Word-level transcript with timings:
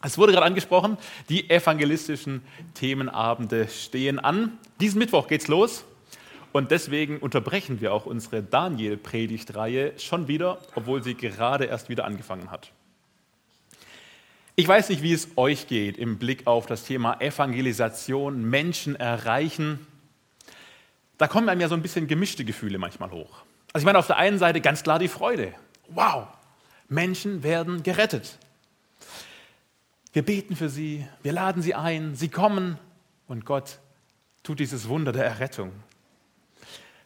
Es 0.00 0.16
wurde 0.16 0.32
gerade 0.32 0.46
angesprochen, 0.46 0.96
die 1.28 1.50
evangelistischen 1.50 2.42
Themenabende 2.74 3.66
stehen 3.68 4.20
an. 4.20 4.56
Diesen 4.80 5.00
Mittwoch 5.00 5.26
geht's 5.26 5.48
los 5.48 5.84
und 6.52 6.70
deswegen 6.70 7.18
unterbrechen 7.18 7.80
wir 7.80 7.92
auch 7.92 8.06
unsere 8.06 8.42
Daniel-Predigtreihe 8.42 9.98
schon 9.98 10.28
wieder, 10.28 10.58
obwohl 10.76 11.02
sie 11.02 11.14
gerade 11.14 11.64
erst 11.64 11.88
wieder 11.88 12.04
angefangen 12.04 12.50
hat. 12.50 12.70
Ich 14.54 14.66
weiß 14.66 14.88
nicht, 14.88 15.02
wie 15.02 15.12
es 15.12 15.28
euch 15.36 15.66
geht 15.66 15.98
im 15.98 16.18
Blick 16.18 16.46
auf 16.46 16.66
das 16.66 16.84
Thema 16.84 17.20
Evangelisation, 17.20 18.44
Menschen 18.44 18.96
erreichen. 18.96 19.86
Da 21.16 21.26
kommen 21.26 21.48
einem 21.48 21.60
ja 21.60 21.68
so 21.68 21.74
ein 21.74 21.82
bisschen 21.82 22.06
gemischte 22.06 22.44
Gefühle 22.44 22.78
manchmal 22.78 23.10
hoch. 23.10 23.42
Also 23.72 23.82
ich 23.82 23.84
meine 23.84 23.98
auf 23.98 24.06
der 24.06 24.16
einen 24.16 24.38
Seite 24.38 24.60
ganz 24.60 24.82
klar 24.82 24.98
die 24.98 25.08
Freude. 25.08 25.54
Wow, 25.88 26.28
Menschen 26.88 27.42
werden 27.42 27.82
gerettet. 27.82 28.38
Wir 30.18 30.24
beten 30.24 30.56
für 30.56 30.68
sie, 30.68 31.06
wir 31.22 31.30
laden 31.30 31.62
sie 31.62 31.76
ein, 31.76 32.16
sie 32.16 32.28
kommen 32.28 32.76
und 33.28 33.44
Gott 33.44 33.78
tut 34.42 34.58
dieses 34.58 34.88
Wunder 34.88 35.12
der 35.12 35.24
Errettung. 35.24 35.70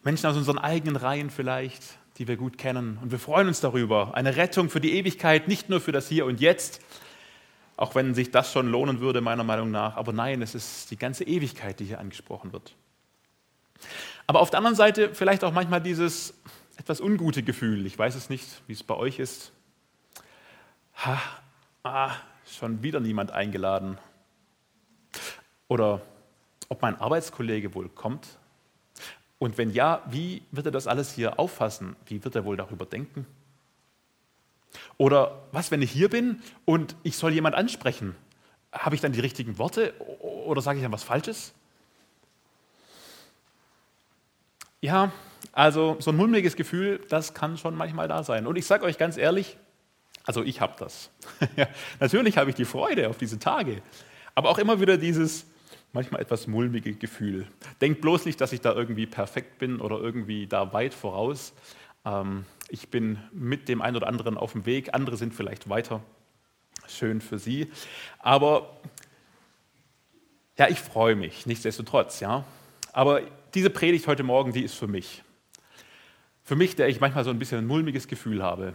Menschen 0.03 0.25
aus 0.29 0.37
unseren 0.39 0.57
eigenen 0.57 0.97
Reihen 0.97 1.29
vielleicht, 1.29 1.83
die 2.17 2.27
wir 2.27 2.39
gut 2.39 2.57
kennen. 2.57 2.99
Und 3.03 3.11
wir 3.11 3.19
freuen 3.19 3.49
uns 3.49 3.61
darüber. 3.61 4.15
Eine 4.15 4.37
Rettung 4.37 4.71
für 4.71 4.81
die 4.81 4.95
Ewigkeit, 4.95 5.47
nicht 5.47 5.69
nur 5.69 5.83
für 5.83 5.93
das 5.93 6.09
Hier 6.09 6.25
und 6.25 6.41
Jetzt, 6.41 6.81
auch 7.77 7.95
wenn 7.95 8.15
sich 8.15 8.31
das 8.31 8.51
schon 8.51 8.69
lohnen 8.69 9.01
würde, 9.01 9.21
meiner 9.21 9.45
Meinung 9.45 9.71
nach. 9.71 9.97
Aber 9.99 10.15
nein, 10.15 10.41
es 10.41 10.55
ist 10.55 10.91
die 10.91 10.97
ganze 10.97 11.25
Ewigkeit, 11.25 11.81
die 11.81 11.85
hier 11.85 12.01
angesprochen 12.01 12.55
wird. 12.55 12.75
Aber 14.27 14.41
auf 14.41 14.49
der 14.49 14.57
anderen 14.57 14.77
Seite 14.77 15.15
vielleicht 15.15 15.45
auch 15.45 15.53
manchmal 15.53 15.83
dieses 15.83 16.33
etwas 16.79 16.99
ungute 16.99 17.43
Gefühl. 17.43 17.85
Ich 17.85 17.99
weiß 17.99 18.15
es 18.15 18.31
nicht, 18.31 18.63
wie 18.69 18.73
es 18.73 18.83
bei 18.83 18.95
euch 18.95 19.19
ist. 19.19 19.53
Ha, 21.05 21.21
ah, 21.83 22.15
schon 22.53 22.83
wieder 22.83 23.01
niemand 23.01 23.31
eingeladen. 23.31 23.99
Oder 25.69 26.01
ob 26.69 26.83
mein 26.83 27.01
Arbeitskollege 27.01 27.75
wohl 27.75 27.89
kommt. 27.89 28.39
Und 29.39 29.59
wenn 29.59 29.71
ja, 29.71 30.03
wie 30.09 30.43
wird 30.51 30.67
er 30.67 30.73
das 30.73 30.87
alles 30.87 31.13
hier 31.13 31.39
auffassen? 31.39 31.97
Wie 32.07 32.23
wird 32.23 32.35
er 32.37 32.45
wohl 32.45 32.57
darüber 32.57 32.87
denken? 32.87 33.27
Oder 34.97 35.43
was, 35.53 35.71
wenn 35.71 35.83
ich 35.83 35.91
hier 35.91 36.09
bin 36.09 36.43
und 36.65 36.95
ich 37.03 37.17
soll 37.17 37.33
jemand 37.33 37.55
ansprechen? 37.55 38.15
Habe 38.71 38.95
ich 38.95 39.01
dann 39.01 39.13
die 39.13 39.21
richtigen 39.21 39.59
Worte 39.59 39.93
oder 40.21 40.63
sage 40.63 40.79
ich 40.79 40.83
dann 40.83 40.93
was 40.93 41.03
Falsches? 41.03 41.53
Ja, 44.81 45.13
also 45.53 45.97
so 46.01 46.11
ein 46.11 46.17
mulmiges 46.17 46.57
Gefühl, 46.57 47.05
das 47.09 47.35
kann 47.35 47.59
schon 47.59 47.77
manchmal 47.77 48.09
da 48.09 48.23
sein. 48.23 48.47
Und 48.47 48.57
ich 48.57 48.67
sage 48.67 48.85
euch 48.85 48.99
ganz 48.99 49.17
ehrlich, 49.17 49.57
also 50.25 50.43
ich 50.43 50.61
habe 50.61 50.75
das. 50.79 51.11
Natürlich 52.01 52.37
habe 52.37 52.51
ich 52.51 52.57
die 52.57 52.65
Freude 52.65 53.09
auf 53.09 53.19
diese 53.19 53.39
Tage, 53.39 53.83
aber 54.35 54.51
auch 54.51 54.59
immer 54.59 54.81
wieder 54.81 54.97
dieses 54.97 55.47
manchmal 55.93 56.21
etwas 56.21 56.47
mulmige 56.47 56.95
Gefühl. 56.95 57.47
Denkt 57.81 58.01
bloß 58.01 58.25
nicht, 58.25 58.41
dass 58.41 58.53
ich 58.53 58.61
da 58.61 58.73
irgendwie 58.73 59.07
perfekt 59.07 59.59
bin 59.59 59.81
oder 59.81 59.99
irgendwie 59.99 60.47
da 60.47 60.73
weit 60.73 60.95
voraus. 60.95 61.53
Ähm, 62.05 62.45
ich 62.69 62.89
bin 62.89 63.19
mit 63.33 63.69
dem 63.69 63.83
einen 63.83 63.97
oder 63.97 64.09
anderen 64.09 64.37
auf 64.37 64.53
dem 64.53 64.65
Weg, 64.65 64.95
andere 64.95 65.17
sind 65.17 65.35
vielleicht 65.35 65.69
weiter. 65.69 66.03
Schön 66.89 67.21
für 67.21 67.39
Sie. 67.39 67.71
Aber 68.19 68.81
ja, 70.59 70.69
ich 70.69 70.81
freue 70.81 71.17
mich, 71.17 71.47
nichtsdestotrotz, 71.47 72.21
ja. 72.21 72.45
Aber 72.93 73.23
diese 73.55 73.71
Predigt 73.71 74.07
heute 74.07 74.23
Morgen, 74.23 74.53
die 74.53 74.63
ist 74.63 74.75
für 74.75 74.87
mich. 74.87 75.23
Für 76.45 76.57
mich, 76.57 76.77
der 76.77 76.89
ich 76.89 77.01
manchmal 77.01 77.25
so 77.25 77.31
ein 77.31 77.39
bisschen 77.39 77.59
ein 77.59 77.67
mulmiges 77.67 78.09
Gefühl 78.09 78.43
habe. 78.43 78.75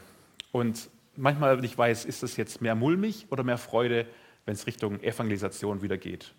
Und 0.52 0.90
manchmal 1.18 1.58
nicht 1.58 1.78
weiß, 1.78 2.06
ist 2.06 2.24
das 2.24 2.38
jetzt 2.38 2.62
mehr 2.62 2.76
mulmig 2.76 3.28
oder 3.30 3.44
mehr 3.44 3.58
Freude, 3.58 4.06
wenn 4.46 4.54
es 4.54 4.68
Richtung 4.68 5.02
Evangelisation 5.02 5.82
wieder 5.82 5.98
geht. 5.98 6.34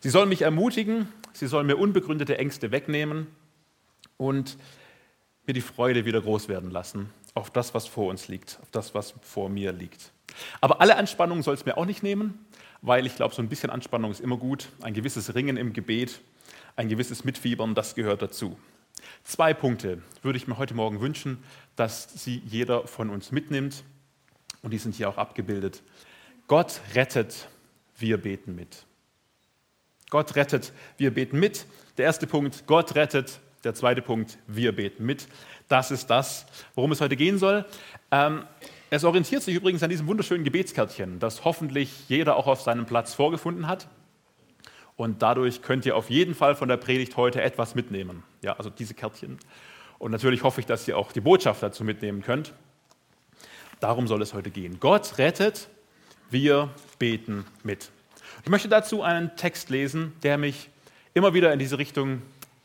Sie 0.00 0.10
soll 0.10 0.26
mich 0.26 0.42
ermutigen, 0.42 1.08
sie 1.32 1.46
soll 1.46 1.64
mir 1.64 1.76
unbegründete 1.76 2.38
Ängste 2.38 2.70
wegnehmen 2.70 3.26
und 4.16 4.56
mir 5.46 5.54
die 5.54 5.60
Freude 5.60 6.04
wieder 6.04 6.20
groß 6.20 6.48
werden 6.48 6.70
lassen 6.70 7.10
auf 7.34 7.50
das, 7.50 7.74
was 7.74 7.86
vor 7.86 8.08
uns 8.08 8.28
liegt, 8.28 8.58
auf 8.62 8.70
das, 8.70 8.94
was 8.94 9.14
vor 9.20 9.48
mir 9.48 9.72
liegt. 9.72 10.12
Aber 10.60 10.80
alle 10.80 10.96
Anspannung 10.96 11.42
soll 11.42 11.54
es 11.54 11.66
mir 11.66 11.76
auch 11.76 11.84
nicht 11.84 12.02
nehmen, 12.02 12.46
weil 12.82 13.06
ich 13.06 13.16
glaube, 13.16 13.34
so 13.34 13.42
ein 13.42 13.48
bisschen 13.48 13.70
Anspannung 13.70 14.10
ist 14.10 14.20
immer 14.20 14.36
gut. 14.36 14.68
Ein 14.80 14.94
gewisses 14.94 15.34
Ringen 15.34 15.56
im 15.56 15.72
Gebet, 15.72 16.20
ein 16.76 16.88
gewisses 16.88 17.24
Mitfiebern, 17.24 17.74
das 17.74 17.94
gehört 17.94 18.22
dazu. 18.22 18.56
Zwei 19.24 19.54
Punkte 19.54 20.02
würde 20.22 20.36
ich 20.36 20.46
mir 20.46 20.58
heute 20.58 20.74
Morgen 20.74 21.00
wünschen, 21.00 21.42
dass 21.74 22.08
sie 22.14 22.42
jeder 22.46 22.86
von 22.86 23.10
uns 23.10 23.32
mitnimmt. 23.32 23.84
Und 24.62 24.72
die 24.72 24.78
sind 24.78 24.94
hier 24.94 25.08
auch 25.08 25.18
abgebildet. 25.18 25.82
Gott 26.48 26.80
rettet, 26.94 27.48
wir 27.98 28.18
beten 28.18 28.54
mit. 28.54 28.84
Gott 30.10 30.36
rettet, 30.36 30.72
wir 30.96 31.12
beten 31.12 31.38
mit. 31.38 31.66
Der 31.98 32.04
erste 32.04 32.26
Punkt, 32.26 32.66
Gott 32.66 32.94
rettet. 32.94 33.40
Der 33.64 33.74
zweite 33.74 34.02
Punkt, 34.02 34.38
wir 34.46 34.74
beten 34.74 35.04
mit. 35.04 35.26
Das 35.68 35.90
ist 35.90 36.06
das, 36.06 36.46
worum 36.74 36.92
es 36.92 37.00
heute 37.00 37.16
gehen 37.16 37.38
soll. 37.38 37.64
Ähm, 38.12 38.44
es 38.90 39.02
orientiert 39.02 39.42
sich 39.42 39.56
übrigens 39.56 39.82
an 39.82 39.90
diesem 39.90 40.06
wunderschönen 40.06 40.44
Gebetskärtchen, 40.44 41.18
das 41.18 41.44
hoffentlich 41.44 42.08
jeder 42.08 42.36
auch 42.36 42.46
auf 42.46 42.60
seinem 42.60 42.86
Platz 42.86 43.14
vorgefunden 43.14 43.66
hat. 43.66 43.88
Und 44.96 45.22
dadurch 45.22 45.62
könnt 45.62 45.84
ihr 45.84 45.96
auf 45.96 46.10
jeden 46.10 46.34
Fall 46.34 46.56
von 46.56 46.68
der 46.68 46.78
Predigt 46.78 47.16
heute 47.16 47.42
etwas 47.42 47.74
mitnehmen. 47.74 48.22
Ja, 48.42 48.54
also 48.54 48.70
diese 48.70 48.94
Kärtchen. 48.94 49.38
Und 49.98 50.10
natürlich 50.10 50.42
hoffe 50.42 50.60
ich, 50.60 50.66
dass 50.66 50.88
ihr 50.88 50.96
auch 50.96 51.12
die 51.12 51.20
Botschaft 51.20 51.62
dazu 51.62 51.84
mitnehmen 51.84 52.22
könnt. 52.22 52.52
Darum 53.80 54.06
soll 54.06 54.22
es 54.22 54.32
heute 54.32 54.50
gehen. 54.50 54.80
Gott 54.80 55.18
rettet, 55.18 55.68
wir 56.30 56.70
beten 56.98 57.44
mit. 57.62 57.90
Ich 58.42 58.50
möchte 58.50 58.68
dazu 58.68 59.02
einen 59.02 59.36
Text 59.36 59.70
lesen, 59.70 60.12
der 60.22 60.38
mich 60.38 60.70
immer 61.14 61.34
wieder 61.34 61.52
in 61.52 61.58
diese 61.58 61.78
Richtung 61.78 62.22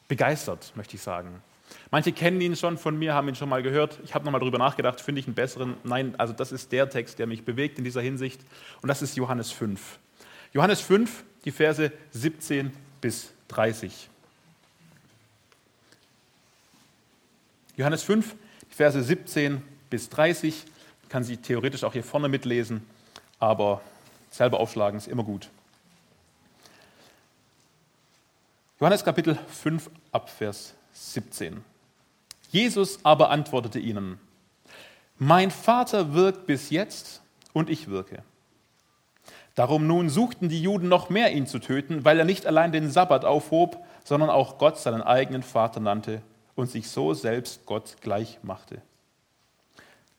begeistert, 0.08 0.72
möchte 0.76 0.96
ich 0.96 1.02
sagen. 1.02 1.42
Manche 1.90 2.12
kennen 2.12 2.40
ihn 2.40 2.56
schon 2.56 2.78
von 2.78 2.98
mir, 2.98 3.14
haben 3.14 3.28
ihn 3.28 3.36
schon 3.36 3.50
mal 3.50 3.64
gehört. 3.64 4.00
Ich 4.04 4.16
habe 4.16 4.24
nochmal 4.24 4.40
darüber 4.40 4.58
nachgedacht, 4.58 5.02
finde 5.02 5.20
ich 5.20 5.28
einen 5.28 5.36
besseren? 5.36 5.76
Nein, 5.84 6.16
also 6.18 6.34
das 6.34 6.52
ist 6.52 6.72
der 6.72 6.90
Text, 6.90 7.20
der 7.20 7.28
mich 7.28 7.44
bewegt 7.44 7.78
in 7.78 7.84
dieser 7.84 8.02
Hinsicht. 8.02 8.42
Und 8.82 8.88
das 8.88 9.02
ist 9.02 9.18
Johannes 9.18 9.52
5. 9.52 10.00
Johannes 10.54 10.82
5, 10.82 11.24
die 11.46 11.52
Verse 11.52 11.92
17 12.12 12.72
bis 13.00 13.32
30. 13.50 14.10
Johannes 17.76 18.04
5, 18.04 18.36
die 18.70 18.76
Verse 18.76 19.02
17 19.02 19.62
bis 19.90 20.10
30. 20.10 20.66
Ich 21.04 21.10
kann 21.10 21.24
sie 21.24 21.38
theoretisch 21.38 21.84
auch 21.84 21.94
hier 21.94 22.04
vorne 22.04 22.30
mitlesen, 22.30 22.86
aber 23.40 23.82
selber 24.30 24.60
aufschlagen 24.60 24.98
ist 24.98 25.08
immer 25.08 25.24
gut. 25.24 25.50
Johannes 28.80 29.04
Kapitel 29.04 29.38
5 29.48 29.90
ab 30.12 30.30
Vers 30.30 30.74
17. 30.94 31.64
Jesus 32.50 33.00
aber 33.04 33.30
antwortete 33.30 33.80
ihnen, 33.80 34.20
mein 35.18 35.52
Vater 35.52 36.14
wirkt 36.14 36.48
bis 36.48 36.72
jetzt 36.72 37.22
und 37.54 37.70
ich 37.70 37.90
wirke. 37.90 38.24
Darum 39.56 39.86
nun 39.86 40.10
suchten 40.10 40.50
die 40.50 40.62
Juden 40.62 40.88
noch 40.88 41.10
mehr, 41.10 41.34
ihn 41.34 41.46
zu 41.46 41.60
töten, 41.60 42.06
weil 42.06 42.18
er 42.18 42.26
nicht 42.26 42.46
allein 42.46 42.72
den 42.72 42.90
Sabbat 42.90 43.26
aufhob, 43.26 43.84
sondern 44.04 44.30
auch 44.30 44.58
Gott 44.58 44.78
seinen 44.78 45.02
eigenen 45.02 45.44
Vater 45.44 45.80
nannte 45.80 46.22
und 46.56 46.70
sich 46.70 46.90
so 46.90 47.14
selbst 47.14 47.66
Gott 47.66 47.98
gleich 48.02 48.40
machte. 48.44 48.82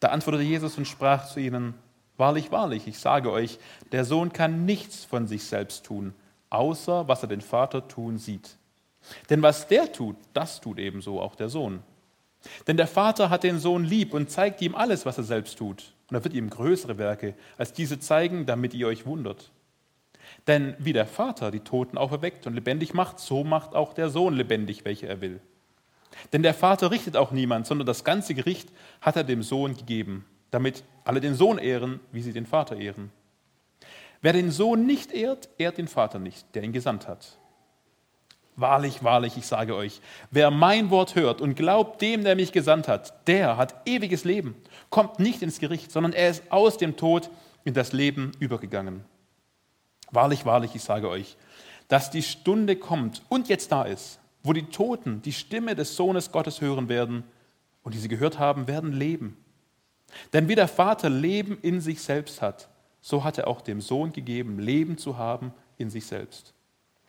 Da 0.00 0.08
antwortete 0.08 0.44
Jesus 0.44 0.76
und 0.76 0.86
sprach 0.86 1.28
zu 1.28 1.40
ihnen, 1.40 1.74
Wahrlich, 2.18 2.52
wahrlich, 2.52 2.86
ich 2.86 2.98
sage 2.98 3.32
euch, 3.32 3.58
der 3.90 4.04
Sohn 4.04 4.32
kann 4.32 4.64
nichts 4.64 5.04
von 5.04 5.26
sich 5.26 5.44
selbst 5.44 5.84
tun, 5.84 6.14
außer 6.50 7.08
was 7.08 7.22
er 7.22 7.28
den 7.28 7.40
Vater 7.40 7.88
tun 7.88 8.18
sieht. 8.18 8.56
Denn 9.30 9.42
was 9.42 9.66
der 9.66 9.90
tut, 9.92 10.16
das 10.34 10.60
tut 10.60 10.78
ebenso 10.78 11.20
auch 11.20 11.34
der 11.34 11.48
Sohn. 11.48 11.82
Denn 12.66 12.76
der 12.76 12.86
Vater 12.86 13.30
hat 13.30 13.44
den 13.44 13.58
Sohn 13.58 13.84
lieb 13.84 14.14
und 14.14 14.30
zeigt 14.30 14.60
ihm 14.62 14.74
alles, 14.74 15.06
was 15.06 15.18
er 15.18 15.24
selbst 15.24 15.58
tut. 15.58 15.92
Und 16.08 16.16
er 16.16 16.24
wird 16.24 16.34
ihm 16.34 16.50
größere 16.50 16.98
Werke 16.98 17.34
als 17.56 17.72
diese 17.72 17.98
zeigen, 17.98 18.46
damit 18.46 18.74
ihr 18.74 18.86
euch 18.86 19.06
wundert. 19.06 19.50
Denn 20.46 20.74
wie 20.78 20.92
der 20.92 21.06
Vater 21.06 21.50
die 21.50 21.60
Toten 21.60 21.98
auferweckt 21.98 22.46
und 22.46 22.54
lebendig 22.54 22.94
macht, 22.94 23.18
so 23.18 23.44
macht 23.44 23.74
auch 23.74 23.92
der 23.92 24.08
Sohn 24.08 24.34
lebendig, 24.34 24.84
welche 24.84 25.06
er 25.06 25.20
will. 25.20 25.40
Denn 26.32 26.42
der 26.42 26.54
Vater 26.54 26.90
richtet 26.90 27.16
auch 27.16 27.30
niemand, 27.30 27.66
sondern 27.66 27.86
das 27.86 28.04
ganze 28.04 28.34
Gericht 28.34 28.70
hat 29.00 29.16
er 29.16 29.24
dem 29.24 29.42
Sohn 29.42 29.76
gegeben, 29.76 30.24
damit 30.50 30.84
alle 31.04 31.20
den 31.20 31.34
Sohn 31.34 31.58
ehren, 31.58 32.00
wie 32.12 32.22
sie 32.22 32.32
den 32.32 32.46
Vater 32.46 32.76
ehren. 32.76 33.10
Wer 34.20 34.32
den 34.32 34.50
Sohn 34.50 34.86
nicht 34.86 35.12
ehrt, 35.12 35.48
ehrt 35.58 35.78
den 35.78 35.88
Vater 35.88 36.18
nicht, 36.18 36.54
der 36.54 36.62
ihn 36.62 36.72
gesandt 36.72 37.08
hat. 37.08 37.38
Wahrlich, 38.56 39.02
wahrlich, 39.02 39.36
ich 39.36 39.46
sage 39.46 39.74
euch, 39.74 40.00
wer 40.30 40.50
mein 40.50 40.90
Wort 40.90 41.14
hört 41.14 41.40
und 41.40 41.54
glaubt 41.54 42.02
dem, 42.02 42.22
der 42.22 42.36
mich 42.36 42.52
gesandt 42.52 42.86
hat, 42.86 43.26
der 43.26 43.56
hat 43.56 43.74
ewiges 43.86 44.24
Leben, 44.24 44.54
kommt 44.90 45.18
nicht 45.18 45.42
ins 45.42 45.58
Gericht, 45.58 45.90
sondern 45.90 46.12
er 46.12 46.28
ist 46.28 46.42
aus 46.50 46.76
dem 46.76 46.96
Tod 46.96 47.30
in 47.64 47.72
das 47.72 47.92
Leben 47.92 48.32
übergegangen. 48.40 49.04
Wahrlich, 50.10 50.44
wahrlich, 50.44 50.74
ich 50.74 50.82
sage 50.82 51.08
euch, 51.08 51.36
dass 51.88 52.10
die 52.10 52.22
Stunde 52.22 52.76
kommt 52.76 53.22
und 53.30 53.48
jetzt 53.48 53.72
da 53.72 53.84
ist, 53.84 54.20
wo 54.42 54.52
die 54.52 54.66
Toten 54.66 55.22
die 55.22 55.32
Stimme 55.32 55.74
des 55.74 55.96
Sohnes 55.96 56.30
Gottes 56.30 56.60
hören 56.60 56.88
werden 56.90 57.24
und 57.82 57.94
die 57.94 57.98
sie 57.98 58.08
gehört 58.08 58.38
haben, 58.38 58.68
werden 58.68 58.92
leben. 58.92 59.38
Denn 60.34 60.48
wie 60.48 60.54
der 60.54 60.68
Vater 60.68 61.08
Leben 61.08 61.58
in 61.62 61.80
sich 61.80 62.02
selbst 62.02 62.42
hat 62.42 62.68
so 63.02 63.24
hat 63.24 63.36
er 63.36 63.48
auch 63.48 63.60
dem 63.60 63.80
Sohn 63.82 64.12
gegeben, 64.12 64.58
Leben 64.58 64.96
zu 64.96 65.18
haben 65.18 65.52
in 65.76 65.90
sich 65.90 66.06
selbst. 66.06 66.54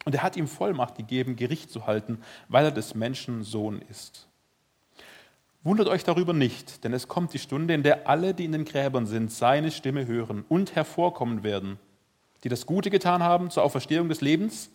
Und 0.05 0.15
er 0.15 0.23
hat 0.23 0.35
ihm 0.35 0.47
Vollmacht 0.47 0.95
gegeben, 0.95 1.35
Gericht 1.35 1.71
zu 1.71 1.87
halten, 1.87 2.21
weil 2.49 2.65
er 2.65 2.71
des 2.71 2.95
Menschen 2.95 3.43
Sohn 3.43 3.81
ist. 3.89 4.27
Wundert 5.63 5.87
euch 5.87 6.03
darüber 6.03 6.33
nicht, 6.33 6.83
denn 6.83 6.91
es 6.91 7.07
kommt 7.07 7.33
die 7.33 7.39
Stunde, 7.39 7.73
in 7.73 7.83
der 7.83 8.09
alle, 8.09 8.33
die 8.33 8.43
in 8.43 8.51
den 8.51 8.65
Gräbern 8.65 9.05
sind, 9.05 9.31
seine 9.31 9.71
Stimme 9.71 10.05
hören 10.05 10.43
und 10.49 10.75
hervorkommen 10.75 11.43
werden, 11.43 11.79
die 12.43 12.49
das 12.49 12.65
Gute 12.65 12.89
getan 12.89 13.23
haben 13.23 13.49
zur 13.49 13.63
Auferstehung 13.63 14.09
des 14.09 14.19
Lebens, 14.19 14.69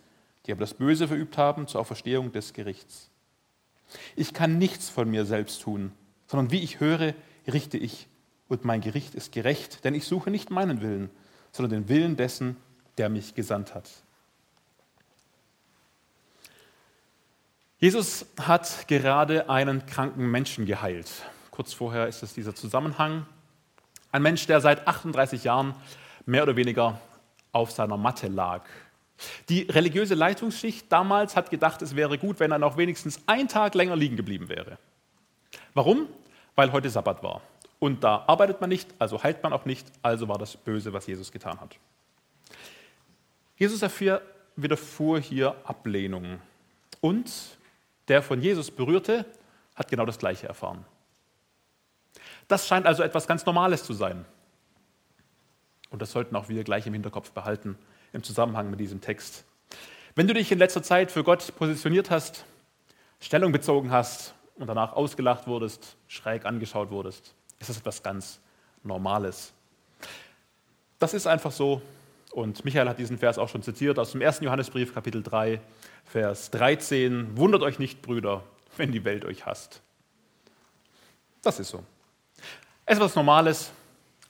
die 0.47 0.53
aber 0.53 0.61
das 0.61 0.73
Böse 0.73 1.07
verübt 1.07 1.37
haben 1.37 1.67
zur 1.67 1.83
Auferstehung 1.83 2.33
des 2.33 2.55
Gerichts. 2.55 3.11
Ich 4.17 4.33
kann 4.33 4.57
nichts 4.57 4.89
von 4.89 5.11
mir 5.11 5.27
selbst 5.27 5.61
tun, 5.61 5.93
sondern 6.27 6.51
wie 6.51 6.63
ich 6.63 6.81
höre, 6.81 7.15
richte 7.47 7.77
ich, 7.77 8.09
und 8.49 8.65
mein 8.65 8.81
Gericht 8.81 9.15
ist 9.15 9.33
gerecht, 9.33 9.85
denn 9.85 9.95
ich 9.95 10.07
suche 10.07 10.31
nicht 10.31 10.51
meinen 10.51 10.81
Willen, 10.81 11.11
sondern 11.53 11.83
den 11.83 11.89
Willen 11.91 12.17
dessen, 12.17 12.57
der 12.97 13.11
mich 13.11 13.35
gesandt 13.35 13.75
hat. 13.75 13.91
Jesus 17.81 18.27
hat 18.41 18.89
gerade 18.89 19.49
einen 19.49 19.87
kranken 19.87 20.29
Menschen 20.33 20.67
geheilt. 20.67 21.09
Kurz 21.53 21.73
vorher 21.73 22.09
ist 22.09 22.25
es 22.25 22.35
dieser 22.35 22.53
Zusammenhang. 22.53 23.25
Ein 24.11 24.23
Mensch, 24.23 24.49
der 24.49 24.61
seit 24.61 24.89
38 24.89 25.45
Jahren 25.45 25.77
mehr 26.27 26.43
oder 26.43 26.57
weniger 26.57 27.01
auf 27.53 27.71
seiner 27.71 27.97
Matte 27.97 28.27
lag. 28.27 28.65
Die 29.49 29.63
religiöse 29.63 30.17
Leitungsschicht 30.17 30.91
damals 30.91 31.37
hat 31.37 31.51
gedacht, 31.51 31.81
es 31.81 31.95
wäre 31.95 32.19
gut, 32.19 32.41
wenn 32.41 32.51
er 32.51 32.59
noch 32.59 32.77
wenigstens 32.77 33.21
einen 33.27 33.47
Tag 33.47 33.77
länger 33.77 33.95
liegen 33.95 34.17
geblieben 34.17 34.49
wäre. 34.49 34.77
Warum? 35.73 36.09
Weil 36.57 36.73
heute 36.73 36.91
Sabbat 36.91 37.23
war. 37.23 37.43
Und 37.79 38.03
da 38.03 38.25
arbeitet 38.27 38.61
man 38.61 38.71
nicht, 38.71 38.93
also 38.99 39.23
heilt 39.23 39.41
man 39.45 39.53
auch 39.53 39.67
nicht, 39.67 39.87
also 40.03 40.27
war 40.27 40.39
das 40.39 40.57
Böse, 40.57 40.93
was 40.93 41.07
Jesus 41.07 41.31
getan 41.31 41.61
hat. 41.61 41.77
Jesus 43.57 43.79
dafür 43.79 44.21
widerfuhr 44.57 45.21
hier 45.21 45.55
Ablehnung. 45.65 46.41
Und 47.01 47.58
der 48.09 48.23
von 48.23 48.41
Jesus 48.41 48.71
berührte, 48.71 49.25
hat 49.75 49.89
genau 49.89 50.07
das 50.07 50.19
Gleiche 50.19 50.49
erfahren. 50.49 50.85
Das 52.49 52.67
scheint 52.67 52.87
also 52.87 53.03
etwas 53.03 53.27
ganz 53.27 53.45
Normales 53.47 53.85
zu 53.85 53.93
sein. 53.93 54.25
Und 55.91 56.03
das 56.03 56.13
sollten 56.13 56.35
auch 56.37 56.49
wir 56.49 56.65
gleich 56.65 56.87
im 56.87 56.95
Hinterkopf 56.95 57.31
behalten 57.33 57.79
im 58.13 58.23
Zusammenhang 58.23 58.71
mit 58.71 58.81
diesem 58.81 59.01
Text. 59.01 59.45
Wenn 60.15 60.27
du 60.27 60.35
dich 60.35 60.51
in 60.51 60.59
letzter 60.59 60.83
Zeit 60.83 61.13
für 61.13 61.23
Gott 61.23 61.55
positioniert 61.57 62.11
hast, 62.11 62.45
Stellung 63.21 63.53
bezogen 63.53 63.91
hast 63.91 64.35
und 64.57 64.67
danach 64.67 64.93
ausgelacht 64.93 65.47
wurdest, 65.47 65.97
schräg 66.09 66.45
angeschaut 66.45 66.91
wurdest, 66.91 67.35
ist 67.59 67.69
das 67.69 67.79
etwas 67.79 68.03
ganz 68.03 68.41
Normales. 68.83 69.53
Das 70.99 71.15
ist 71.15 71.27
einfach 71.27 71.53
so. 71.53 71.83
Und 72.39 72.65
Michael 72.65 72.89
hat 72.89 73.01
diesen 73.01 73.19
Vers 73.19 73.37
auch 73.37 73.49
schon 73.49 73.65
zitiert 73.65 73.99
aus 73.99 74.13
dem 74.13 74.23
1. 74.23 74.39
Johannesbrief, 74.43 74.95
Kapitel 74.95 75.25
3, 75.25 75.61
Vers 76.05 76.53
13. 76.53 77.37
Wundert 77.37 77.63
euch 77.63 77.81
nicht, 77.81 78.01
Brüder, 78.01 78.45
wenn 78.77 78.93
die 78.93 79.05
Welt 79.05 79.25
euch 79.25 79.45
hasst. 79.45 79.83
Das 81.43 81.59
ist 81.59 81.71
so. 81.71 81.83
Es 82.87 82.97
ist 82.97 83.03
was 83.03 83.17
Normales, 83.17 83.73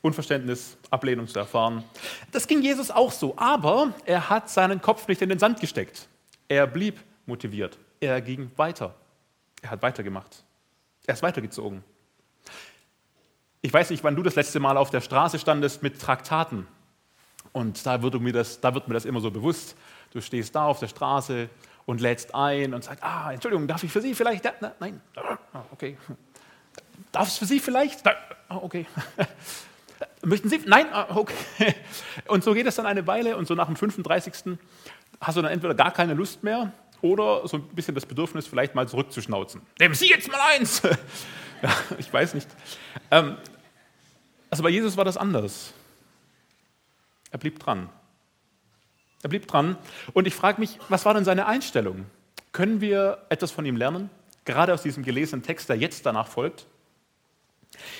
Unverständnis, 0.01 0.79
Ablehnung 0.89 1.29
zu 1.29 1.39
erfahren. 1.39 1.85
Das 2.33 2.49
ging 2.49 2.63
Jesus 2.63 2.91
auch 2.91 3.13
so, 3.13 3.35
aber 3.37 3.93
er 4.07 4.31
hat 4.31 4.49
seinen 4.49 4.81
Kopf 4.81 5.07
nicht 5.07 5.21
in 5.21 5.29
den 5.29 5.39
Sand 5.39 5.61
gesteckt. 5.61 6.09
Er 6.49 6.67
blieb 6.67 6.99
motiviert. 7.27 7.77
Er 8.01 8.23
ging 8.23 8.51
weiter. 8.57 8.95
Er 9.61 9.73
hat 9.73 9.83
weitergemacht. 9.83 10.45
Er 11.07 11.13
ist 11.13 11.23
weitergezogen. 11.23 11.85
Ich 13.61 13.71
weiß 13.71 13.91
nicht, 13.91 14.03
wann 14.03 14.17
du 14.17 14.23
das 14.23 14.35
letzte 14.35 14.61
Mal 14.61 14.79
auf 14.79 14.89
der 14.89 15.03
Straße 15.03 15.39
standest 15.39 15.83
mit 15.83 16.01
Traktaten. 16.01 16.67
Und 17.53 17.85
da 17.87 18.03
wird, 18.03 18.21
mir 18.21 18.33
das, 18.33 18.61
da 18.61 18.75
wird 18.75 18.89
mir 18.89 18.95
das 18.95 19.05
immer 19.05 19.21
so 19.21 19.31
bewusst. 19.31 19.77
Du 20.13 20.21
stehst 20.21 20.55
da 20.55 20.67
auf 20.67 20.81
der 20.81 20.89
Straße 20.89 21.49
und 21.87 22.01
lädst 22.01 22.35
ein 22.35 22.75
und 22.75 22.85
sagst, 22.85 23.03
ah, 23.03 23.33
Entschuldigung, 23.33 23.67
darf 23.67 23.83
ich 23.83 23.91
für 23.91 24.01
Sie 24.01 24.15
vielleicht? 24.15 24.45
Ja, 24.45 24.53
nein, 24.79 25.01
ah, 25.17 25.63
okay. 25.73 25.97
Darf 27.13 27.29
es 27.29 27.39
für 27.39 27.47
Sie 27.47 27.61
vielleicht? 27.61 28.07
Ah, 28.07 28.17
okay. 28.57 28.87
Möchten 30.23 30.49
Sie? 30.49 30.61
Nein, 30.67 30.87
ah, 30.93 31.07
okay. 31.17 31.35
Und 32.29 32.45
so 32.45 32.53
geht 32.55 32.67
es 32.67 32.77
dann 32.77 32.87
eine 32.87 33.07
Weile 33.07 33.37
und 33.37 33.47
so 33.47 33.55
nach 33.55 33.67
dem 33.67 33.77
35. 33.77 34.59
hast 35.21 35.37
du 35.37 35.43
dann 35.43 35.51
entweder 35.51 35.75
gar 35.75 35.93
keine 35.93 36.15
Lust 36.15 36.43
mehr 36.43 36.73
oder 37.01 37.47
so 37.47 37.57
ein 37.57 37.63
bisschen 37.69 37.95
das 37.95 38.05
Bedürfnis, 38.05 38.47
vielleicht 38.47 38.75
mal 38.75 38.89
zurückzuschnauzen. 38.89 39.63
Nehmen 39.79 39.95
Sie 39.95 40.09
jetzt 40.09 40.31
mal 40.31 40.41
eins! 40.55 40.83
Ja, 41.61 41.75
ich 41.99 42.13
weiß 42.13 42.35
nicht. 42.35 42.47
Ähm, 43.11 43.37
also 44.49 44.63
bei 44.63 44.69
Jesus 44.69 44.97
war 44.97 45.05
das 45.05 45.17
anders. 45.17 45.75
Er 47.31 47.39
blieb 47.39 47.59
dran. 47.59 47.89
Er 49.23 49.29
blieb 49.29 49.47
dran. 49.49 49.77
Und 50.13 50.27
ich 50.27 50.35
frage 50.35 50.61
mich, 50.61 50.79
was 50.89 51.05
war 51.05 51.15
denn 51.15 51.25
seine 51.25 51.47
Einstellung? 51.47 52.07
Können 52.53 52.81
wir 52.81 53.19
etwas 53.29 53.51
von 53.51 53.67
ihm 53.67 53.77
lernen? 53.77 54.11
Gerade 54.45 54.73
aus 54.73 54.83
diesem 54.83 55.03
gelesenen 55.03 55.43
Text, 55.43 55.69
der 55.69 55.77
jetzt 55.77 56.07
danach 56.07 56.29
folgt? 56.29 56.67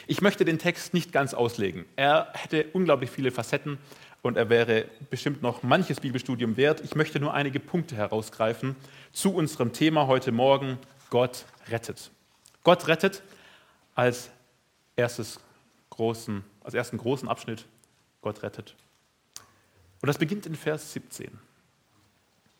Ich 0.07 0.21
möchte 0.21 0.45
den 0.45 0.59
Text 0.59 0.95
nicht 0.95 1.13
ganz 1.13 1.35
auslegen. 1.35 1.85
Er 1.97 2.33
hätte 2.35 2.67
unglaublich 2.73 3.11
viele 3.11 3.31
Facetten 3.31 3.79
und 4.23 4.37
er 4.37 4.49
wäre 4.49 4.87
bestimmt 5.11 5.43
noch 5.43 5.63
manches 5.63 6.01
Bibelstudium 6.01 6.57
wert. 6.57 6.81
Ich 6.81 6.95
möchte 6.95 7.21
nur 7.21 7.35
einige 7.35 7.61
Punkte 7.61 7.97
herausgreifen 7.97 8.77
zu 9.13 9.35
unserem 9.35 9.73
Thema 9.73 10.07
heute 10.07 10.33
Morgen, 10.33 10.79
Gott 11.11 11.45
rettet. 11.69 12.11
Gott 12.65 12.89
rettet 12.89 13.23
als, 13.95 14.31
erstes 14.97 15.41
großen, 15.91 16.45
als 16.63 16.75
ersten 16.75 16.99
großen 16.99 17.29
Abschnitt, 17.29 17.67
Gott 18.21 18.43
rettet. 18.43 18.75
Und 20.01 20.07
das 20.07 20.19
beginnt 20.19 20.47
in 20.47 20.55
Vers 20.55 20.93
17. 20.93 21.39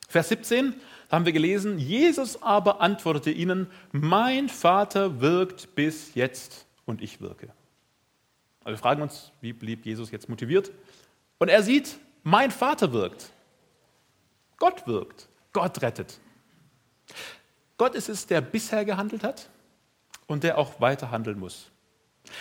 Vers 0.09 0.29
17 0.31 0.75
haben 1.11 1.27
wir 1.27 1.33
gelesen, 1.33 1.79
Jesus 1.79 2.43
aber 2.43 2.81
antwortete 2.81 3.31
ihnen, 3.31 3.67
mein 3.93 4.49
Vater 4.49 5.21
wirkt 5.21 5.75
bis 5.75 6.15
jetzt 6.15 6.67
und 6.87 7.03
ich 7.03 7.21
wirke. 7.21 7.49
Also 8.65 8.77
wir 8.77 8.79
fragen 8.79 9.03
uns, 9.03 9.33
wie 9.41 9.53
blieb 9.53 9.85
Jesus 9.85 10.11
jetzt 10.11 10.29
motiviert? 10.29 10.71
Und 11.39 11.49
er 11.49 11.63
sieht, 11.63 11.99
mein 12.23 12.51
Vater 12.51 12.93
wirkt. 12.93 13.31
Gott 14.57 14.87
wirkt. 14.87 15.29
Gott 15.53 15.81
rettet. 15.83 16.19
Gott 17.77 17.95
ist 17.95 18.09
es, 18.09 18.27
der 18.27 18.41
bisher 18.41 18.85
gehandelt 18.85 19.23
hat 19.23 19.49
und 20.27 20.43
der 20.43 20.59
auch 20.59 20.81
weiter 20.81 21.11
handeln 21.11 21.39
muss. 21.39 21.71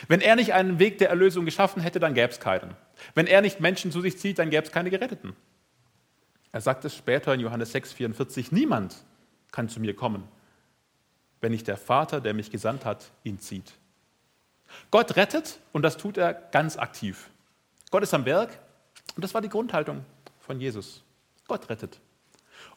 Wenn 0.08 0.22
er 0.22 0.36
nicht 0.36 0.54
einen 0.54 0.80
Weg 0.80 0.98
der 0.98 1.10
Erlösung 1.10 1.46
geschaffen 1.46 1.82
hätte, 1.82 2.00
dann 2.00 2.14
gäbe 2.14 2.32
es 2.32 2.40
keinen. 2.40 2.76
Wenn 3.16 3.28
er 3.28 3.42
nicht 3.42 3.60
Menschen 3.60 3.92
zu 3.92 4.02
sich 4.02 4.18
zieht, 4.18 4.40
dann 4.40 4.50
gäbe 4.50 4.66
es 4.66 4.72
keine 4.72 4.90
Geretteten. 4.90 5.36
Er 6.52 6.62
sagt 6.62 6.86
es 6.86 6.96
später 6.96 7.34
in 7.34 7.40
Johannes 7.40 7.74
6,44: 7.74 8.48
Niemand 8.52 8.96
kann 9.52 9.70
zu 9.70 9.80
mir 9.80 9.96
kommen, 9.96 10.24
wenn 11.42 11.52
nicht 11.52 11.68
der 11.68 11.78
Vater, 11.78 12.22
der 12.22 12.34
mich 12.34 12.52
gesandt 12.52 12.86
hat, 12.86 13.12
ihn 13.24 13.40
zieht. 13.40 13.74
Gott 14.92 15.16
rettet 15.16 15.60
und 15.72 15.84
das 15.84 15.98
tut 15.98 16.18
er 16.18 16.34
ganz 16.34 16.78
aktiv. 16.78 17.30
Gott 17.92 18.04
ist 18.04 18.14
am 18.14 18.26
Werk 18.26 18.60
und 19.16 19.24
das 19.24 19.34
war 19.34 19.42
die 19.42 19.50
Grundhaltung 19.50 20.04
von 20.40 20.60
Jesus. 20.60 21.04
Gott 21.48 21.70
rettet. 21.70 22.00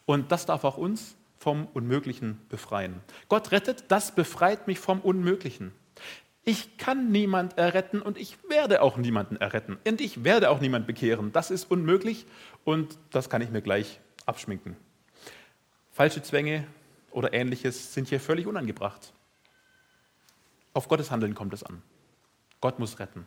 Und 0.07 0.31
das 0.31 0.47
darf 0.47 0.65
auch 0.65 0.77
uns 0.77 1.17
vom 1.39 1.67
Unmöglichen 1.73 2.41
befreien. 2.49 3.01
Gott 3.29 3.51
rettet, 3.51 3.85
das 3.89 4.15
befreit 4.15 4.67
mich 4.67 4.79
vom 4.79 5.01
Unmöglichen. 5.01 5.73
Ich 6.51 6.79
kann 6.79 7.13
niemand 7.13 7.59
erretten 7.59 8.03
und 8.03 8.19
ich 8.19 8.37
werde 8.49 8.83
auch 8.83 8.97
niemanden 8.97 9.37
erretten. 9.37 9.79
Und 9.87 10.01
ich 10.01 10.25
werde 10.25 10.51
auch 10.51 10.61
niemand 10.61 10.85
bekehren. 10.85 11.31
Das 11.31 11.53
ist 11.53 11.71
unmöglich 11.71 12.27
und 12.65 12.99
das 13.13 13.31
kann 13.31 13.41
ich 13.41 13.51
mir 13.51 13.63
gleich 13.63 14.01
abschminken. 14.27 14.77
Falsche 15.93 16.25
Zwänge 16.25 16.67
oder 17.13 17.33
ähnliches 17.33 17.95
sind 17.95 18.09
hier 18.09 18.19
völlig 18.19 18.49
unangebracht. 18.49 19.13
Auf 20.75 20.89
Gottes 20.89 21.13
Handeln 21.13 21.37
kommt 21.37 21.55
es 21.55 21.63
an. 21.63 21.83
Gott 22.61 22.81
muss 22.81 22.99
retten. 22.99 23.27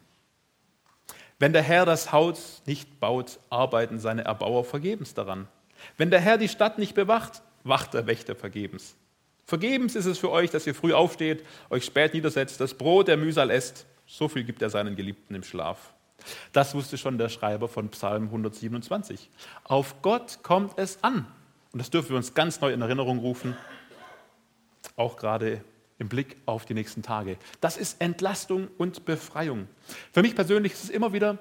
Wenn 1.40 1.54
der 1.54 1.64
Herr 1.64 1.86
das 1.86 2.12
Haus 2.12 2.62
nicht 2.66 3.00
baut, 3.00 3.40
arbeiten 3.50 4.00
seine 4.00 4.26
Erbauer 4.26 4.66
vergebens 4.66 5.14
daran. 5.14 5.48
Wenn 5.96 6.12
der 6.12 6.20
Herr 6.20 6.38
die 6.38 6.50
Stadt 6.50 6.78
nicht 6.78 6.94
bewacht, 6.94 7.42
wacht 7.64 7.94
der 7.94 8.06
Wächter 8.06 8.36
vergebens. 8.36 8.98
Vergebens 9.46 9.96
ist 9.96 10.06
es 10.06 10.20
für 10.20 10.32
euch, 10.32 10.50
dass 10.52 10.66
ihr 10.66 10.76
früh 10.76 10.94
aufsteht, 10.94 11.44
euch 11.70 11.86
spät 11.86 12.14
niedersetzt, 12.14 12.60
das 12.62 12.74
Brot 12.74 13.08
der 13.08 13.18
Mühsal 13.18 13.50
esst. 13.50 13.86
So 14.06 14.28
viel 14.28 14.44
gibt 14.44 14.62
er 14.62 14.70
seinen 14.70 14.96
Geliebten 14.96 15.36
im 15.36 15.44
Schlaf. 15.44 15.94
Das 16.54 16.74
wusste 16.74 16.98
schon 16.98 17.18
der 17.18 17.30
Schreiber 17.30 17.68
von 17.68 17.90
Psalm 17.90 18.26
127. 18.26 19.30
Auf 19.64 20.02
Gott 20.02 20.40
kommt 20.44 20.78
es 20.78 21.04
an. 21.04 21.26
Und 21.72 21.80
das 21.80 21.90
dürfen 21.90 22.10
wir 22.10 22.18
uns 22.18 22.34
ganz 22.34 22.62
neu 22.62 22.72
in 22.72 22.82
Erinnerung 22.82 23.20
rufen, 23.20 23.58
auch 24.96 25.18
gerade 25.18 25.64
im 25.98 26.08
Blick 26.08 26.38
auf 26.46 26.66
die 26.66 26.74
nächsten 26.74 27.02
Tage. 27.02 27.38
Das 27.62 27.78
ist 27.78 28.00
Entlastung 28.00 28.68
und 28.78 29.06
Befreiung. 29.06 29.68
Für 30.12 30.22
mich 30.22 30.36
persönlich 30.36 30.74
ist 30.74 30.86
es 30.86 30.90
immer 30.90 31.14
wieder 31.14 31.38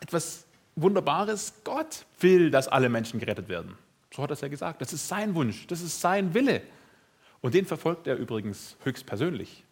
etwas 0.00 0.46
Wunderbares. 0.76 1.54
Gott 1.62 2.06
will, 2.20 2.50
dass 2.50 2.68
alle 2.68 2.88
Menschen 2.88 3.20
gerettet 3.20 3.48
werden. 3.48 3.78
So 4.14 4.22
hat 4.22 4.30
er 4.30 4.34
es 4.34 4.42
ja 4.42 4.48
gesagt. 4.48 4.80
Das 4.80 4.92
ist 4.92 5.08
sein 5.08 5.34
Wunsch, 5.34 5.66
das 5.66 5.80
ist 5.80 6.00
sein 6.00 6.34
Wille. 6.34 6.62
Und 7.40 7.54
den 7.54 7.66
verfolgt 7.66 8.06
er 8.06 8.16
übrigens 8.16 8.76
höchstpersönlich. 8.84 9.64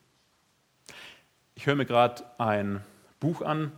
Ich 1.55 1.67
höre 1.67 1.77
mir 1.77 1.87
gerade 1.87 2.25
ein 2.39 2.83
Buch 3.21 3.43
an 3.43 3.71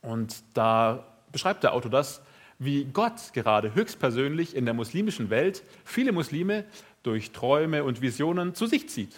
Und 0.00 0.42
da 0.54 1.04
beschreibt 1.32 1.64
der 1.64 1.74
Autor 1.74 1.90
das, 1.90 2.22
wie 2.58 2.86
Gott 2.86 3.34
gerade 3.34 3.74
höchstpersönlich 3.74 4.56
in 4.56 4.64
der 4.64 4.72
muslimischen 4.72 5.28
Welt 5.28 5.62
viele 5.84 6.12
Muslime 6.12 6.64
durch 7.02 7.32
Träume 7.32 7.84
und 7.84 8.00
Visionen 8.00 8.54
zu 8.54 8.66
sich 8.66 8.88
zieht. 8.88 9.14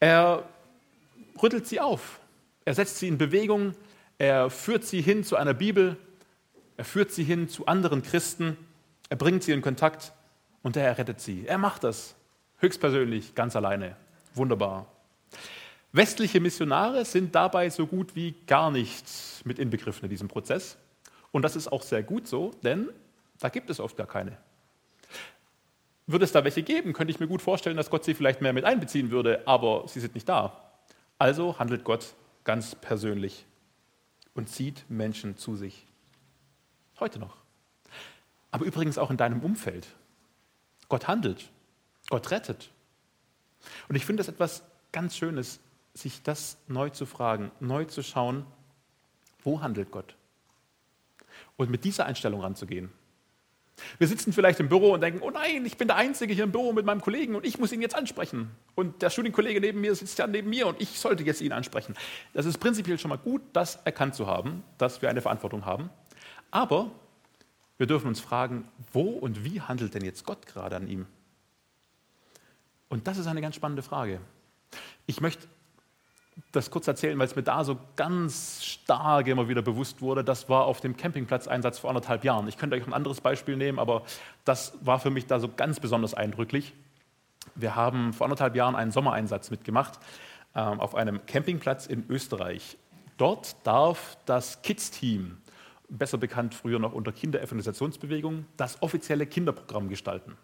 Er 0.00 0.48
rüttelt 1.42 1.66
sie 1.66 1.80
auf, 1.80 2.18
er 2.64 2.74
setzt 2.74 2.98
sie 2.98 3.08
in 3.08 3.18
Bewegung, 3.18 3.74
er 4.16 4.48
führt 4.48 4.84
sie 4.84 5.02
hin 5.02 5.22
zu 5.22 5.36
einer 5.36 5.54
Bibel, 5.54 5.96
er 6.76 6.84
führt 6.84 7.12
sie 7.12 7.24
hin 7.24 7.48
zu 7.48 7.66
anderen 7.66 8.02
Christen, 8.02 8.56
er 9.12 9.16
bringt 9.16 9.42
sie 9.42 9.52
in 9.52 9.60
Kontakt 9.60 10.14
und 10.62 10.74
er 10.74 10.96
rettet 10.96 11.20
sie. 11.20 11.46
Er 11.46 11.58
macht 11.58 11.84
das 11.84 12.14
höchstpersönlich, 12.60 13.34
ganz 13.34 13.54
alleine. 13.54 13.94
Wunderbar. 14.32 14.86
Westliche 15.92 16.40
Missionare 16.40 17.04
sind 17.04 17.34
dabei 17.34 17.68
so 17.68 17.86
gut 17.86 18.16
wie 18.16 18.34
gar 18.46 18.70
nicht 18.70 19.04
mit 19.44 19.58
inbegriffen 19.58 20.04
in 20.04 20.08
diesem 20.08 20.28
Prozess. 20.28 20.78
Und 21.30 21.42
das 21.42 21.56
ist 21.56 21.70
auch 21.70 21.82
sehr 21.82 22.02
gut 22.02 22.26
so, 22.26 22.52
denn 22.64 22.88
da 23.38 23.50
gibt 23.50 23.68
es 23.68 23.80
oft 23.80 23.98
gar 23.98 24.06
keine. 24.06 24.38
Würde 26.06 26.24
es 26.24 26.32
da 26.32 26.42
welche 26.42 26.62
geben, 26.62 26.94
könnte 26.94 27.10
ich 27.10 27.20
mir 27.20 27.28
gut 27.28 27.42
vorstellen, 27.42 27.76
dass 27.76 27.90
Gott 27.90 28.06
sie 28.06 28.14
vielleicht 28.14 28.40
mehr 28.40 28.54
mit 28.54 28.64
einbeziehen 28.64 29.10
würde, 29.10 29.42
aber 29.46 29.84
sie 29.88 30.00
sind 30.00 30.14
nicht 30.14 30.26
da. 30.26 30.72
Also 31.18 31.58
handelt 31.58 31.84
Gott 31.84 32.14
ganz 32.44 32.74
persönlich 32.76 33.44
und 34.32 34.48
zieht 34.48 34.86
Menschen 34.88 35.36
zu 35.36 35.54
sich. 35.54 35.86
Heute 36.98 37.18
noch. 37.18 37.41
Aber 38.52 38.64
übrigens 38.64 38.98
auch 38.98 39.10
in 39.10 39.16
deinem 39.16 39.40
Umfeld. 39.40 39.88
Gott 40.88 41.08
handelt, 41.08 41.50
Gott 42.08 42.30
rettet. 42.30 42.70
Und 43.88 43.96
ich 43.96 44.04
finde 44.04 44.20
es 44.20 44.28
etwas 44.28 44.62
ganz 44.92 45.16
Schönes, 45.16 45.58
sich 45.94 46.22
das 46.22 46.58
neu 46.68 46.90
zu 46.90 47.06
fragen, 47.06 47.50
neu 47.60 47.86
zu 47.86 48.02
schauen, 48.02 48.46
wo 49.42 49.60
handelt 49.60 49.90
Gott? 49.90 50.16
Und 51.56 51.70
mit 51.70 51.84
dieser 51.84 52.06
Einstellung 52.06 52.42
ranzugehen. 52.42 52.90
Wir 53.98 54.06
sitzen 54.06 54.32
vielleicht 54.32 54.60
im 54.60 54.68
Büro 54.68 54.92
und 54.92 55.00
denken, 55.00 55.20
oh 55.22 55.30
nein, 55.30 55.64
ich 55.64 55.76
bin 55.76 55.88
der 55.88 55.96
Einzige 55.96 56.34
hier 56.34 56.44
im 56.44 56.52
Büro 56.52 56.72
mit 56.72 56.84
meinem 56.84 57.00
Kollegen 57.00 57.34
und 57.34 57.46
ich 57.46 57.58
muss 57.58 57.72
ihn 57.72 57.80
jetzt 57.80 57.94
ansprechen. 57.94 58.50
Und 58.74 59.00
der 59.02 59.10
Studienkollege 59.10 59.60
neben 59.60 59.80
mir 59.80 59.94
sitzt 59.94 60.18
ja 60.18 60.26
neben 60.26 60.50
mir 60.50 60.66
und 60.66 60.80
ich 60.80 61.00
sollte 61.00 61.24
jetzt 61.24 61.40
ihn 61.40 61.52
ansprechen. 61.52 61.94
Das 62.34 62.46
ist 62.46 62.58
prinzipiell 62.58 62.98
schon 62.98 63.08
mal 63.08 63.16
gut, 63.16 63.42
das 63.54 63.76
erkannt 63.84 64.14
zu 64.14 64.26
haben, 64.26 64.62
dass 64.78 65.02
wir 65.02 65.08
eine 65.08 65.22
Verantwortung 65.22 65.64
haben. 65.64 65.90
Aber 66.50 66.90
wir 67.82 67.88
dürfen 67.88 68.06
uns 68.06 68.20
fragen, 68.20 68.68
wo 68.92 69.08
und 69.08 69.44
wie 69.44 69.60
handelt 69.60 69.94
denn 69.94 70.04
jetzt 70.04 70.24
Gott 70.24 70.46
gerade 70.46 70.76
an 70.76 70.86
ihm? 70.86 71.04
Und 72.88 73.08
das 73.08 73.18
ist 73.18 73.26
eine 73.26 73.40
ganz 73.40 73.56
spannende 73.56 73.82
Frage. 73.82 74.20
Ich 75.06 75.20
möchte 75.20 75.48
das 76.52 76.70
kurz 76.70 76.86
erzählen, 76.86 77.18
weil 77.18 77.26
es 77.26 77.34
mir 77.34 77.42
da 77.42 77.64
so 77.64 77.80
ganz 77.96 78.62
stark 78.62 79.26
immer 79.26 79.48
wieder 79.48 79.62
bewusst 79.62 80.00
wurde. 80.00 80.22
Das 80.22 80.48
war 80.48 80.66
auf 80.66 80.80
dem 80.80 80.96
Campingplatzeinsatz 80.96 81.80
vor 81.80 81.90
anderthalb 81.90 82.22
Jahren. 82.22 82.46
Ich 82.46 82.56
könnte 82.56 82.76
euch 82.76 82.86
ein 82.86 82.92
anderes 82.92 83.20
Beispiel 83.20 83.56
nehmen, 83.56 83.80
aber 83.80 84.04
das 84.44 84.74
war 84.82 85.00
für 85.00 85.10
mich 85.10 85.26
da 85.26 85.40
so 85.40 85.48
ganz 85.48 85.80
besonders 85.80 86.14
eindrücklich. 86.14 86.74
Wir 87.56 87.74
haben 87.74 88.12
vor 88.12 88.26
anderthalb 88.26 88.54
Jahren 88.54 88.76
einen 88.76 88.92
Sommereinsatz 88.92 89.50
mitgemacht 89.50 89.98
äh, 90.54 90.60
auf 90.60 90.94
einem 90.94 91.26
Campingplatz 91.26 91.86
in 91.86 92.08
Österreich. 92.08 92.78
Dort 93.16 93.56
darf 93.66 94.16
das 94.24 94.62
Kids-Team, 94.62 95.38
besser 95.98 96.18
bekannt 96.18 96.54
früher 96.54 96.78
noch 96.78 96.92
unter 96.92 97.12
Kinderevangelisationsbewegung, 97.12 98.46
das 98.56 98.82
offizielle 98.82 99.26
Kinderprogramm 99.26 99.88
gestalten. 99.88 100.36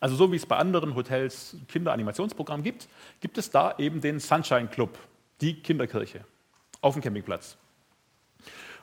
Also 0.00 0.14
so 0.14 0.30
wie 0.30 0.36
es 0.36 0.46
bei 0.46 0.56
anderen 0.56 0.94
Hotels 0.94 1.56
Kinderanimationsprogramm 1.68 2.62
gibt, 2.62 2.88
gibt 3.20 3.36
es 3.38 3.50
da 3.50 3.74
eben 3.78 4.00
den 4.00 4.20
Sunshine 4.20 4.68
Club 4.68 4.98
die 5.40 5.60
Kinderkirche 5.60 6.24
auf 6.80 6.94
dem 6.94 7.02
Campingplatz. 7.02 7.56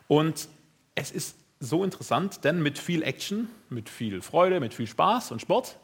Und 0.08 0.50
es 0.96 1.12
ist 1.12 1.38
so 1.60 1.84
interessant, 1.84 2.44
denn 2.44 2.62
mit 2.62 2.78
viel 2.78 3.04
Action, 3.04 3.48
mit 3.70 3.90
viel 3.90 4.22
Freude, 4.22 4.60
mit 4.60 4.74
viel 4.74 4.88
Spaß 4.88 5.32
und 5.32 5.42
Sport 5.42 5.78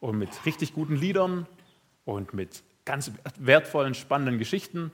und 0.00 0.18
mit 0.18 0.46
richtig 0.46 0.74
guten 0.74 0.96
Liedern 0.96 1.46
und 2.04 2.34
mit 2.34 2.62
ganz 2.84 3.12
wertvollen, 3.38 3.94
spannenden 3.94 4.38
Geschichten 4.38 4.92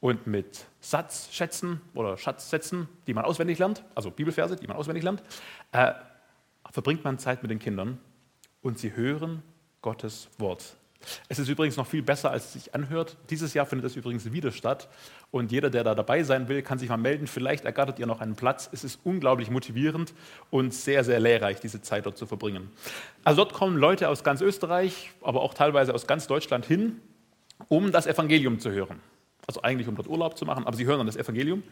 und 0.00 0.26
mit 0.26 0.66
Satzschätzen 0.80 1.80
oder 1.94 2.16
Schatzsätzen, 2.16 2.88
die 3.06 3.14
man 3.14 3.24
auswendig 3.24 3.58
lernt, 3.58 3.84
also 3.94 4.10
Bibelverse, 4.10 4.56
die 4.56 4.66
man 4.66 4.76
auswendig 4.76 5.04
lernt, 5.04 5.22
äh, 5.72 5.92
verbringt 6.70 7.04
man 7.04 7.18
Zeit 7.18 7.42
mit 7.42 7.50
den 7.50 7.58
Kindern 7.58 7.98
und 8.62 8.78
sie 8.78 8.94
hören 8.94 9.42
Gottes 9.80 10.28
Wort. 10.38 10.76
Es 11.28 11.38
ist 11.38 11.48
übrigens 11.48 11.76
noch 11.76 11.86
viel 11.86 12.02
besser, 12.02 12.30
als 12.30 12.46
es 12.46 12.52
sich 12.52 12.74
anhört. 12.74 13.16
Dieses 13.30 13.54
Jahr 13.54 13.66
findet 13.66 13.86
es 13.86 13.96
übrigens 13.96 14.30
wieder 14.32 14.50
statt. 14.50 14.88
Und 15.30 15.52
jeder, 15.52 15.70
der 15.70 15.84
da 15.84 15.94
dabei 15.94 16.22
sein 16.22 16.48
will, 16.48 16.62
kann 16.62 16.78
sich 16.78 16.88
mal 16.88 16.96
melden. 16.96 17.26
Vielleicht 17.26 17.64
ergattert 17.64 17.98
ihr 17.98 18.06
noch 18.06 18.20
einen 18.20 18.34
Platz. 18.34 18.68
Es 18.72 18.84
ist 18.84 19.00
unglaublich 19.04 19.50
motivierend 19.50 20.14
und 20.50 20.72
sehr, 20.72 21.04
sehr 21.04 21.20
lehrreich, 21.20 21.60
diese 21.60 21.82
Zeit 21.82 22.06
dort 22.06 22.16
zu 22.16 22.26
verbringen. 22.26 22.70
Also 23.24 23.44
dort 23.44 23.54
kommen 23.54 23.76
Leute 23.76 24.08
aus 24.08 24.24
ganz 24.24 24.40
Österreich, 24.40 25.12
aber 25.22 25.42
auch 25.42 25.54
teilweise 25.54 25.94
aus 25.94 26.06
ganz 26.06 26.26
Deutschland 26.26 26.66
hin, 26.66 27.00
um 27.68 27.92
das 27.92 28.06
Evangelium 28.06 28.58
zu 28.58 28.70
hören. 28.70 29.00
Also 29.46 29.62
eigentlich, 29.62 29.88
um 29.88 29.96
dort 29.96 30.08
Urlaub 30.08 30.36
zu 30.36 30.44
machen, 30.44 30.66
aber 30.66 30.76
sie 30.76 30.86
hören 30.86 30.98
dann 30.98 31.06
das 31.06 31.16
Evangelium. 31.16 31.62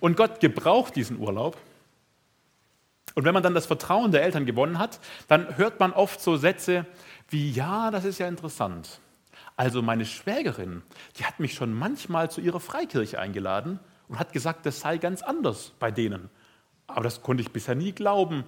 Und 0.00 0.16
Gott 0.16 0.40
gebraucht 0.40 0.96
diesen 0.96 1.18
Urlaub. 1.18 1.56
Und 3.14 3.24
wenn 3.24 3.34
man 3.34 3.42
dann 3.42 3.54
das 3.54 3.66
Vertrauen 3.66 4.10
der 4.10 4.22
Eltern 4.22 4.46
gewonnen 4.46 4.78
hat, 4.78 5.00
dann 5.28 5.56
hört 5.56 5.80
man 5.80 5.92
oft 5.92 6.20
so 6.20 6.36
Sätze, 6.36 6.86
wie, 7.28 7.50
ja, 7.50 7.90
das 7.90 8.04
ist 8.04 8.18
ja 8.18 8.28
interessant. 8.28 9.00
Also 9.56 9.82
meine 9.82 10.06
Schwägerin, 10.06 10.82
die 11.18 11.24
hat 11.24 11.40
mich 11.40 11.54
schon 11.54 11.74
manchmal 11.74 12.30
zu 12.30 12.40
ihrer 12.40 12.60
Freikirche 12.60 13.18
eingeladen 13.18 13.80
und 14.08 14.18
hat 14.18 14.32
gesagt, 14.32 14.66
das 14.66 14.80
sei 14.80 14.98
ganz 14.98 15.22
anders 15.22 15.72
bei 15.78 15.90
denen. 15.90 16.30
Aber 16.86 17.04
das 17.04 17.22
konnte 17.22 17.42
ich 17.42 17.50
bisher 17.50 17.74
nie 17.74 17.92
glauben. 17.92 18.44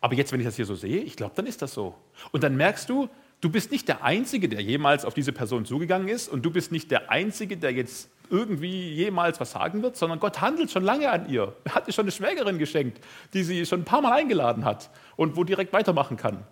Aber 0.00 0.14
jetzt, 0.14 0.32
wenn 0.32 0.40
ich 0.40 0.46
das 0.46 0.56
hier 0.56 0.66
so 0.66 0.74
sehe, 0.74 1.00
ich 1.00 1.16
glaube, 1.16 1.34
dann 1.34 1.46
ist 1.46 1.62
das 1.62 1.72
so. 1.72 1.94
Und 2.32 2.42
dann 2.42 2.56
merkst 2.56 2.88
du, 2.88 3.08
du 3.40 3.50
bist 3.50 3.70
nicht 3.70 3.88
der 3.88 4.04
Einzige, 4.04 4.48
der 4.48 4.60
jemals 4.60 5.04
auf 5.04 5.14
diese 5.14 5.32
Person 5.32 5.64
zugegangen 5.64 6.08
ist 6.08 6.28
und 6.28 6.42
du 6.42 6.50
bist 6.50 6.72
nicht 6.72 6.90
der 6.90 7.10
Einzige, 7.10 7.56
der 7.56 7.72
jetzt 7.72 8.10
irgendwie 8.30 8.92
jemals 8.92 9.40
was 9.40 9.52
sagen 9.52 9.82
wird, 9.82 9.96
sondern 9.96 10.20
Gott 10.20 10.40
handelt 10.40 10.70
schon 10.70 10.84
lange 10.84 11.10
an 11.10 11.28
ihr. 11.28 11.54
Er 11.64 11.74
hat 11.74 11.86
ihr 11.86 11.92
schon 11.92 12.04
eine 12.04 12.12
Schwägerin 12.12 12.58
geschenkt, 12.58 13.04
die 13.32 13.42
sie 13.42 13.66
schon 13.66 13.80
ein 13.80 13.84
paar 13.84 14.00
Mal 14.00 14.12
eingeladen 14.12 14.64
hat 14.64 14.90
und 15.16 15.36
wo 15.36 15.44
direkt 15.44 15.72
weitermachen 15.72 16.16
kann. 16.16 16.44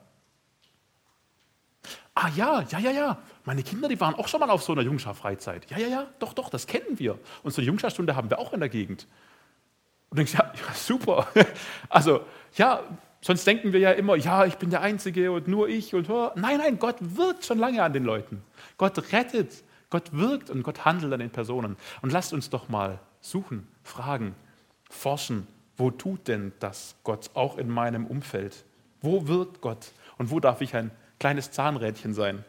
Ah 2.14 2.30
ja, 2.36 2.64
ja, 2.70 2.78
ja, 2.78 2.90
ja. 2.92 3.18
Meine 3.44 3.62
Kinder, 3.62 3.88
die 3.88 4.00
waren 4.00 4.14
auch 4.14 4.28
schon 4.28 4.40
mal 4.40 4.50
auf 4.50 4.62
so 4.62 4.72
einer 4.72 4.82
Jungschar-Freizeit. 4.82 5.68
Ja, 5.70 5.78
ja, 5.78 5.88
ja, 5.88 6.06
doch, 6.20 6.32
doch, 6.32 6.48
das 6.48 6.66
kennen 6.66 6.98
wir. 6.98 7.18
Und 7.42 7.52
so 7.52 7.60
eine 7.60 7.66
Jungschar-Stunde 7.66 8.14
haben 8.14 8.30
wir 8.30 8.38
auch 8.38 8.52
in 8.52 8.60
der 8.60 8.68
Gegend. 8.68 9.08
Und 10.10 10.18
denkst, 10.18 10.34
ja, 10.34 10.44
ja, 10.54 10.74
super. 10.74 11.26
Also, 11.88 12.20
ja, 12.54 12.82
sonst 13.20 13.46
denken 13.46 13.72
wir 13.72 13.80
ja 13.80 13.90
immer, 13.90 14.14
ja, 14.14 14.44
ich 14.44 14.56
bin 14.56 14.70
der 14.70 14.80
Einzige 14.80 15.32
und 15.32 15.48
nur 15.48 15.68
ich 15.68 15.94
und 15.94 16.08
nein, 16.36 16.58
nein, 16.58 16.78
Gott 16.78 16.96
wirkt 17.00 17.44
schon 17.44 17.58
lange 17.58 17.82
an 17.82 17.92
den 17.92 18.04
Leuten. 18.04 18.42
Gott 18.76 19.12
rettet, 19.12 19.64
Gott 19.94 20.12
wirkt 20.12 20.50
und 20.50 20.64
Gott 20.64 20.84
handelt 20.84 21.12
an 21.12 21.20
den 21.20 21.30
Personen. 21.30 21.76
Und 22.02 22.10
lasst 22.10 22.32
uns 22.32 22.50
doch 22.50 22.68
mal 22.68 22.98
suchen, 23.20 23.68
fragen, 23.84 24.34
forschen, 24.90 25.46
wo 25.76 25.92
tut 25.92 26.26
denn 26.26 26.52
das 26.58 26.96
Gott 27.04 27.30
auch 27.34 27.58
in 27.58 27.68
meinem 27.68 28.04
Umfeld? 28.04 28.64
Wo 29.02 29.28
wirkt 29.28 29.60
Gott 29.60 29.92
und 30.18 30.32
wo 30.32 30.40
darf 30.40 30.60
ich 30.62 30.74
ein 30.74 30.90
kleines 31.20 31.52
Zahnrädchen 31.52 32.12
sein 32.12 32.44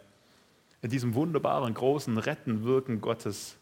in 0.81 0.89
diesem 0.89 1.13
wunderbaren, 1.13 1.75
großen 1.75 2.17
Retten, 2.17 2.63
Wirken 2.63 2.99
Gottes. 2.99 3.57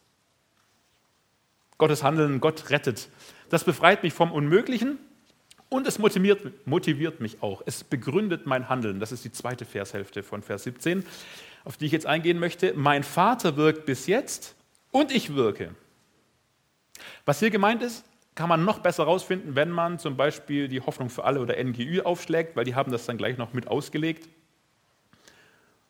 Gottes 1.77 2.03
Handeln, 2.03 2.39
Gott 2.39 2.69
rettet. 2.69 3.09
Das 3.49 3.65
befreit 3.65 4.01
mich 4.01 4.13
vom 4.13 4.31
Unmöglichen 4.31 4.97
und 5.67 5.87
es 5.87 5.99
motiviert, 5.99 6.65
motiviert 6.65 7.19
mich 7.19 7.43
auch. 7.43 7.61
Es 7.65 7.83
begründet 7.83 8.45
mein 8.45 8.69
Handeln. 8.69 9.01
Das 9.01 9.11
ist 9.11 9.25
die 9.25 9.31
zweite 9.33 9.65
Vershälfte 9.65 10.23
von 10.23 10.41
Vers 10.41 10.63
17, 10.63 11.05
auf 11.63 11.77
die 11.77 11.85
ich 11.85 11.91
jetzt 11.91 12.05
eingehen 12.05 12.39
möchte. 12.39 12.73
Mein 12.75 13.03
Vater 13.03 13.55
wirkt 13.55 13.85
bis 13.85 14.07
jetzt 14.07 14.55
und 14.91 15.11
ich 15.11 15.35
wirke. 15.35 15.75
Was 17.25 17.39
hier 17.39 17.49
gemeint 17.49 17.81
ist, 17.81 18.05
kann 18.35 18.49
man 18.49 18.65
noch 18.65 18.79
besser 18.79 19.05
herausfinden, 19.05 19.55
wenn 19.55 19.69
man 19.69 19.99
zum 19.99 20.17
Beispiel 20.17 20.67
die 20.67 20.81
Hoffnung 20.81 21.09
für 21.09 21.23
alle 21.23 21.39
oder 21.39 21.61
NGÜ 21.61 22.01
aufschlägt, 22.01 22.55
weil 22.55 22.65
die 22.65 22.75
haben 22.75 22.91
das 22.91 23.05
dann 23.05 23.17
gleich 23.17 23.37
noch 23.37 23.53
mit 23.53 23.67
ausgelegt. 23.67 24.27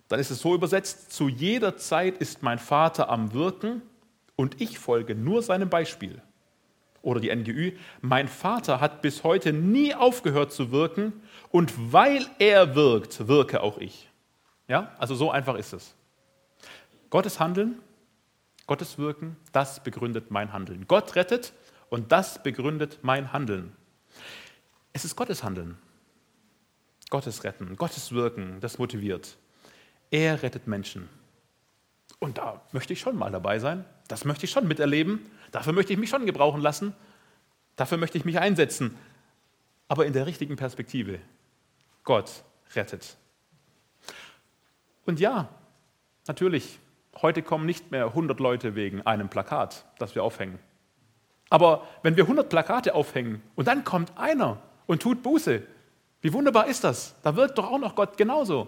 Dann 0.10 0.20
ist 0.20 0.30
es 0.30 0.40
so 0.40 0.54
übersetzt, 0.54 1.14
zu 1.14 1.30
jeder 1.30 1.78
Zeit 1.78 2.18
ist 2.18 2.44
mein 2.44 2.60
Vater 2.60 3.10
am 3.10 3.34
Wirken 3.34 3.82
und 4.36 4.62
ich 4.62 4.78
folge 4.78 5.16
nur 5.16 5.42
seinem 5.42 5.70
Beispiel. 5.70 6.22
Oder 7.02 7.20
die 7.20 7.34
NGÜ, 7.34 7.74
mein 8.02 8.28
Vater 8.28 8.80
hat 8.80 9.02
bis 9.02 9.24
heute 9.24 9.54
nie 9.54 9.94
aufgehört 9.94 10.54
zu 10.54 10.72
wirken 10.72 11.14
und 11.50 11.74
weil 11.94 12.26
er 12.40 12.76
wirkt, 12.76 13.28
wirke 13.28 13.62
auch 13.62 13.78
ich. 13.78 14.10
Ja, 14.74 14.92
also 14.98 15.14
so 15.14 15.30
einfach 15.30 15.54
ist 15.54 15.72
es. 15.72 15.94
Gottes 17.12 17.40
Handeln, 17.40 17.80
Gottes 18.66 18.98
Wirken, 18.98 19.38
das 19.52 19.84
begründet 19.84 20.32
mein 20.32 20.52
Handeln. 20.52 20.88
Gott 20.88 21.16
rettet 21.16 21.54
und 21.92 22.12
das 22.12 22.42
begründet 22.42 22.98
mein 23.04 23.32
Handeln. 23.32 23.76
Es 24.92 25.06
ist 25.06 25.16
Gottes 25.16 25.44
Handeln, 25.44 25.78
Gottes 27.12 27.44
Retten, 27.44 27.76
Gottes 27.76 28.14
Wirken, 28.14 28.62
das 28.62 28.80
motiviert. 28.80 29.38
Er 30.10 30.42
rettet 30.42 30.66
Menschen. 30.66 31.08
Und 32.18 32.40
da 32.40 32.60
möchte 32.72 32.94
ich 32.94 33.00
schon 33.00 33.16
mal 33.16 33.30
dabei 33.30 33.60
sein. 33.60 33.86
Das 34.08 34.26
möchte 34.26 34.46
ich 34.46 34.52
schon 34.52 34.68
miterleben. 34.68 35.20
Dafür 35.52 35.74
möchte 35.74 35.94
ich 35.94 36.00
mich 36.00 36.10
schon 36.10 36.26
gebrauchen 36.26 36.62
lassen. 36.62 36.96
Dafür 37.76 38.00
möchte 38.00 38.18
ich 38.18 38.26
mich 38.26 38.40
einsetzen, 38.40 38.98
aber 39.88 40.08
in 40.08 40.14
der 40.14 40.26
richtigen 40.26 40.56
Perspektive. 40.56 41.20
Gott 42.04 42.44
rettet. 42.74 43.18
Und 45.06 45.20
ja, 45.20 45.50
natürlich, 46.28 46.80
heute 47.22 47.42
kommen 47.42 47.66
nicht 47.66 47.92
mehr 47.92 48.06
100 48.08 48.40
Leute 48.40 48.76
wegen 48.76 49.02
einem 49.02 49.30
Plakat, 49.30 49.86
das 50.00 50.16
wir 50.16 50.24
aufhängen. 50.24 50.60
Aber 51.50 51.88
wenn 52.02 52.16
wir 52.16 52.24
100 52.24 52.50
Plakate 52.50 52.96
aufhängen 52.96 53.42
und 53.56 53.68
dann 53.68 53.84
kommt 53.84 54.18
einer 54.18 54.58
und 54.88 55.02
tut 55.02 55.22
Buße, 55.22 55.62
wie 56.22 56.34
wunderbar 56.34 56.68
ist 56.68 56.84
das? 56.84 57.16
Da 57.22 57.36
wirkt 57.36 57.58
doch 57.58 57.70
auch 57.70 57.80
noch 57.80 57.96
Gott 57.96 58.18
genauso. 58.18 58.68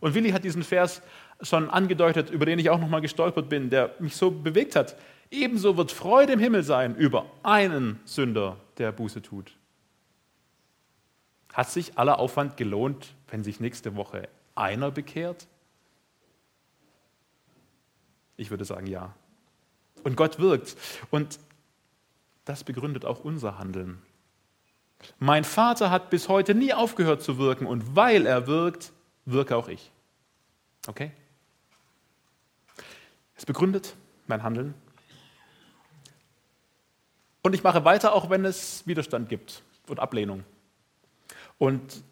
Und 0.00 0.14
Willi 0.14 0.30
hat 0.30 0.44
diesen 0.44 0.62
Vers 0.62 1.02
schon 1.42 1.70
angedeutet, 1.70 2.30
über 2.30 2.46
den 2.46 2.58
ich 2.58 2.70
auch 2.70 2.80
nochmal 2.80 3.00
gestolpert 3.00 3.48
bin, 3.48 3.70
der 3.70 3.94
mich 3.98 4.16
so 4.16 4.30
bewegt 4.30 4.76
hat. 4.76 4.96
Ebenso 5.30 5.76
wird 5.76 5.92
Freude 5.92 6.32
im 6.32 6.40
Himmel 6.40 6.62
sein 6.62 6.96
über 6.96 7.26
einen 7.42 8.00
Sünder, 8.04 8.56
der 8.78 8.92
Buße 8.92 9.22
tut. 9.22 9.52
Hat 11.52 11.70
sich 11.70 11.98
aller 11.98 12.18
Aufwand 12.18 12.56
gelohnt, 12.56 13.14
wenn 13.28 13.44
sich 13.44 13.60
nächste 13.60 13.96
Woche 13.96 14.28
einer 14.54 14.90
bekehrt? 14.90 15.46
Ich 18.36 18.50
würde 18.50 18.64
sagen 18.64 18.86
ja. 18.86 19.14
Und 20.04 20.16
Gott 20.16 20.38
wirkt. 20.38 20.76
Und 21.10 21.38
das 22.44 22.64
begründet 22.64 23.04
auch 23.04 23.24
unser 23.24 23.58
Handeln. 23.58 24.00
Mein 25.18 25.44
Vater 25.44 25.90
hat 25.90 26.10
bis 26.10 26.28
heute 26.28 26.54
nie 26.54 26.72
aufgehört 26.72 27.22
zu 27.22 27.38
wirken 27.38 27.66
und 27.66 27.96
weil 27.96 28.26
er 28.26 28.46
wirkt, 28.46 28.92
wirke 29.24 29.56
auch 29.56 29.68
ich. 29.68 29.90
Okay? 30.86 31.10
Es 33.34 33.44
begründet 33.44 33.94
mein 34.26 34.42
Handeln. 34.42 34.74
Und 37.42 37.54
ich 37.54 37.62
mache 37.62 37.84
weiter, 37.84 38.12
auch 38.12 38.30
wenn 38.30 38.44
es 38.44 38.86
Widerstand 38.86 39.28
gibt 39.28 39.62
und 39.88 40.00
Ablehnung. 40.00 40.44
Und 41.58 42.02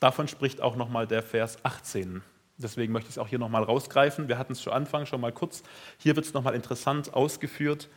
davon 0.00 0.28
spricht 0.28 0.60
auch 0.60 0.76
nochmal 0.76 1.06
der 1.06 1.22
Vers 1.22 1.58
18. 1.64 2.22
Deswegen 2.56 2.92
möchte 2.92 3.08
ich 3.08 3.16
es 3.16 3.18
auch 3.18 3.28
hier 3.28 3.38
nochmal 3.38 3.64
rausgreifen. 3.64 4.28
Wir 4.28 4.38
hatten 4.38 4.52
es 4.52 4.62
schon 4.62 4.72
Anfang 4.72 5.06
schon 5.06 5.20
mal 5.20 5.32
kurz. 5.32 5.62
Hier 5.98 6.14
wird 6.14 6.26
es 6.26 6.34
nochmal 6.34 6.54
interessant 6.54 7.12
ausgeführt. 7.12 7.88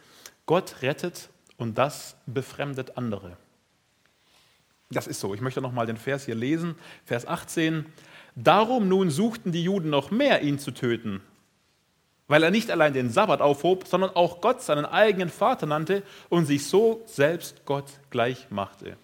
Gott 0.46 0.82
rettet 0.82 1.30
und 1.58 1.78
das 1.78 2.16
befremdet 2.26 2.98
andere. 2.98 3.38
Das 4.90 5.08
ist 5.08 5.20
so. 5.20 5.34
Ich 5.34 5.42
möchte 5.42 5.62
nochmal 5.62 5.86
den 5.86 5.98
Vers 5.98 6.26
hier 6.26 6.36
lesen. 6.36 6.76
Vers 7.06 7.28
18. 7.28 7.86
Darum 8.36 8.88
nun 8.88 9.10
suchten 9.10 9.52
die 9.52 9.64
Juden 9.64 9.90
noch 9.90 10.12
mehr, 10.12 10.42
ihn 10.44 10.60
zu 10.60 10.72
töten, 10.72 11.22
weil 12.28 12.44
er 12.44 12.52
nicht 12.52 12.70
allein 12.70 12.94
den 12.94 13.10
Sabbat 13.10 13.42
aufhob, 13.42 13.88
sondern 13.88 14.12
auch 14.12 14.42
Gott 14.42 14.62
seinen 14.62 14.86
eigenen 14.86 15.30
Vater 15.30 15.66
nannte 15.66 16.04
und 16.30 16.46
sich 16.46 16.68
so 16.68 17.02
selbst 17.06 17.66
Gott 17.66 17.86
gleich 18.12 18.52
machte. 18.52 18.96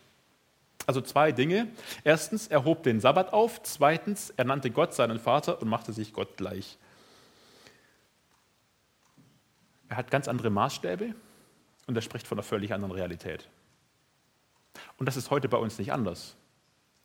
Also 0.86 1.02
zwei 1.02 1.32
Dinge. 1.32 1.68
Erstens, 2.04 2.48
er 2.48 2.66
hob 2.66 2.84
den 2.84 3.00
Sabbat 3.00 3.32
auf. 3.34 3.62
Zweitens, 3.64 4.32
er 4.36 4.46
nannte 4.46 4.72
Gott 4.72 4.94
seinen 4.94 5.20
Vater 5.20 5.62
und 5.62 5.70
machte 5.70 5.94
sich 5.94 6.14
Gott 6.14 6.38
gleich. 6.38 6.78
Er 9.90 9.98
hat 9.98 10.12
ganz 10.12 10.28
andere 10.28 10.50
Maßstäbe 10.50 11.14
und 11.88 11.96
er 11.96 12.02
spricht 12.02 12.28
von 12.28 12.38
einer 12.38 12.44
völlig 12.44 12.74
anderen 12.74 12.92
Realität. 12.92 13.48
Und 14.98 15.06
das 15.06 15.18
ist 15.18 15.30
heute 15.30 15.48
bei 15.48 15.58
uns 15.58 15.78
nicht 15.78 15.94
anders. 15.94 16.36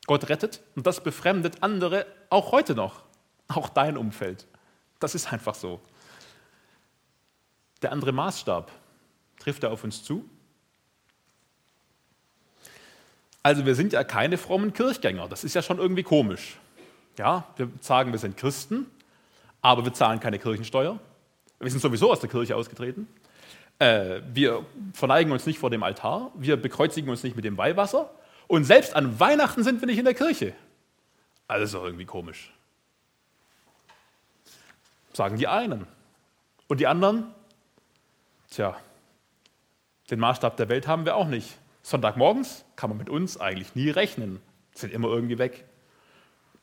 Gott 0.07 0.29
rettet 0.29 0.63
und 0.75 0.87
das 0.87 1.03
befremdet 1.03 1.63
andere 1.63 2.07
auch 2.31 2.53
heute 2.53 2.75
noch, 2.75 3.03
auch 3.49 3.69
dein 3.69 3.99
Umfeld. 3.99 4.47
Das 5.01 5.15
ist 5.15 5.33
einfach 5.33 5.55
so. 5.55 5.81
Der 7.83 7.93
andere 7.93 8.13
Maßstab, 8.13 8.73
trifft 9.39 9.63
er 9.63 9.71
auf 9.71 9.85
uns 9.85 10.03
zu? 10.03 10.29
Also 13.49 13.65
wir 13.65 13.75
sind 13.75 13.95
ja 13.95 14.05
keine 14.05 14.37
frommen 14.37 14.75
Kirchgänger, 14.75 15.27
das 15.27 15.43
ist 15.43 15.55
ja 15.55 15.63
schon 15.63 15.79
irgendwie 15.79 16.03
komisch. 16.03 16.59
Ja, 17.17 17.47
wir 17.57 17.71
sagen, 17.81 18.13
wir 18.13 18.19
sind 18.19 18.37
Christen, 18.37 18.85
aber 19.63 19.87
wir 19.87 19.95
zahlen 19.95 20.21
keine 20.21 20.39
Kirchensteuer. 20.39 20.99
Wir 21.59 21.71
sind 21.71 21.81
sowieso 21.81 22.13
aus 22.13 22.21
der 22.21 22.29
Kirche 22.29 22.55
ausgetreten. 22.55 23.09
Äh, 23.79 24.21
wir 24.35 24.67
verneigen 24.93 25.33
uns 25.33 25.47
nicht 25.47 25.59
vor 25.59 25.71
dem 25.71 25.83
Altar, 25.83 26.31
wir 26.35 26.59
bekreuzigen 26.59 27.09
uns 27.09 27.23
nicht 27.23 27.37
mit 27.37 27.45
dem 27.47 27.57
Weihwasser 27.57 28.11
und 28.49 28.65
selbst 28.65 28.95
an 28.95 29.19
Weihnachten 29.19 29.65
sind 29.65 29.81
wir 29.81 29.87
nicht 29.87 29.99
in 29.99 30.05
der 30.05 30.13
Kirche. 30.13 30.53
Also 31.47 31.83
irgendwie 31.83 32.05
komisch. 32.05 32.53
Sagen 35.15 35.39
die 35.39 35.49
einen. 35.49 35.87
Und 36.67 36.81
die 36.81 36.87
anderen? 36.87 37.33
Tja, 38.51 38.77
den 40.11 40.21
Maßstab 40.21 40.59
der 40.59 40.69
Welt 40.69 40.87
haben 40.87 41.07
wir 41.07 41.17
auch 41.17 41.29
nicht. 41.29 41.58
Sonntagmorgens 41.83 42.65
kann 42.77 42.91
man 42.91 42.99
mit 42.99 43.11
uns 43.11 43.39
eigentlich 43.39 43.75
nie 43.75 43.91
rechnen. 43.91 44.41
Sind 44.75 44.93
immer 44.93 45.09
irgendwie 45.09 45.39
weg. 45.39 45.65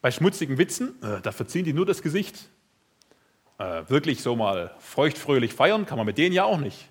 Bei 0.01 0.11
schmutzigen 0.11 0.57
Witzen, 0.57 1.01
äh, 1.01 1.21
da 1.21 1.31
verziehen 1.31 1.65
die 1.65 1.73
nur 1.73 1.85
das 1.85 2.01
Gesicht. 2.01 2.49
Äh, 3.57 3.83
wirklich 3.87 4.21
so 4.21 4.35
mal 4.35 4.75
feuchtfröhlich 4.79 5.53
feiern 5.53 5.85
kann 5.85 5.97
man 5.97 6.05
mit 6.05 6.17
denen 6.17 6.33
ja 6.33 6.43
auch 6.43 6.59
nicht. 6.59 6.89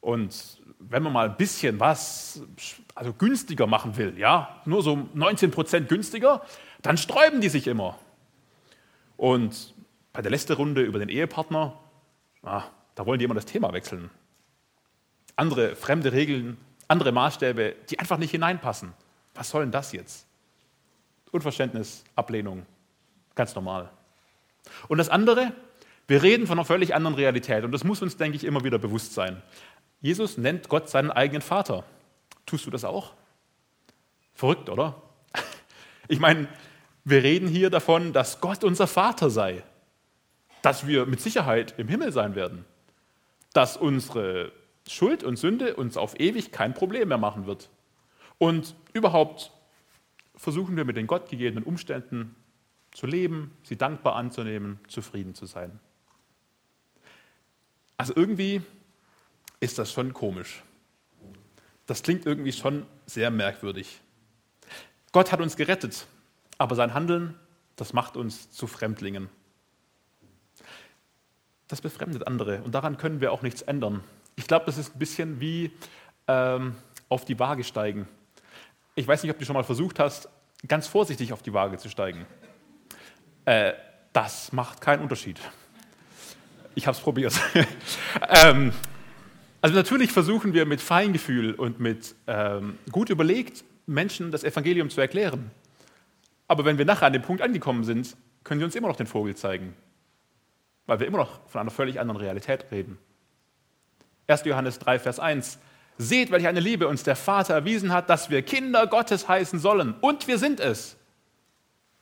Und 0.00 0.60
wenn 0.78 1.02
man 1.02 1.12
mal 1.12 1.28
ein 1.28 1.36
bisschen 1.36 1.80
was 1.80 2.42
also 2.94 3.12
günstiger 3.12 3.66
machen 3.66 3.96
will, 3.96 4.18
ja, 4.18 4.60
nur 4.64 4.82
so 4.82 5.08
19 5.14 5.50
Prozent 5.50 5.88
günstiger, 5.88 6.42
dann 6.82 6.96
sträuben 6.96 7.40
die 7.40 7.48
sich 7.48 7.66
immer. 7.66 7.98
Und 9.16 9.74
bei 10.12 10.22
der 10.22 10.30
letzten 10.30 10.54
Runde 10.54 10.82
über 10.82 10.98
den 10.98 11.08
Ehepartner, 11.08 11.78
ah, 12.42 12.64
da 12.94 13.06
wollen 13.06 13.18
die 13.18 13.24
immer 13.24 13.34
das 13.34 13.46
Thema 13.46 13.72
wechseln. 13.72 14.10
Andere 15.36 15.76
fremde 15.76 16.12
Regeln, 16.12 16.56
andere 16.90 17.12
Maßstäbe, 17.12 17.76
die 17.88 17.98
einfach 17.98 18.18
nicht 18.18 18.32
hineinpassen. 18.32 18.92
Was 19.34 19.50
soll 19.50 19.62
denn 19.62 19.72
das 19.72 19.92
jetzt? 19.92 20.26
Unverständnis, 21.30 22.04
Ablehnung, 22.16 22.66
ganz 23.34 23.54
normal. 23.54 23.90
Und 24.88 24.98
das 24.98 25.08
andere, 25.08 25.52
wir 26.08 26.22
reden 26.22 26.46
von 26.46 26.58
einer 26.58 26.66
völlig 26.66 26.94
anderen 26.94 27.14
Realität 27.14 27.64
und 27.64 27.72
das 27.72 27.84
muss 27.84 28.02
uns, 28.02 28.16
denke 28.16 28.36
ich, 28.36 28.44
immer 28.44 28.64
wieder 28.64 28.78
bewusst 28.78 29.14
sein. 29.14 29.42
Jesus 30.00 30.36
nennt 30.36 30.68
Gott 30.68 30.88
seinen 30.88 31.10
eigenen 31.10 31.42
Vater. 31.42 31.84
Tust 32.46 32.66
du 32.66 32.70
das 32.70 32.84
auch? 32.84 33.14
Verrückt, 34.34 34.68
oder? 34.68 35.00
Ich 36.08 36.18
meine, 36.18 36.48
wir 37.04 37.22
reden 37.22 37.46
hier 37.46 37.70
davon, 37.70 38.12
dass 38.12 38.40
Gott 38.40 38.64
unser 38.64 38.88
Vater 38.88 39.30
sei, 39.30 39.62
dass 40.60 40.88
wir 40.88 41.06
mit 41.06 41.20
Sicherheit 41.20 41.74
im 41.78 41.86
Himmel 41.86 42.10
sein 42.10 42.34
werden, 42.34 42.64
dass 43.52 43.76
unsere 43.76 44.50
Schuld 44.90 45.22
und 45.22 45.36
Sünde 45.36 45.76
uns 45.76 45.96
auf 45.96 46.18
ewig 46.18 46.50
kein 46.50 46.74
Problem 46.74 47.08
mehr 47.08 47.18
machen 47.18 47.46
wird. 47.46 47.70
Und 48.38 48.74
überhaupt 48.92 49.52
versuchen 50.34 50.76
wir 50.76 50.84
mit 50.84 50.96
den 50.96 51.06
gottgegebenen 51.06 51.62
Umständen 51.62 52.34
zu 52.90 53.06
leben, 53.06 53.52
sie 53.62 53.76
dankbar 53.76 54.16
anzunehmen, 54.16 54.80
zufrieden 54.88 55.36
zu 55.36 55.46
sein. 55.46 55.78
Also 57.98 58.14
irgendwie 58.16 58.62
ist 59.60 59.78
das 59.78 59.92
schon 59.92 60.12
komisch. 60.12 60.64
Das 61.86 62.02
klingt 62.02 62.26
irgendwie 62.26 62.52
schon 62.52 62.84
sehr 63.06 63.30
merkwürdig. 63.30 64.00
Gott 65.12 65.30
hat 65.30 65.40
uns 65.40 65.56
gerettet, 65.56 66.08
aber 66.58 66.74
sein 66.74 66.94
Handeln, 66.94 67.38
das 67.76 67.92
macht 67.92 68.16
uns 68.16 68.50
zu 68.50 68.66
Fremdlingen. 68.66 69.28
Das 71.68 71.80
befremdet 71.80 72.26
andere 72.26 72.62
und 72.62 72.74
daran 72.74 72.96
können 72.96 73.20
wir 73.20 73.30
auch 73.30 73.42
nichts 73.42 73.62
ändern. 73.62 74.02
Ich 74.40 74.46
glaube, 74.46 74.64
das 74.64 74.78
ist 74.78 74.96
ein 74.96 74.98
bisschen 74.98 75.38
wie 75.38 75.70
ähm, 76.26 76.74
auf 77.10 77.26
die 77.26 77.38
Waage 77.38 77.62
steigen. 77.62 78.08
Ich 78.94 79.06
weiß 79.06 79.22
nicht, 79.22 79.30
ob 79.30 79.38
du 79.38 79.44
schon 79.44 79.52
mal 79.52 79.64
versucht 79.64 79.98
hast, 79.98 80.30
ganz 80.66 80.86
vorsichtig 80.86 81.34
auf 81.34 81.42
die 81.42 81.52
Waage 81.52 81.76
zu 81.76 81.90
steigen. 81.90 82.24
Äh, 83.44 83.74
das 84.14 84.50
macht 84.52 84.80
keinen 84.80 85.02
Unterschied. 85.02 85.38
Ich 86.74 86.86
habe 86.86 86.96
es 86.96 87.02
probiert. 87.02 87.38
ähm, 88.30 88.72
also 89.60 89.76
natürlich 89.76 90.10
versuchen 90.10 90.54
wir 90.54 90.64
mit 90.64 90.80
Feingefühl 90.80 91.52
und 91.52 91.78
mit 91.78 92.14
ähm, 92.26 92.78
gut 92.90 93.10
überlegt, 93.10 93.62
Menschen 93.86 94.30
das 94.30 94.42
Evangelium 94.42 94.88
zu 94.88 95.02
erklären. 95.02 95.50
Aber 96.48 96.64
wenn 96.64 96.78
wir 96.78 96.86
nachher 96.86 97.08
an 97.08 97.12
dem 97.12 97.22
Punkt 97.22 97.42
angekommen 97.42 97.84
sind, 97.84 98.16
können 98.42 98.60
sie 98.60 98.64
uns 98.64 98.74
immer 98.74 98.88
noch 98.88 98.96
den 98.96 99.06
Vogel 99.06 99.36
zeigen, 99.36 99.74
weil 100.86 100.98
wir 100.98 101.06
immer 101.06 101.18
noch 101.18 101.46
von 101.46 101.60
einer 101.60 101.70
völlig 101.70 102.00
anderen 102.00 102.18
Realität 102.18 102.64
reden. 102.72 102.96
1. 104.30 104.44
Johannes 104.44 104.78
3, 104.78 104.98
Vers 104.98 105.18
1. 105.18 105.58
Seht, 105.98 106.30
welche 106.30 106.48
eine 106.48 106.60
Liebe 106.60 106.88
uns 106.88 107.02
der 107.02 107.16
Vater 107.16 107.54
erwiesen 107.54 107.92
hat, 107.92 108.08
dass 108.08 108.30
wir 108.30 108.42
Kinder 108.42 108.86
Gottes 108.86 109.28
heißen 109.28 109.58
sollen. 109.58 109.94
Und 110.00 110.28
wir 110.28 110.38
sind 110.38 110.60
es. 110.60 110.96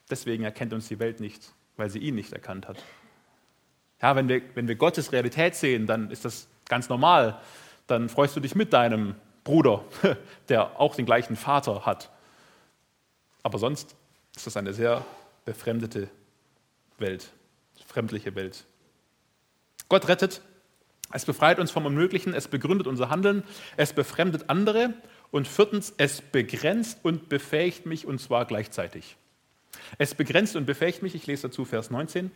Deswegen 0.09 0.43
erkennt 0.43 0.73
uns 0.73 0.87
die 0.87 0.99
Welt 0.99 1.19
nicht, 1.19 1.53
weil 1.75 1.89
sie 1.89 1.99
ihn 1.99 2.15
nicht 2.15 2.31
erkannt 2.31 2.67
hat. 2.67 2.77
Ja, 4.01 4.15
wenn 4.15 4.29
wir, 4.29 4.41
wenn 4.55 4.67
wir 4.67 4.75
Gottes 4.75 5.11
Realität 5.11 5.55
sehen, 5.55 5.85
dann 5.85 6.09
ist 6.11 6.23
das 6.23 6.47
ganz 6.67 6.87
normal. 6.87 7.39
Dann 7.87 8.07
freust 8.07 8.35
du 8.35 8.39
dich 8.39 8.55
mit 8.55 8.71
deinem 8.71 9.15
Bruder, 9.43 9.83
der 10.49 10.79
auch 10.79 10.95
den 10.95 11.05
gleichen 11.05 11.35
Vater 11.35 11.85
hat. 11.85 12.09
Aber 13.43 13.57
sonst 13.57 13.95
ist 14.35 14.47
das 14.47 14.55
eine 14.55 14.73
sehr 14.73 15.05
befremdete 15.45 16.09
Welt, 16.97 17.29
fremdliche 17.87 18.35
Welt. 18.35 18.65
Gott 19.89 20.07
rettet, 20.07 20.41
es 21.11 21.25
befreit 21.25 21.59
uns 21.59 21.71
vom 21.71 21.85
Unmöglichen, 21.85 22.33
es 22.33 22.47
begründet 22.47 22.87
unser 22.87 23.09
Handeln, 23.09 23.43
es 23.77 23.93
befremdet 23.93 24.49
andere 24.49 24.93
Und 25.31 25.47
viertens, 25.47 25.93
es 25.97 26.21
begrenzt 26.21 26.99
und 27.03 27.29
befähigt 27.29 27.85
mich 27.85 28.07
und 28.07 28.19
zwar 28.19 28.45
gleichzeitig. 28.45 29.15
Es 29.97 30.15
begrenzt 30.15 30.55
und 30.55 30.65
befähigt 30.65 31.03
mich, 31.03 31.15
ich 31.15 31.27
lese 31.27 31.49
dazu 31.49 31.65
Vers 31.65 31.91
19. 31.91 32.31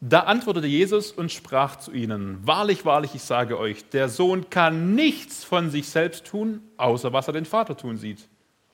Da 0.00 0.20
antwortete 0.20 0.66
Jesus 0.66 1.12
und 1.12 1.30
sprach 1.30 1.76
zu 1.76 1.92
ihnen, 1.92 2.38
wahrlich, 2.46 2.84
wahrlich, 2.84 3.14
ich 3.14 3.22
sage 3.22 3.58
euch, 3.58 3.88
der 3.90 4.08
Sohn 4.08 4.48
kann 4.48 4.94
nichts 4.94 5.44
von 5.44 5.70
sich 5.70 5.88
selbst 5.88 6.24
tun, 6.24 6.62
außer 6.78 7.12
was 7.12 7.26
er 7.26 7.34
den 7.34 7.44
Vater 7.44 7.76
tun 7.76 7.98
sieht. 7.98 8.28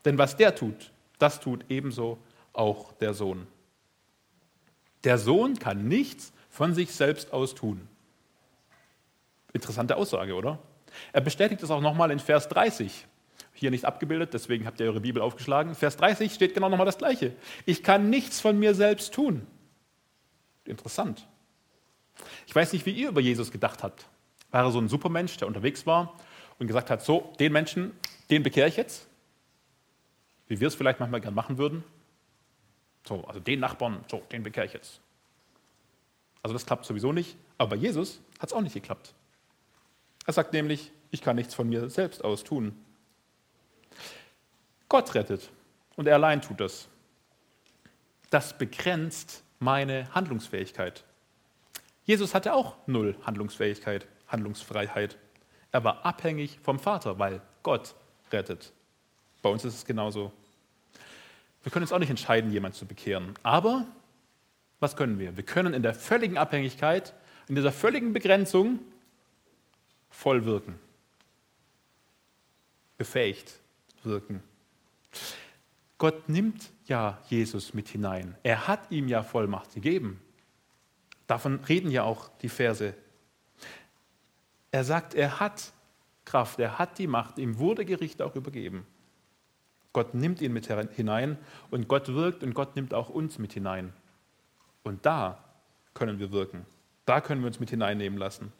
Denn 0.04 0.18
was 0.18 0.36
der 0.36 0.54
tut, 0.54 0.92
das 1.18 1.40
tut 1.40 1.64
ebenso 1.68 2.18
auch 2.52 2.92
der 2.92 3.12
Sohn. 3.12 3.46
Der 5.02 5.18
Sohn 5.18 5.58
kann 5.58 5.88
nichts 5.88 6.32
von 6.48 6.74
sich 6.74 6.92
selbst 6.92 7.32
aus 7.32 7.54
tun. 7.54 7.88
Interessante 9.56 9.96
Aussage, 9.96 10.34
oder? 10.34 10.58
Er 11.14 11.22
bestätigt 11.22 11.62
es 11.62 11.70
auch 11.70 11.80
nochmal 11.80 12.10
in 12.10 12.18
Vers 12.18 12.48
30. 12.48 13.06
Hier 13.54 13.70
nicht 13.70 13.86
abgebildet, 13.86 14.34
deswegen 14.34 14.66
habt 14.66 14.80
ihr 14.80 14.86
eure 14.86 15.00
Bibel 15.00 15.22
aufgeschlagen. 15.22 15.74
Vers 15.74 15.96
30 15.96 16.34
steht 16.34 16.52
genau 16.52 16.68
nochmal 16.68 16.84
das 16.84 16.98
Gleiche. 16.98 17.32
Ich 17.64 17.82
kann 17.82 18.10
nichts 18.10 18.38
von 18.38 18.58
mir 18.58 18.74
selbst 18.74 19.14
tun. 19.14 19.46
Interessant. 20.66 21.26
Ich 22.46 22.54
weiß 22.54 22.74
nicht, 22.74 22.84
wie 22.84 22.90
ihr 22.90 23.08
über 23.08 23.22
Jesus 23.22 23.50
gedacht 23.50 23.82
habt. 23.82 24.04
War 24.50 24.64
er 24.64 24.70
so 24.70 24.78
ein 24.78 24.88
Supermensch, 24.88 25.38
der 25.38 25.48
unterwegs 25.48 25.86
war 25.86 26.18
und 26.58 26.66
gesagt 26.66 26.90
hat, 26.90 27.02
so, 27.02 27.32
den 27.38 27.52
Menschen, 27.52 27.92
den 28.28 28.42
bekehre 28.42 28.68
ich 28.68 28.76
jetzt? 28.76 29.08
Wie 30.48 30.60
wir 30.60 30.68
es 30.68 30.74
vielleicht 30.74 31.00
manchmal 31.00 31.22
gern 31.22 31.34
machen 31.34 31.56
würden. 31.56 31.82
So, 33.08 33.24
also 33.24 33.40
den 33.40 33.60
Nachbarn, 33.60 34.04
so, 34.10 34.22
den 34.32 34.42
bekehre 34.42 34.66
ich 34.66 34.74
jetzt. 34.74 35.00
Also 36.42 36.52
das 36.52 36.66
klappt 36.66 36.84
sowieso 36.84 37.12
nicht. 37.12 37.36
Aber 37.56 37.70
bei 37.70 37.76
Jesus 37.76 38.20
hat 38.38 38.50
es 38.50 38.52
auch 38.52 38.60
nicht 38.60 38.74
geklappt. 38.74 39.14
Er 40.26 40.32
sagt 40.32 40.52
nämlich, 40.52 40.92
ich 41.10 41.22
kann 41.22 41.36
nichts 41.36 41.54
von 41.54 41.68
mir 41.68 41.88
selbst 41.88 42.24
aus 42.24 42.44
tun. 42.44 42.76
Gott 44.88 45.14
rettet 45.14 45.50
und 45.96 46.06
er 46.06 46.14
allein 46.14 46.42
tut 46.42 46.60
das. 46.60 46.88
Das 48.30 48.58
begrenzt 48.58 49.44
meine 49.58 50.12
Handlungsfähigkeit. 50.14 51.04
Jesus 52.04 52.34
hatte 52.34 52.54
auch 52.54 52.76
null 52.86 53.16
Handlungsfähigkeit, 53.24 54.06
Handlungsfreiheit. 54.28 55.16
Er 55.72 55.84
war 55.84 56.04
abhängig 56.04 56.58
vom 56.62 56.78
Vater, 56.78 57.18
weil 57.18 57.40
Gott 57.62 57.94
rettet. 58.32 58.72
Bei 59.42 59.48
uns 59.48 59.64
ist 59.64 59.74
es 59.74 59.84
genauso. 59.84 60.32
Wir 61.62 61.72
können 61.72 61.84
uns 61.84 61.92
auch 61.92 61.98
nicht 61.98 62.10
entscheiden, 62.10 62.52
jemanden 62.52 62.76
zu 62.76 62.86
bekehren. 62.86 63.34
Aber 63.42 63.86
was 64.78 64.96
können 64.96 65.18
wir? 65.18 65.36
Wir 65.36 65.44
können 65.44 65.74
in 65.74 65.82
der 65.82 65.94
völligen 65.94 66.38
Abhängigkeit, 66.38 67.14
in 67.48 67.54
dieser 67.54 67.72
völligen 67.72 68.12
Begrenzung 68.12 68.80
voll 70.16 70.44
wirken. 70.44 70.78
Befähigt 72.96 73.60
wirken. 74.02 74.42
Gott 75.98 76.28
nimmt 76.28 76.70
ja 76.86 77.18
Jesus 77.28 77.74
mit 77.74 77.88
hinein. 77.88 78.36
Er 78.42 78.66
hat 78.66 78.90
ihm 78.90 79.08
ja 79.08 79.22
Vollmacht 79.22 79.74
gegeben. 79.74 80.20
Davon 81.26 81.60
reden 81.64 81.90
ja 81.90 82.02
auch 82.02 82.30
die 82.38 82.48
Verse. 82.48 82.94
Er 84.70 84.84
sagt, 84.84 85.14
er 85.14 85.38
hat 85.38 85.72
Kraft, 86.24 86.58
er 86.58 86.78
hat 86.78 86.98
die 86.98 87.06
Macht, 87.06 87.38
ihm 87.38 87.58
wurde 87.58 87.84
Gericht 87.84 88.22
auch 88.22 88.34
übergeben. 88.34 88.86
Gott 89.92 90.14
nimmt 90.14 90.40
ihn 90.40 90.52
mit 90.52 90.66
hinein 90.66 91.38
und 91.70 91.88
Gott 91.88 92.08
wirkt 92.08 92.42
und 92.42 92.54
Gott 92.54 92.74
nimmt 92.76 92.94
auch 92.94 93.08
uns 93.08 93.38
mit 93.38 93.52
hinein. 93.52 93.92
Und 94.82 95.06
da 95.06 95.42
können 95.94 96.18
wir 96.18 96.32
wirken. 96.32 96.66
Da 97.04 97.20
können 97.20 97.42
wir 97.42 97.46
uns 97.48 97.60
mit 97.60 97.70
hineinnehmen 97.70 98.18
lassen. 98.18 98.52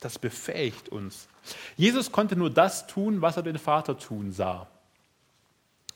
Das 0.00 0.18
befähigt 0.18 0.88
uns. 0.88 1.28
Jesus 1.76 2.10
konnte 2.10 2.34
nur 2.34 2.50
das 2.50 2.86
tun, 2.86 3.20
was 3.20 3.36
er 3.36 3.42
den 3.42 3.58
Vater 3.58 3.98
tun 3.98 4.32
sah. 4.32 4.66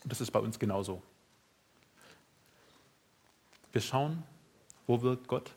Und 0.03 0.11
das 0.11 0.21
ist 0.21 0.31
bei 0.31 0.39
uns 0.39 0.59
genauso. 0.59 1.01
Wir 3.71 3.81
schauen, 3.81 4.23
wo 4.87 5.01
wirkt 5.01 5.27
Gott? 5.27 5.51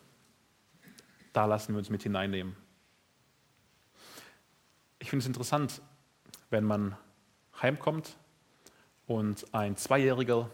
Da 1.32 1.44
lassen 1.44 1.74
wir 1.74 1.78
uns 1.78 1.90
mit 1.90 2.02
hineinnehmen. 2.02 2.56
Ich 4.98 5.10
finde 5.10 5.22
es 5.22 5.26
interessant, 5.26 5.82
wenn 6.50 6.64
man 6.64 6.96
heimkommt 7.60 8.16
und 9.06 9.46
ein 9.54 9.76
Zweijähriger 9.76 10.50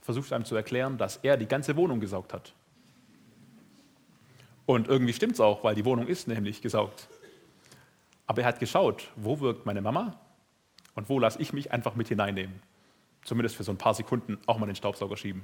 versucht 0.00 0.32
einem 0.32 0.44
zu 0.44 0.56
erklären, 0.56 0.98
dass 0.98 1.18
er 1.18 1.36
die 1.36 1.46
ganze 1.46 1.76
Wohnung 1.76 2.00
gesaugt 2.00 2.32
hat. 2.32 2.54
Und 4.64 4.88
irgendwie 4.88 5.12
stimmt 5.12 5.34
es 5.34 5.40
auch, 5.40 5.62
weil 5.62 5.74
die 5.74 5.84
Wohnung 5.84 6.08
ist 6.08 6.26
nämlich 6.26 6.60
gesaugt. 6.60 7.08
Aber 8.26 8.42
er 8.42 8.48
hat 8.48 8.60
geschaut, 8.60 9.08
wo 9.16 9.40
wirkt 9.40 9.66
meine 9.66 9.80
Mama 9.80 10.18
und 10.94 11.08
wo 11.08 11.18
lasse 11.18 11.40
ich 11.40 11.52
mich 11.52 11.72
einfach 11.72 11.94
mit 11.94 12.08
hineinnehmen 12.08 12.60
zumindest 13.26 13.56
für 13.56 13.64
so 13.64 13.72
ein 13.72 13.78
paar 13.78 13.94
Sekunden, 13.94 14.38
auch 14.46 14.58
mal 14.58 14.66
den 14.66 14.76
Staubsauger 14.76 15.16
schieben. 15.16 15.42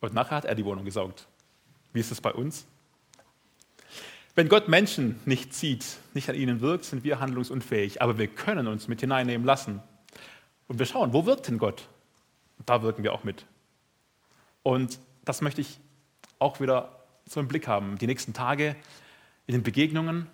Und 0.00 0.14
nachher 0.14 0.36
hat 0.36 0.44
er 0.44 0.54
die 0.54 0.64
Wohnung 0.64 0.84
gesaugt. 0.84 1.28
Wie 1.92 2.00
ist 2.00 2.10
es 2.10 2.20
bei 2.20 2.32
uns? 2.32 2.66
Wenn 4.34 4.48
Gott 4.48 4.66
Menschen 4.66 5.20
nicht 5.26 5.54
sieht, 5.54 5.84
nicht 6.14 6.28
an 6.28 6.34
ihnen 6.34 6.60
wirkt, 6.60 6.86
sind 6.86 7.04
wir 7.04 7.20
handlungsunfähig. 7.20 8.02
Aber 8.02 8.18
wir 8.18 8.26
können 8.26 8.66
uns 8.66 8.88
mit 8.88 9.00
hineinnehmen 9.00 9.46
lassen. 9.46 9.80
Und 10.66 10.78
wir 10.78 10.86
schauen, 10.86 11.12
wo 11.12 11.26
wirkt 11.26 11.48
denn 11.48 11.58
Gott? 11.58 11.86
Da 12.64 12.82
wirken 12.82 13.02
wir 13.02 13.12
auch 13.12 13.24
mit. 13.24 13.44
Und 14.62 14.98
das 15.24 15.42
möchte 15.42 15.60
ich 15.60 15.78
auch 16.38 16.60
wieder 16.60 17.04
so 17.26 17.38
im 17.38 17.46
Blick 17.46 17.68
haben, 17.68 17.98
die 17.98 18.06
nächsten 18.06 18.32
Tage 18.32 18.74
in 19.46 19.52
den 19.52 19.62
Begegnungen 19.62 20.26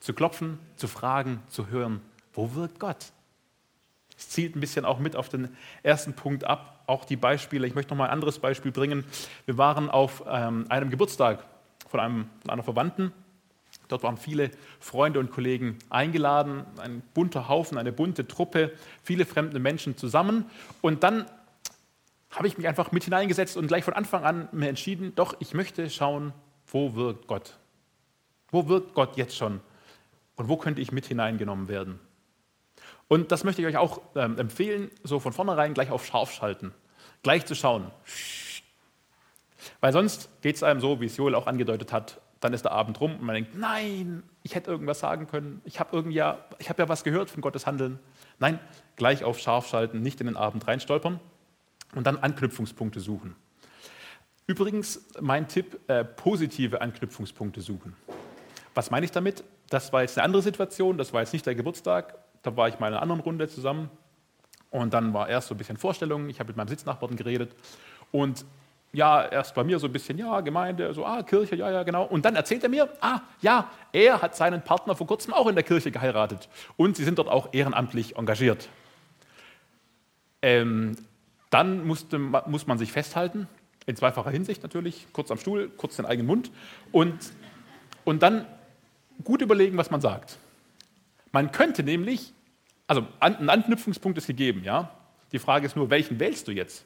zu 0.00 0.14
klopfen, 0.14 0.58
zu 0.76 0.88
fragen, 0.88 1.42
zu 1.48 1.68
hören, 1.68 2.00
wo 2.32 2.54
wirkt 2.54 2.78
Gott? 2.78 3.12
Es 4.18 4.30
zielt 4.30 4.56
ein 4.56 4.60
bisschen 4.60 4.84
auch 4.84 4.98
mit 4.98 5.16
auf 5.16 5.28
den 5.28 5.56
ersten 5.82 6.14
Punkt 6.14 6.44
ab, 6.44 6.84
auch 6.86 7.04
die 7.04 7.16
Beispiele. 7.16 7.66
Ich 7.66 7.74
möchte 7.74 7.92
noch 7.92 7.98
mal 7.98 8.06
ein 8.06 8.12
anderes 8.12 8.38
Beispiel 8.38 8.72
bringen. 8.72 9.04
Wir 9.44 9.58
waren 9.58 9.90
auf 9.90 10.22
ähm, 10.28 10.66
einem 10.68 10.90
Geburtstag 10.90 11.44
von, 11.88 12.00
einem, 12.00 12.30
von 12.42 12.50
einer 12.50 12.62
Verwandten. 12.62 13.12
Dort 13.88 14.02
waren 14.02 14.16
viele 14.16 14.50
Freunde 14.80 15.20
und 15.20 15.30
Kollegen 15.30 15.78
eingeladen, 15.90 16.64
ein 16.78 17.02
bunter 17.14 17.48
Haufen, 17.48 17.78
eine 17.78 17.92
bunte 17.92 18.26
Truppe, 18.26 18.72
viele 19.02 19.26
fremde 19.26 19.60
Menschen 19.60 19.96
zusammen. 19.96 20.46
Und 20.80 21.02
dann 21.02 21.26
habe 22.30 22.48
ich 22.48 22.58
mich 22.58 22.66
einfach 22.66 22.92
mit 22.92 23.04
hineingesetzt 23.04 23.56
und 23.56 23.66
gleich 23.66 23.84
von 23.84 23.94
Anfang 23.94 24.24
an 24.24 24.48
mir 24.52 24.68
entschieden, 24.68 25.14
doch, 25.14 25.36
ich 25.40 25.54
möchte 25.54 25.88
schauen, 25.90 26.32
wo 26.66 26.94
wirkt 26.94 27.26
Gott? 27.26 27.56
Wo 28.50 28.68
wirkt 28.68 28.94
Gott 28.94 29.16
jetzt 29.16 29.36
schon? 29.36 29.60
Und 30.36 30.48
wo 30.48 30.56
könnte 30.56 30.80
ich 30.80 30.92
mit 30.92 31.06
hineingenommen 31.06 31.68
werden? 31.68 31.98
Und 33.08 33.32
das 33.32 33.44
möchte 33.44 33.62
ich 33.62 33.68
euch 33.68 33.76
auch 33.76 34.00
ähm, 34.14 34.38
empfehlen, 34.38 34.90
so 35.02 35.20
von 35.20 35.32
vornherein 35.32 35.74
gleich 35.74 35.90
auf 35.90 36.04
scharf 36.04 36.32
schalten, 36.32 36.72
gleich 37.22 37.46
zu 37.46 37.54
schauen. 37.54 37.90
Weil 39.80 39.92
sonst 39.92 40.28
geht 40.42 40.56
es 40.56 40.62
einem 40.62 40.80
so, 40.80 41.00
wie 41.00 41.06
es 41.06 41.16
Joel 41.16 41.34
auch 41.34 41.46
angedeutet 41.46 41.92
hat, 41.92 42.20
dann 42.40 42.52
ist 42.52 42.64
der 42.64 42.72
Abend 42.72 43.00
rum 43.00 43.16
und 43.16 43.22
man 43.22 43.34
denkt, 43.34 43.54
nein, 43.56 44.22
ich 44.42 44.54
hätte 44.54 44.70
irgendwas 44.70 45.00
sagen 45.00 45.26
können, 45.26 45.62
ich 45.64 45.80
habe 45.80 46.10
ja, 46.10 46.44
hab 46.68 46.78
ja 46.78 46.88
was 46.88 47.02
gehört 47.02 47.30
von 47.30 47.40
Gottes 47.40 47.66
Handeln. 47.66 47.98
Nein, 48.38 48.60
gleich 48.96 49.24
auf 49.24 49.38
scharf 49.38 49.68
schalten, 49.68 50.02
nicht 50.02 50.20
in 50.20 50.26
den 50.26 50.36
Abend 50.36 50.66
reinstolpern 50.66 51.18
und 51.94 52.06
dann 52.06 52.18
Anknüpfungspunkte 52.18 53.00
suchen. 53.00 53.34
Übrigens, 54.46 55.00
mein 55.20 55.48
Tipp, 55.48 55.80
äh, 55.88 56.04
positive 56.04 56.80
Anknüpfungspunkte 56.80 57.60
suchen. 57.60 57.96
Was 58.74 58.90
meine 58.90 59.06
ich 59.06 59.12
damit? 59.12 59.42
Das 59.70 59.92
war 59.92 60.02
jetzt 60.02 60.16
eine 60.16 60.24
andere 60.24 60.42
Situation, 60.42 60.96
das 60.98 61.12
war 61.12 61.20
jetzt 61.20 61.32
nicht 61.32 61.46
der 61.46 61.54
Geburtstag, 61.54 62.14
da 62.42 62.56
war 62.56 62.68
ich 62.68 62.78
mal 62.78 62.88
in 62.88 62.94
einer 62.94 63.02
anderen 63.02 63.20
Runde 63.20 63.48
zusammen 63.48 63.90
und 64.70 64.94
dann 64.94 65.12
war 65.12 65.28
erst 65.28 65.48
so 65.48 65.54
ein 65.54 65.58
bisschen 65.58 65.76
Vorstellung. 65.76 66.28
Ich 66.28 66.38
habe 66.38 66.48
mit 66.48 66.56
meinem 66.56 66.68
Sitznachbarn 66.68 67.16
geredet 67.16 67.54
und 68.12 68.44
ja, 68.92 69.26
erst 69.26 69.54
bei 69.54 69.64
mir 69.64 69.78
so 69.78 69.86
ein 69.88 69.92
bisschen, 69.92 70.16
ja, 70.16 70.40
Gemeinde, 70.40 70.94
so, 70.94 71.04
ah, 71.04 71.22
Kirche, 71.22 71.56
ja, 71.56 71.70
ja, 71.70 71.82
genau. 71.82 72.04
Und 72.04 72.24
dann 72.24 72.34
erzählt 72.34 72.62
er 72.62 72.68
mir, 72.68 72.88
ah, 73.00 73.20
ja, 73.42 73.70
er 73.92 74.22
hat 74.22 74.34
seinen 74.36 74.62
Partner 74.62 74.94
vor 74.94 75.06
kurzem 75.06 75.34
auch 75.34 75.48
in 75.48 75.54
der 75.54 75.64
Kirche 75.64 75.90
geheiratet 75.90 76.48
und 76.76 76.96
sie 76.96 77.04
sind 77.04 77.18
dort 77.18 77.28
auch 77.28 77.48
ehrenamtlich 77.52 78.16
engagiert. 78.16 78.68
Ähm, 80.40 80.96
dann 81.50 81.86
musste, 81.86 82.18
muss 82.18 82.66
man 82.66 82.78
sich 82.78 82.92
festhalten, 82.92 83.48
in 83.86 83.96
zweifacher 83.96 84.30
Hinsicht 84.30 84.62
natürlich, 84.62 85.06
kurz 85.12 85.30
am 85.30 85.38
Stuhl, 85.38 85.70
kurz 85.76 85.96
den 85.96 86.06
eigenen 86.06 86.26
Mund 86.26 86.50
und, 86.92 87.18
und 88.04 88.22
dann 88.22 88.46
gut 89.24 89.42
überlegen, 89.42 89.76
was 89.76 89.90
man 89.90 90.00
sagt. 90.00 90.38
Man 91.32 91.52
könnte 91.52 91.82
nämlich 91.82 92.32
also 92.86 93.06
ein 93.20 93.50
Anknüpfungspunkt 93.50 94.16
ist 94.18 94.26
gegeben, 94.26 94.62
ja. 94.64 94.90
Die 95.32 95.38
Frage 95.38 95.66
ist 95.66 95.76
nur, 95.76 95.90
welchen 95.90 96.20
wählst 96.20 96.46
du 96.46 96.52
jetzt? 96.52 96.84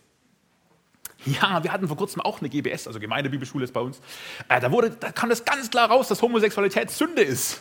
Ja, 1.26 1.62
wir 1.62 1.72
hatten 1.72 1.86
vor 1.86 1.98
kurzem 1.98 2.22
auch 2.22 2.40
eine 2.40 2.48
GBS, 2.48 2.86
also 2.86 2.98
Gemeindebibelschule 2.98 3.64
ist 3.64 3.74
bei 3.74 3.80
uns. 3.80 4.00
Äh, 4.48 4.60
da, 4.60 4.72
wurde, 4.72 4.90
da 4.90 5.12
kam 5.12 5.30
es 5.30 5.44
ganz 5.44 5.70
klar 5.70 5.90
raus, 5.90 6.08
dass 6.08 6.22
Homosexualität 6.22 6.90
Sünde 6.90 7.20
ist. 7.20 7.60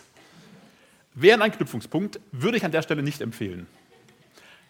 Wäre 1.13 1.37
ein 1.37 1.41
Anknüpfungspunkt, 1.41 2.21
würde 2.31 2.55
ich 2.55 2.63
an 2.63 2.71
der 2.71 2.81
Stelle 2.81 3.03
nicht 3.03 3.19
empfehlen. 3.19 3.67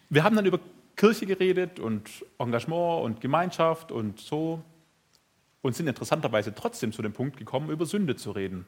Wir 0.10 0.24
haben 0.24 0.36
dann 0.36 0.48
über 0.48 0.60
Kirche 0.96 1.28
geredet 1.28 1.80
und 1.80 2.10
Engagement 2.40 3.04
und 3.04 3.22
Gemeinschaft 3.22 3.92
und 3.92 4.20
so 4.20 4.64
und 5.62 5.76
sind 5.76 5.88
interessanterweise 5.88 6.56
trotzdem 6.56 6.92
zu 6.92 7.04
dem 7.04 7.14
Punkt 7.14 7.38
gekommen, 7.38 7.70
über 7.70 7.86
Sünde 7.86 8.16
zu 8.16 8.32
reden. 8.32 8.66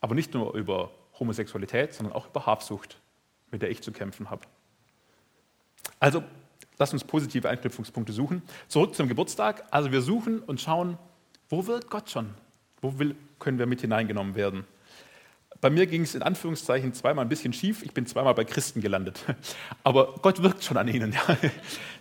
Aber 0.00 0.14
nicht 0.14 0.34
nur 0.34 0.54
über 0.54 0.90
Homosexualität, 1.18 1.94
sondern 1.94 2.14
auch 2.14 2.28
über 2.28 2.46
Habsucht 2.46 2.98
mit 3.50 3.62
der 3.62 3.70
ich 3.70 3.82
zu 3.82 3.92
kämpfen 3.92 4.30
habe. 4.30 4.42
Also 6.00 6.22
lasst 6.78 6.92
uns 6.92 7.04
positive 7.04 7.48
Anknüpfungspunkte 7.48 8.12
suchen. 8.12 8.42
Zurück 8.68 8.94
zum 8.94 9.08
Geburtstag. 9.08 9.64
Also 9.70 9.92
wir 9.92 10.02
suchen 10.02 10.40
und 10.40 10.60
schauen, 10.60 10.98
wo 11.48 11.66
wirkt 11.66 11.90
Gott 11.90 12.10
schon? 12.10 12.34
Wo 12.80 12.98
will, 12.98 13.16
können 13.38 13.58
wir 13.58 13.66
mit 13.66 13.80
hineingenommen 13.80 14.34
werden? 14.34 14.64
Bei 15.60 15.70
mir 15.70 15.86
ging 15.88 16.02
es 16.02 16.14
in 16.14 16.22
Anführungszeichen 16.22 16.92
zweimal 16.94 17.24
ein 17.24 17.28
bisschen 17.28 17.52
schief. 17.52 17.82
Ich 17.82 17.92
bin 17.92 18.06
zweimal 18.06 18.32
bei 18.34 18.44
Christen 18.44 18.80
gelandet. 18.80 19.24
Aber 19.84 20.14
Gott 20.22 20.40
wirkt 20.42 20.62
schon 20.62 20.76
an 20.76 20.88
ihnen. 20.88 21.14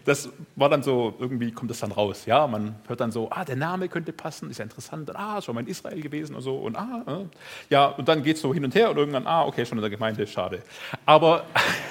Das 0.06 0.30
war 0.56 0.70
dann 0.70 0.84
so, 0.84 1.16
irgendwie 1.20 1.52
kommt 1.52 1.70
das 1.70 1.80
dann 1.80 1.92
raus. 1.92 2.26
Ja, 2.26 2.48
man 2.48 2.76
hört 2.88 3.02
dann 3.02 3.12
so, 3.12 3.30
ah, 3.30 3.44
der 3.44 3.58
Name 3.58 3.90
könnte 3.90 4.14
passen, 4.14 4.50
ist 4.50 4.58
ja 4.58 4.64
interessant. 4.64 5.10
Und, 5.10 5.18
ah, 5.18 5.42
schon 5.42 5.54
mal 5.54 5.60
in 5.60 5.68
Israel 5.68 6.00
gewesen 6.00 6.34
und 6.34 6.42
so. 6.42 6.56
Und 6.60 6.78
ah, 6.78 7.04
äh. 7.06 7.26
ja, 7.70 7.88
und 7.88 8.08
dann 8.08 8.24
geht 8.24 8.38
es 8.38 8.42
so 8.42 8.54
hin 8.54 8.64
und 8.64 8.74
her 8.74 8.90
und 8.90 8.96
irgendwann, 8.96 9.28
ah, 9.28 9.44
okay, 9.44 9.66
schon 9.66 9.78
in 9.78 9.82
der 9.82 9.90
Gemeinde, 9.90 10.26
schade. 10.26 10.64
Aber 11.06 11.44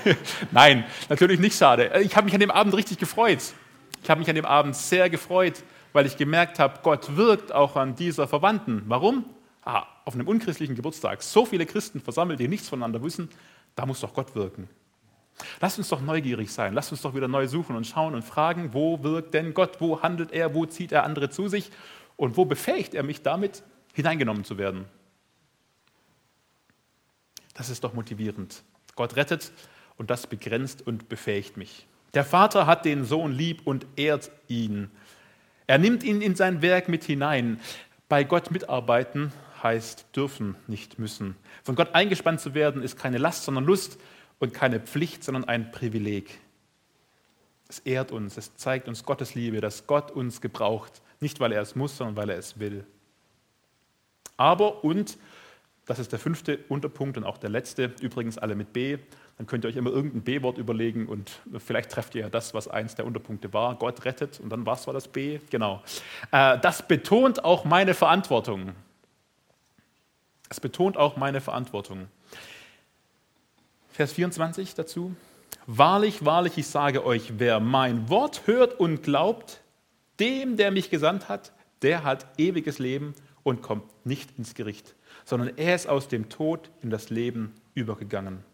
nein, 0.50 0.87
natürlich 1.11 1.40
nicht 1.40 1.59
schade. 1.59 1.90
Ich 2.02 2.16
habe 2.16 2.24
mich 2.24 2.33
an 2.33 2.40
dem 2.40 2.50
Abend 2.50 2.74
richtig 2.74 2.96
gefreut. 2.96 3.52
Ich 4.02 4.09
habe 4.09 4.18
mich 4.18 4.31
an 4.31 4.37
dem 4.37 4.46
Abend 4.46 4.74
sehr 4.74 5.11
gefreut, 5.11 5.62
weil 5.92 6.07
ich 6.07 6.16
gemerkt 6.16 6.59
habe, 6.59 6.79
Gott 6.83 7.18
wirkt 7.18 7.52
auch 7.52 7.76
an 7.76 7.96
dieser 7.96 8.26
Verwandten. 8.26 8.85
Warum? 8.87 9.26
ah, 9.66 9.87
auf 10.07 10.14
einem 10.14 10.29
unchristlichen 10.29 10.77
Geburtstag 10.77 11.21
so 11.23 11.45
viele 11.45 11.66
Christen 11.66 12.01
versammelt, 12.01 12.38
die 12.38 12.49
nichts 12.49 12.69
voneinander 12.69 13.03
wissen, 13.03 13.29
da 13.75 13.85
muss 13.85 14.01
doch 14.01 14.14
Gott 14.14 14.35
wirken. 14.35 14.71
Lasst 15.61 15.79
uns 15.79 15.88
doch 15.88 16.01
neugierig 16.01 16.51
sein, 16.51 16.73
lasst 16.73 16.92
uns 16.92 17.03
doch 17.03 17.14
wieder 17.14 17.29
neu 17.29 17.47
suchen 17.49 17.77
und 17.77 17.87
schauen 17.87 18.14
und 18.14 18.23
fragen, 18.23 18.73
wo 18.73 19.03
wirkt 19.03 19.35
denn 19.35 19.53
Gott, 19.53 19.81
wo 19.81 20.01
handelt 20.01 20.33
er, 20.33 20.55
wo 20.55 20.64
zieht 20.64 20.92
er 20.92 21.03
andere 21.03 21.29
zu 21.29 21.49
sich 21.49 21.71
und 22.16 22.37
wo 22.37 22.45
befähigt 22.45 22.95
er 22.95 23.03
mich 23.03 23.23
damit, 23.23 23.64
hineingenommen 23.95 24.45
zu 24.45 24.59
werden. 24.59 24.87
Das 27.55 27.69
ist 27.69 27.83
doch 27.83 27.92
motivierend. 27.92 28.62
Gott 28.95 29.16
rettet 29.16 29.51
und 29.97 30.09
das 30.11 30.29
begrenzt 30.29 30.87
und 30.87 31.09
befähigt 31.09 31.57
mich. 31.57 31.87
Der 32.14 32.25
Vater 32.25 32.66
hat 32.66 32.85
den 32.85 33.05
Sohn 33.05 33.33
lieb 33.33 33.62
und 33.64 33.87
ehrt 33.97 34.31
ihn. 34.47 34.90
Er 35.66 35.79
nimmt 35.79 36.05
ihn 36.05 36.23
in 36.23 36.37
sein 36.37 36.62
Werk 36.62 36.88
mit 36.88 37.03
hinein. 37.03 37.61
Bei 38.09 38.23
Gott 38.23 38.53
mitarbeiten 38.53 39.33
heißt 39.66 40.07
dürfen, 40.14 40.57
nicht 40.68 40.98
müssen. 40.98 41.37
Von 41.64 41.74
Gott 41.74 41.94
eingespannt 41.94 42.40
zu 42.40 42.55
werden, 42.55 42.83
ist 42.83 42.96
keine 42.96 43.18
Last, 43.18 43.44
sondern 43.44 43.64
Lust 43.64 43.98
und 44.38 44.55
keine 44.55 44.81
Pflicht, 44.81 45.24
sondern 45.24 45.44
ein 45.44 45.72
Privileg. 45.72 46.38
Es 47.68 47.81
ehrt 47.81 48.12
uns, 48.12 48.37
es 48.37 48.55
zeigt 48.57 48.87
uns 48.87 49.05
Gottes 49.05 49.35
Liebe, 49.35 49.61
dass 49.61 49.87
Gott 49.87 50.12
uns 50.12 50.40
gebraucht, 50.40 51.02
nicht 51.20 51.40
weil 51.40 51.52
er 51.52 51.62
es 51.62 51.74
muss, 51.74 51.96
sondern 51.96 52.16
weil 52.16 52.31
er 52.31 52.38
es 52.38 52.61
will. 52.61 52.87
Aber 54.37 54.85
und, 54.85 55.18
das 55.87 55.98
ist 55.98 56.12
der 56.12 56.18
fünfte 56.18 56.59
Unterpunkt 56.68 57.16
und 57.16 57.24
auch 57.24 57.38
der 57.38 57.50
letzte, 57.50 57.92
übrigens 58.00 58.38
alle 58.38 58.55
mit 58.55 58.72
B, 58.72 58.98
dann 59.38 59.46
könnt 59.46 59.64
ihr 59.64 59.68
euch 59.68 59.76
immer 59.76 59.90
irgendein 59.90 60.22
B-Wort 60.22 60.59
überlegen 60.59 61.07
und 61.07 61.40
vielleicht 61.59 61.90
trefft 61.90 62.14
ihr 62.14 62.22
ja 62.22 62.29
das, 62.29 62.55
was 62.55 62.68
eins 62.68 62.94
der 62.94 63.05
Unterpunkte 63.05 63.52
war. 63.52 63.74
Gott 63.74 64.05
rettet 64.05 64.40
und 64.40 64.48
dann 64.48 64.64
war 64.64 64.74
es 64.74 64.87
war 64.87 64.94
das 64.94 65.09
B, 65.09 65.40
genau. 65.50 65.83
Äh, 66.31 66.59
das 66.61 66.87
betont 66.87 67.44
auch 67.44 67.64
meine 67.64 67.94
Verantwortung. 67.94 68.72
Es 70.48 70.61
betont 70.61 70.96
auch 70.96 71.16
meine 71.16 71.40
Verantwortung. 71.40 72.09
Vers 73.90 74.12
24 74.12 74.74
dazu. 74.74 75.16
Wahrlich, 75.66 76.24
wahrlich, 76.24 76.59
ich 76.59 76.66
sage 76.66 77.04
euch, 77.04 77.38
wer 77.38 77.59
mein 77.59 78.09
Wort 78.09 78.46
hört 78.46 78.78
und 78.78 79.02
glaubt, 79.02 79.62
dem, 80.20 80.56
der 80.56 80.70
mich 80.70 80.90
gesandt 80.90 81.28
hat, 81.28 81.52
der 81.82 82.04
hat 82.04 82.26
ewiges 82.38 82.78
Leben 82.78 83.14
und 83.42 83.62
kommt 83.62 83.85
nicht 84.04 84.38
ins 84.38 84.54
Gericht, 84.54 84.94
sondern 85.24 85.56
er 85.56 85.74
ist 85.74 85.88
aus 85.88 86.09
dem 86.09 86.28
Tod 86.28 86.70
in 86.82 86.90
das 86.90 87.11
Leben 87.11 87.54
übergegangen. 87.74 88.44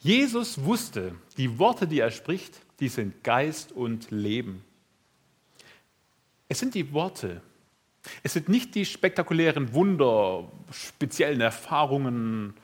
Jesus 0.00 0.64
wusste, 0.64 1.14
die 1.36 1.58
Worte, 1.58 1.86
die 1.86 2.00
er 2.00 2.10
spricht, 2.10 2.60
die 2.80 2.88
sind 2.88 3.24
Geist 3.24 3.72
und 3.72 4.10
Leben. 4.10 4.64
Es 6.48 6.58
sind 6.58 6.74
die 6.74 6.92
Worte, 6.92 7.40
es 8.22 8.32
sind 8.32 8.48
nicht 8.48 8.74
die 8.74 8.84
spektakulären 8.84 9.72
Wunder, 9.74 10.50
speziellen 10.70 11.40
Erfahrungen 11.40 12.54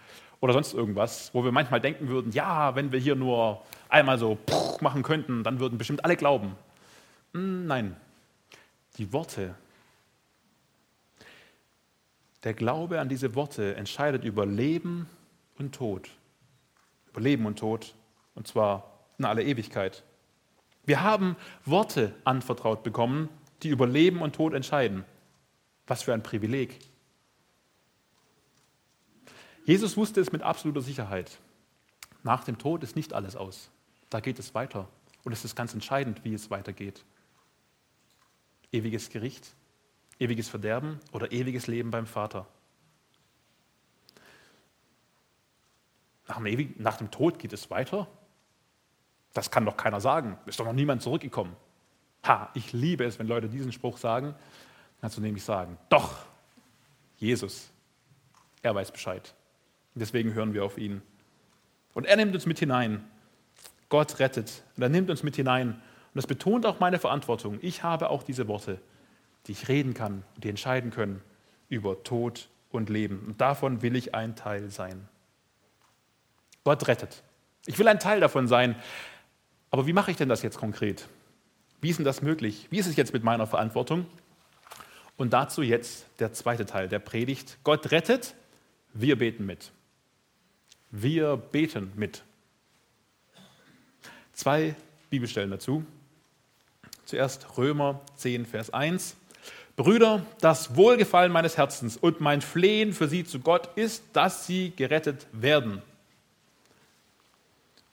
oder 0.41 0.53
sonst 0.53 0.75
irgendwas, 0.75 1.31
wo 1.35 1.45
wir 1.45 1.53
manchmal 1.53 1.81
denken 1.81 2.09
würden, 2.09 2.33
ja, 2.33 2.75
wenn 2.75 2.93
wir 2.93 2.99
hier 2.99 3.15
nur 3.15 3.63
einmal 3.89 4.19
so 4.19 4.39
machen 4.81 5.03
könnten, 5.03 5.45
dann 5.45 5.61
würden 5.61 5.79
bestimmt 5.79 6.05
alle 6.05 6.17
glauben. 6.17 6.57
Hm, 7.33 7.67
nein, 7.67 7.97
die 8.97 9.13
Worte. 9.13 9.55
Der 12.43 12.55
Glaube 12.55 13.01
an 13.01 13.09
diese 13.09 13.35
Worte 13.35 13.77
entscheidet 13.77 14.25
über 14.25 14.47
Leben 14.47 15.07
und 15.59 15.75
Tod. 15.75 16.09
Über 17.11 17.21
Leben 17.21 17.45
und 17.45 17.59
Tod, 17.59 17.95
und 18.35 18.49
zwar 18.49 18.91
in 19.19 19.27
aller 19.27 19.43
Ewigkeit. 19.43 20.03
Wir 20.87 21.03
haben 21.03 21.37
Worte 21.67 22.15
anvertraut 22.25 22.83
bekommen, 22.83 23.29
die 23.63 23.69
über 23.69 23.87
Leben 23.87 24.23
und 24.23 24.35
Tod 24.35 24.55
entscheiden. 24.55 25.05
Was 25.91 26.05
für 26.05 26.15
ein 26.15 26.23
Privileg. 26.23 26.79
Jesus 29.65 29.97
wusste 29.97 30.21
es 30.21 30.31
mit 30.31 30.41
absoluter 30.41 30.83
Sicherheit. 30.83 31.41
Nach 32.23 32.45
dem 32.45 32.59
Tod 32.59 32.85
ist 32.85 32.95
nicht 32.95 33.13
alles 33.13 33.35
aus. 33.35 33.73
Da 34.09 34.21
geht 34.21 34.39
es 34.39 34.55
weiter. 34.55 34.87
Und 35.25 35.33
es 35.33 35.45
ist 35.45 35.57
ganz 35.57 35.75
entscheidend, 35.75 36.23
wie 36.23 36.33
es 36.33 36.49
weitergeht. 36.49 37.05
Ewiges 38.71 39.11
Gericht, 39.11 39.53
ewiges 40.21 40.49
Verderben 40.49 41.01
oder 41.11 41.33
ewiges 41.33 41.67
Leben 41.67 41.91
beim 41.91 42.07
Vater. 42.07 42.47
Nach 46.29 46.37
dem, 46.37 46.47
ewigen, 46.47 46.81
nach 46.81 46.99
dem 46.99 47.11
Tod 47.11 47.41
geht 47.41 47.53
es 47.53 47.69
weiter? 47.69 48.07
Das 49.35 49.51
kann 49.51 49.65
doch 49.65 49.77
keiner 49.77 50.01
sagen. 50.01 50.39
Ist 50.47 50.61
doch 50.61 50.67
noch 50.67 50.73
niemand 50.73 51.03
zurückgekommen. 51.03 51.57
Ha, 52.25 52.49
ich 52.55 52.73
liebe 52.73 53.05
es, 53.05 53.19
wenn 53.19 53.27
Leute 53.27 53.49
diesen 53.49 53.73
Spruch 53.73 53.99
sagen, 53.99 54.37
kannst 55.01 55.17
du 55.17 55.21
nämlich 55.21 55.45
sagen, 55.45 55.79
doch, 55.89 56.17
Jesus, 57.17 57.71
er 58.63 58.75
weiß 58.75 58.93
Bescheid. 58.93 59.35
Deswegen 59.95 60.35
hören 60.35 60.55
wir 60.55 60.65
auf 60.65 60.79
ihn. 60.79 61.03
Und 61.95 62.07
er 62.07 62.17
nimmt 62.17 62.35
uns 62.35 62.47
mit 62.47 62.59
hinein. 62.59 63.05
Gott 63.89 64.19
rettet. 64.19 64.63
Und 64.77 64.83
er 64.83 64.89
nimmt 64.89 65.11
uns 65.11 65.23
mit 65.23 65.37
hinein. 65.37 65.71
Und 65.73 66.15
das 66.15 66.27
betont 66.27 66.65
auch 66.67 66.81
meine 66.81 66.99
Verantwortung. 66.99 67.59
Ich 67.63 67.83
habe 67.83 68.11
auch 68.11 68.23
diese 68.23 68.49
Worte, 68.49 68.81
die 69.47 69.53
ich 69.53 69.69
reden 69.69 69.95
kann, 69.95 70.23
die 70.37 70.49
entscheiden 70.49 70.91
können 70.91 71.23
über 71.69 72.03
Tod 72.03 72.49
und 72.71 72.89
Leben. 72.89 73.25
Und 73.27 73.41
davon 73.41 73.83
will 73.83 73.97
ich 73.97 74.15
ein 74.15 74.37
Teil 74.37 74.71
sein. 74.71 75.09
Gott 76.65 76.87
rettet. 76.89 77.23
Ich 77.67 77.79
will 77.79 77.89
ein 77.89 78.01
Teil 78.01 78.21
davon 78.21 78.49
sein. 78.49 78.77
Aber 79.71 79.87
wie 79.87 79.93
mache 79.93 80.11
ich 80.11 80.17
denn 80.17 80.29
das 80.29 80.43
jetzt 80.43 80.59
konkret? 80.59 81.09
Wie 81.81 81.91
ist 81.91 81.99
denn 81.99 82.05
das 82.05 82.23
möglich? 82.23 82.69
Wie 82.71 82.79
ist 82.79 82.87
es 82.87 82.97
jetzt 82.97 83.13
mit 83.13 83.25
meiner 83.25 83.47
Verantwortung? 83.47 84.07
Und 85.21 85.35
dazu 85.35 85.61
jetzt 85.61 86.07
der 86.19 86.33
zweite 86.33 86.65
Teil 86.65 86.89
der 86.89 86.99
Predigt. 86.99 87.59
Gott 87.63 87.91
rettet, 87.91 88.35
wir 88.95 89.19
beten 89.19 89.45
mit. 89.45 89.71
Wir 90.91 91.37
beten 91.37 91.93
mit. 91.95 92.23
Zwei 94.33 94.75
Bibelstellen 95.11 95.51
dazu. 95.51 95.85
Zuerst 97.05 97.59
Römer 97.59 98.01
10, 98.17 98.47
Vers 98.47 98.71
1. 98.71 99.15
Brüder, 99.77 100.25
das 100.41 100.75
Wohlgefallen 100.75 101.33
meines 101.33 101.59
Herzens 101.59 101.99
und 101.99 102.23
mein 102.23 102.41
Flehen 102.41 102.95
für 102.95 103.07
sie 103.07 103.25
zu 103.25 103.41
Gott 103.41 103.69
ist, 103.77 104.03
dass 104.15 104.47
sie 104.47 104.73
gerettet 104.75 105.27
werden. 105.33 105.83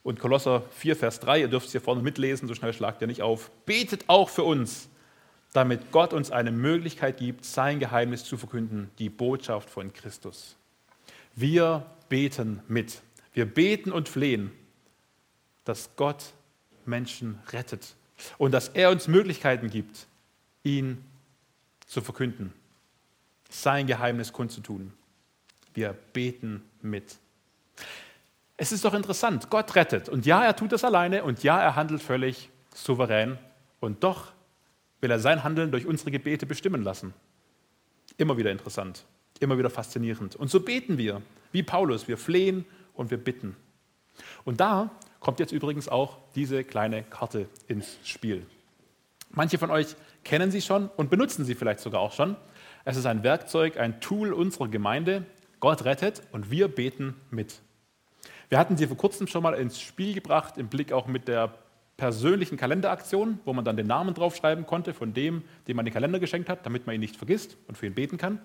Und 0.01 0.21
Kolosser 0.21 0.63
4, 0.77 0.95
Vers 0.95 1.19
3, 1.19 1.41
ihr 1.41 1.47
dürft 1.49 1.65
es 1.65 1.73
hier 1.73 1.81
vorne 1.81 2.01
mitlesen, 2.01 2.47
so 2.47 2.55
schnell 2.55 2.71
schlagt 2.71 3.01
ihr 3.01 3.07
nicht 3.07 3.21
auf. 3.21 3.51
Betet 3.65 4.05
auch 4.07 4.29
für 4.29 4.43
uns, 4.43 4.87
damit 5.53 5.91
Gott 5.91 6.13
uns 6.13 6.31
eine 6.31 6.51
Möglichkeit 6.51 7.17
gibt, 7.17 7.45
sein 7.45 7.79
Geheimnis 7.79 8.23
zu 8.23 8.37
verkünden, 8.37 8.91
die 8.99 9.09
Botschaft 9.09 9.69
von 9.69 9.93
Christus. 9.93 10.55
Wir 11.35 11.85
beten 12.09 12.61
mit. 12.67 13.01
Wir 13.33 13.45
beten 13.45 13.91
und 13.91 14.09
flehen, 14.09 14.51
dass 15.63 15.89
Gott 15.95 16.33
Menschen 16.85 17.39
rettet 17.51 17.95
und 18.37 18.51
dass 18.51 18.69
er 18.69 18.89
uns 18.89 19.07
Möglichkeiten 19.07 19.69
gibt, 19.69 20.07
ihn 20.63 21.03
zu 21.85 22.01
verkünden, 22.01 22.53
sein 23.49 23.87
Geheimnis 23.87 24.33
kundzutun. 24.33 24.93
Wir 25.73 25.93
beten 26.13 26.63
mit. 26.81 27.17
Es 28.57 28.71
ist 28.71 28.83
doch 28.83 28.95
interessant, 28.95 29.49
Gott 29.49 29.75
rettet 29.75 30.09
und 30.09 30.25
ja, 30.25 30.43
er 30.43 30.55
tut 30.55 30.71
das 30.71 30.83
alleine 30.83 31.23
und 31.23 31.43
ja, 31.43 31.61
er 31.61 31.75
handelt 31.75 32.01
völlig 32.01 32.49
souverän 32.73 33.37
und 33.79 34.03
doch 34.03 34.31
will 35.01 35.11
er 35.11 35.19
sein 35.19 35.43
Handeln 35.43 35.71
durch 35.71 35.85
unsere 35.85 36.11
Gebete 36.11 36.45
bestimmen 36.45 36.83
lassen. 36.83 37.13
Immer 38.17 38.37
wieder 38.37 38.51
interessant, 38.51 39.05
immer 39.39 39.57
wieder 39.57 39.69
faszinierend. 39.69 40.35
Und 40.35 40.49
so 40.49 40.59
beten 40.59 40.97
wir, 40.97 41.21
wie 41.51 41.63
Paulus, 41.63 42.07
wir 42.07 42.17
flehen 42.17 42.65
und 42.93 43.11
wir 43.11 43.17
bitten. 43.17 43.55
Und 44.45 44.59
da 44.59 44.89
kommt 45.19 45.39
jetzt 45.39 45.51
übrigens 45.51 45.87
auch 45.87 46.17
diese 46.35 46.63
kleine 46.63 47.03
Karte 47.03 47.47
ins 47.67 47.97
Spiel. 48.03 48.45
Manche 49.29 49.57
von 49.57 49.69
euch 49.69 49.95
kennen 50.23 50.51
sie 50.51 50.61
schon 50.61 50.89
und 50.97 51.09
benutzen 51.09 51.45
sie 51.45 51.55
vielleicht 51.55 51.79
sogar 51.79 52.01
auch 52.01 52.13
schon. 52.13 52.35
Es 52.85 52.97
ist 52.97 53.05
ein 53.05 53.23
Werkzeug, 53.23 53.77
ein 53.77 53.99
Tool 53.99 54.33
unserer 54.33 54.67
Gemeinde. 54.67 55.25
Gott 55.59 55.85
rettet 55.85 56.21
und 56.31 56.49
wir 56.49 56.67
beten 56.67 57.15
mit. 57.29 57.59
Wir 58.49 58.57
hatten 58.57 58.77
sie 58.77 58.87
vor 58.87 58.97
kurzem 58.97 59.27
schon 59.27 59.43
mal 59.43 59.53
ins 59.53 59.79
Spiel 59.81 60.13
gebracht, 60.13 60.57
im 60.57 60.69
Blick 60.69 60.93
auch 60.93 61.07
mit 61.07 61.27
der 61.27 61.53
persönlichen 61.97 62.57
Kalenderaktion, 62.57 63.39
wo 63.43 63.53
man 63.53 63.65
dann 63.65 63.75
den 63.75 63.87
Namen 63.87 64.13
draufschreiben 64.13 64.65
konnte 64.65 64.93
von 64.93 65.13
dem, 65.13 65.43
dem 65.67 65.75
man 65.75 65.85
den 65.85 65.93
Kalender 65.93 66.19
geschenkt 66.19 66.47
hat, 66.47 66.65
damit 66.65 66.85
man 66.85 66.95
ihn 66.95 67.01
nicht 67.01 67.17
vergisst 67.17 67.57
und 67.67 67.77
für 67.77 67.87
ihn 67.87 67.95
beten 67.95 68.17
kann. 68.17 68.39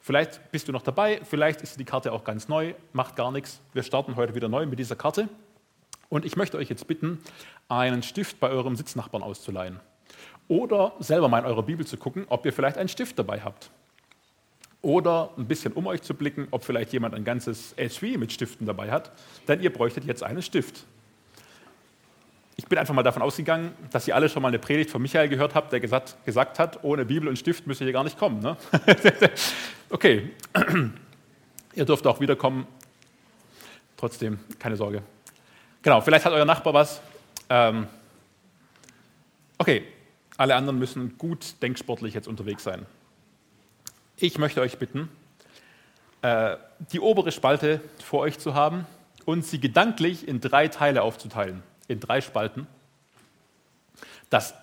Vielleicht 0.00 0.52
bist 0.52 0.68
du 0.68 0.72
noch 0.72 0.82
dabei, 0.82 1.20
vielleicht 1.24 1.62
ist 1.62 1.80
die 1.80 1.84
Karte 1.84 2.12
auch 2.12 2.24
ganz 2.24 2.48
neu, 2.48 2.74
macht 2.92 3.16
gar 3.16 3.32
nichts. 3.32 3.60
Wir 3.72 3.82
starten 3.82 4.16
heute 4.16 4.34
wieder 4.34 4.48
neu 4.48 4.66
mit 4.66 4.78
dieser 4.78 4.96
Karte. 4.96 5.28
Und 6.08 6.24
ich 6.24 6.36
möchte 6.36 6.56
euch 6.56 6.68
jetzt 6.68 6.86
bitten, 6.86 7.18
einen 7.68 8.02
Stift 8.02 8.40
bei 8.40 8.48
eurem 8.48 8.76
Sitznachbarn 8.76 9.22
auszuleihen. 9.22 9.80
Oder 10.46 10.94
selber 11.00 11.28
mal 11.28 11.40
in 11.40 11.44
eurer 11.44 11.62
Bibel 11.62 11.86
zu 11.86 11.96
gucken, 11.98 12.24
ob 12.28 12.46
ihr 12.46 12.52
vielleicht 12.52 12.78
einen 12.78 12.88
Stift 12.88 13.18
dabei 13.18 13.40
habt. 13.40 13.70
Oder 14.80 15.30
ein 15.36 15.46
bisschen 15.46 15.72
um 15.72 15.86
euch 15.86 16.02
zu 16.02 16.14
blicken, 16.14 16.48
ob 16.50 16.64
vielleicht 16.64 16.92
jemand 16.92 17.14
ein 17.14 17.24
ganzes 17.24 17.74
HV 17.76 18.16
mit 18.16 18.32
Stiften 18.32 18.66
dabei 18.66 18.90
hat, 18.90 19.12
denn 19.48 19.60
ihr 19.60 19.72
bräuchtet 19.72 20.04
jetzt 20.04 20.22
einen 20.22 20.40
Stift. 20.40 20.86
Ich 22.60 22.66
bin 22.66 22.76
einfach 22.76 22.92
mal 22.92 23.04
davon 23.04 23.22
ausgegangen, 23.22 23.72
dass 23.92 24.08
ihr 24.08 24.16
alle 24.16 24.28
schon 24.28 24.42
mal 24.42 24.48
eine 24.48 24.58
Predigt 24.58 24.90
von 24.90 25.00
Michael 25.00 25.28
gehört 25.28 25.54
habt, 25.54 25.72
der 25.72 25.78
gesagt, 25.78 26.16
gesagt 26.24 26.58
hat, 26.58 26.82
ohne 26.82 27.04
Bibel 27.04 27.28
und 27.28 27.38
Stift 27.38 27.68
müsst 27.68 27.80
ihr 27.80 27.84
hier 27.84 27.92
gar 27.92 28.02
nicht 28.02 28.18
kommen. 28.18 28.40
Ne? 28.40 28.56
okay, 29.90 30.32
ihr 31.74 31.84
dürft 31.84 32.04
auch 32.08 32.18
wiederkommen. 32.18 32.66
Trotzdem, 33.96 34.40
keine 34.58 34.76
Sorge. 34.76 35.02
Genau, 35.82 36.00
vielleicht 36.00 36.24
hat 36.24 36.32
euer 36.32 36.44
Nachbar 36.44 36.74
was. 36.74 37.00
Ähm, 37.48 37.86
okay, 39.56 39.84
alle 40.36 40.56
anderen 40.56 40.80
müssen 40.80 41.16
gut 41.16 41.62
denksportlich 41.62 42.12
jetzt 42.12 42.26
unterwegs 42.26 42.64
sein. 42.64 42.86
Ich 44.16 44.36
möchte 44.36 44.60
euch 44.60 44.78
bitten, 44.78 45.08
äh, 46.22 46.56
die 46.92 46.98
obere 46.98 47.30
Spalte 47.30 47.80
vor 48.04 48.18
euch 48.18 48.40
zu 48.40 48.54
haben 48.54 48.84
und 49.26 49.44
sie 49.44 49.60
gedanklich 49.60 50.26
in 50.26 50.40
drei 50.40 50.66
Teile 50.66 51.02
aufzuteilen 51.02 51.62
in 51.88 52.00
drei 52.00 52.20
Spalten. 52.20 52.66
Das, 54.30 54.54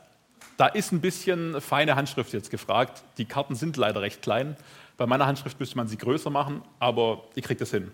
da 0.57 0.67
ist 0.67 0.91
ein 0.91 1.01
bisschen 1.01 1.59
feine 1.59 1.95
Handschrift 1.95 2.31
jetzt 2.33 2.51
gefragt. 2.51 3.03
Die 3.17 3.25
Karten 3.25 3.55
sind 3.55 3.77
leider 3.77 4.01
recht 4.01 4.21
klein. 4.21 4.55
Bei 4.97 5.05
meiner 5.05 5.25
Handschrift 5.25 5.59
müsste 5.59 5.75
man 5.75 5.87
sie 5.87 5.97
größer 5.97 6.29
machen, 6.29 6.61
aber 6.79 7.23
ihr 7.35 7.41
kriegt 7.41 7.61
es 7.61 7.71
hin. 7.71 7.91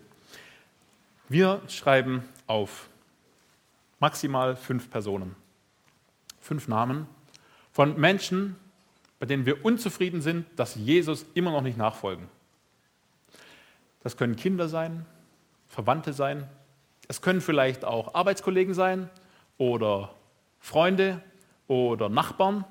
Wir 1.30 1.62
schreiben 1.67 2.24
auf 2.46 2.89
maximal 4.00 4.56
fünf 4.56 4.89
Personen, 4.89 5.36
fünf 6.41 6.67
Namen 6.67 7.08
von 7.72 8.00
Menschen, 8.00 8.58
bei 9.20 9.26
denen 9.26 9.46
wir 9.46 9.63
unzufrieden 9.63 10.22
sind, 10.22 10.46
dass 10.58 10.76
Jesus 10.76 11.26
immer 11.34 11.52
noch 11.52 11.62
nicht 11.62 11.78
nachfolgen. 11.78 12.28
Das 14.04 14.17
können 14.17 14.36
Kinder 14.36 14.67
sein, 14.67 15.06
Verwandte 15.70 16.12
sein, 16.12 16.50
es 17.08 17.22
können 17.22 17.39
vielleicht 17.41 17.86
auch 17.86 18.15
Arbeitskollegen 18.15 18.74
sein, 18.74 19.10
oder 19.62 20.10
Freunde 20.58 21.21
oder 21.67 22.10
Nachbarn. 22.10 22.65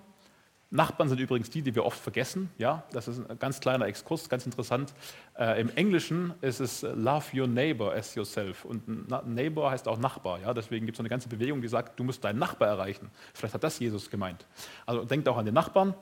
Nachbarn 0.71 1.09
sind 1.09 1.21
übrigens 1.21 1.49
die, 1.49 1.63
die 1.63 1.73
wir 1.77 1.85
oft 1.85 2.01
vergessen. 2.01 2.51
Ja, 2.59 2.83
das 2.91 3.07
ist 3.07 3.31
ein 3.31 3.39
ganz 3.39 3.61
kleiner 3.61 3.87
Exkurs, 3.87 4.29
ganz 4.29 4.45
interessant. 4.45 4.93
Äh, 5.39 5.61
Im 5.61 5.71
Englischen 5.77 6.35
ist 6.41 6.59
es 6.59 6.83
Love 6.83 7.27
your 7.33 7.47
neighbor 7.47 7.95
as 7.95 8.17
yourself. 8.17 8.65
Und 8.65 8.89
Neighbor 9.29 9.71
heißt 9.71 9.87
auch 9.87 9.99
Nachbar. 9.99 10.41
Ja, 10.41 10.53
deswegen 10.53 10.85
gibt 10.85 10.97
es 10.97 11.01
eine 11.01 11.09
ganze 11.09 11.29
Bewegung, 11.29 11.63
die 11.63 11.69
sagt, 11.69 11.97
du 11.99 12.03
musst 12.03 12.25
deinen 12.25 12.41
Nachbar 12.41 12.67
erreichen. 12.67 13.09
Vielleicht 13.35 13.55
hat 13.55 13.63
das 13.63 13.79
Jesus 13.79 14.11
gemeint. 14.11 14.45
Also 14.85 15.05
denkt 15.05 15.29
auch 15.29 15.37
an 15.37 15.45
den 15.45 15.55
Nachbarn. 15.55 15.95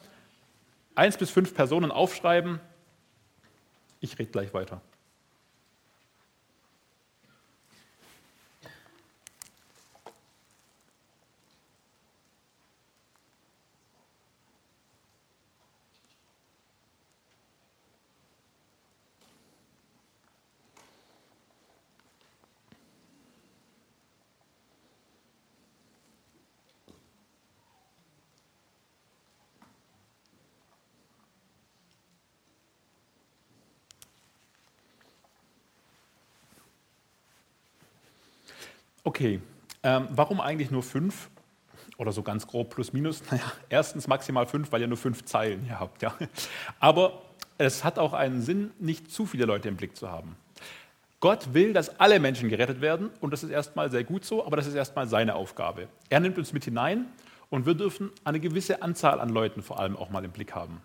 Eins 0.95 1.19
bis 1.19 1.29
fünf 1.29 1.55
Personen 1.55 1.91
aufschreiben. 1.91 2.61
Ich 4.01 4.19
rede 4.19 4.31
gleich 4.31 4.55
weiter. 4.55 4.81
Okay, 39.19 39.41
ähm, 39.83 40.07
warum 40.11 40.41
eigentlich 40.41 40.71
nur 40.71 40.85
fünf? 40.85 41.29
Oder 41.97 42.13
so 42.13 42.23
ganz 42.23 42.47
grob 42.47 42.71
plus 42.71 42.93
minus? 42.93 43.21
Naja, 43.33 43.43
erstens 43.69 44.07
maximal 44.07 44.47
fünf, 44.47 44.71
weil 44.71 44.81
ihr 44.81 44.87
nur 44.87 44.97
fünf 44.97 45.25
Zeilen 45.25 45.63
hier 45.63 45.81
habt. 45.81 46.03
Ja. 46.03 46.15
Aber 46.79 47.23
es 47.59 47.83
hat 47.83 47.99
auch 47.99 48.13
einen 48.13 48.43
Sinn, 48.43 48.71
nicht 48.79 49.11
zu 49.11 49.27
viele 49.27 49.45
Leute 49.45 49.67
im 49.67 49.75
Blick 49.75 49.97
zu 49.97 50.09
haben. 50.09 50.37
Gott 51.19 51.53
will, 51.53 51.73
dass 51.73 51.99
alle 51.99 52.21
Menschen 52.21 52.49
gerettet 52.49 52.81
werden 52.81 53.11
und 53.21 53.33
das 53.33 53.43
ist 53.43 53.51
erstmal 53.51 53.91
sehr 53.91 54.05
gut 54.05 54.25
so, 54.25 54.47
aber 54.47 54.57
das 54.57 54.69
ist 54.69 54.77
erstmal 54.77 55.09
seine 55.09 55.35
Aufgabe. 55.35 55.89
Er 56.11 56.21
nimmt 56.21 56.39
uns 56.39 56.53
mit 56.53 56.65
hinein 56.65 57.07
und 57.51 57.67
wir 57.67 57.75
dürfen 57.75 58.13
eine 58.23 58.39
gewisse 58.39 58.83
Anzahl 58.83 59.19
an 59.19 59.31
Leuten 59.31 59.63
vor 59.63 59.81
allem 59.81 59.97
auch 59.97 60.11
mal 60.11 60.25
im 60.25 60.31
Blick 60.31 60.55
haben. 60.55 60.81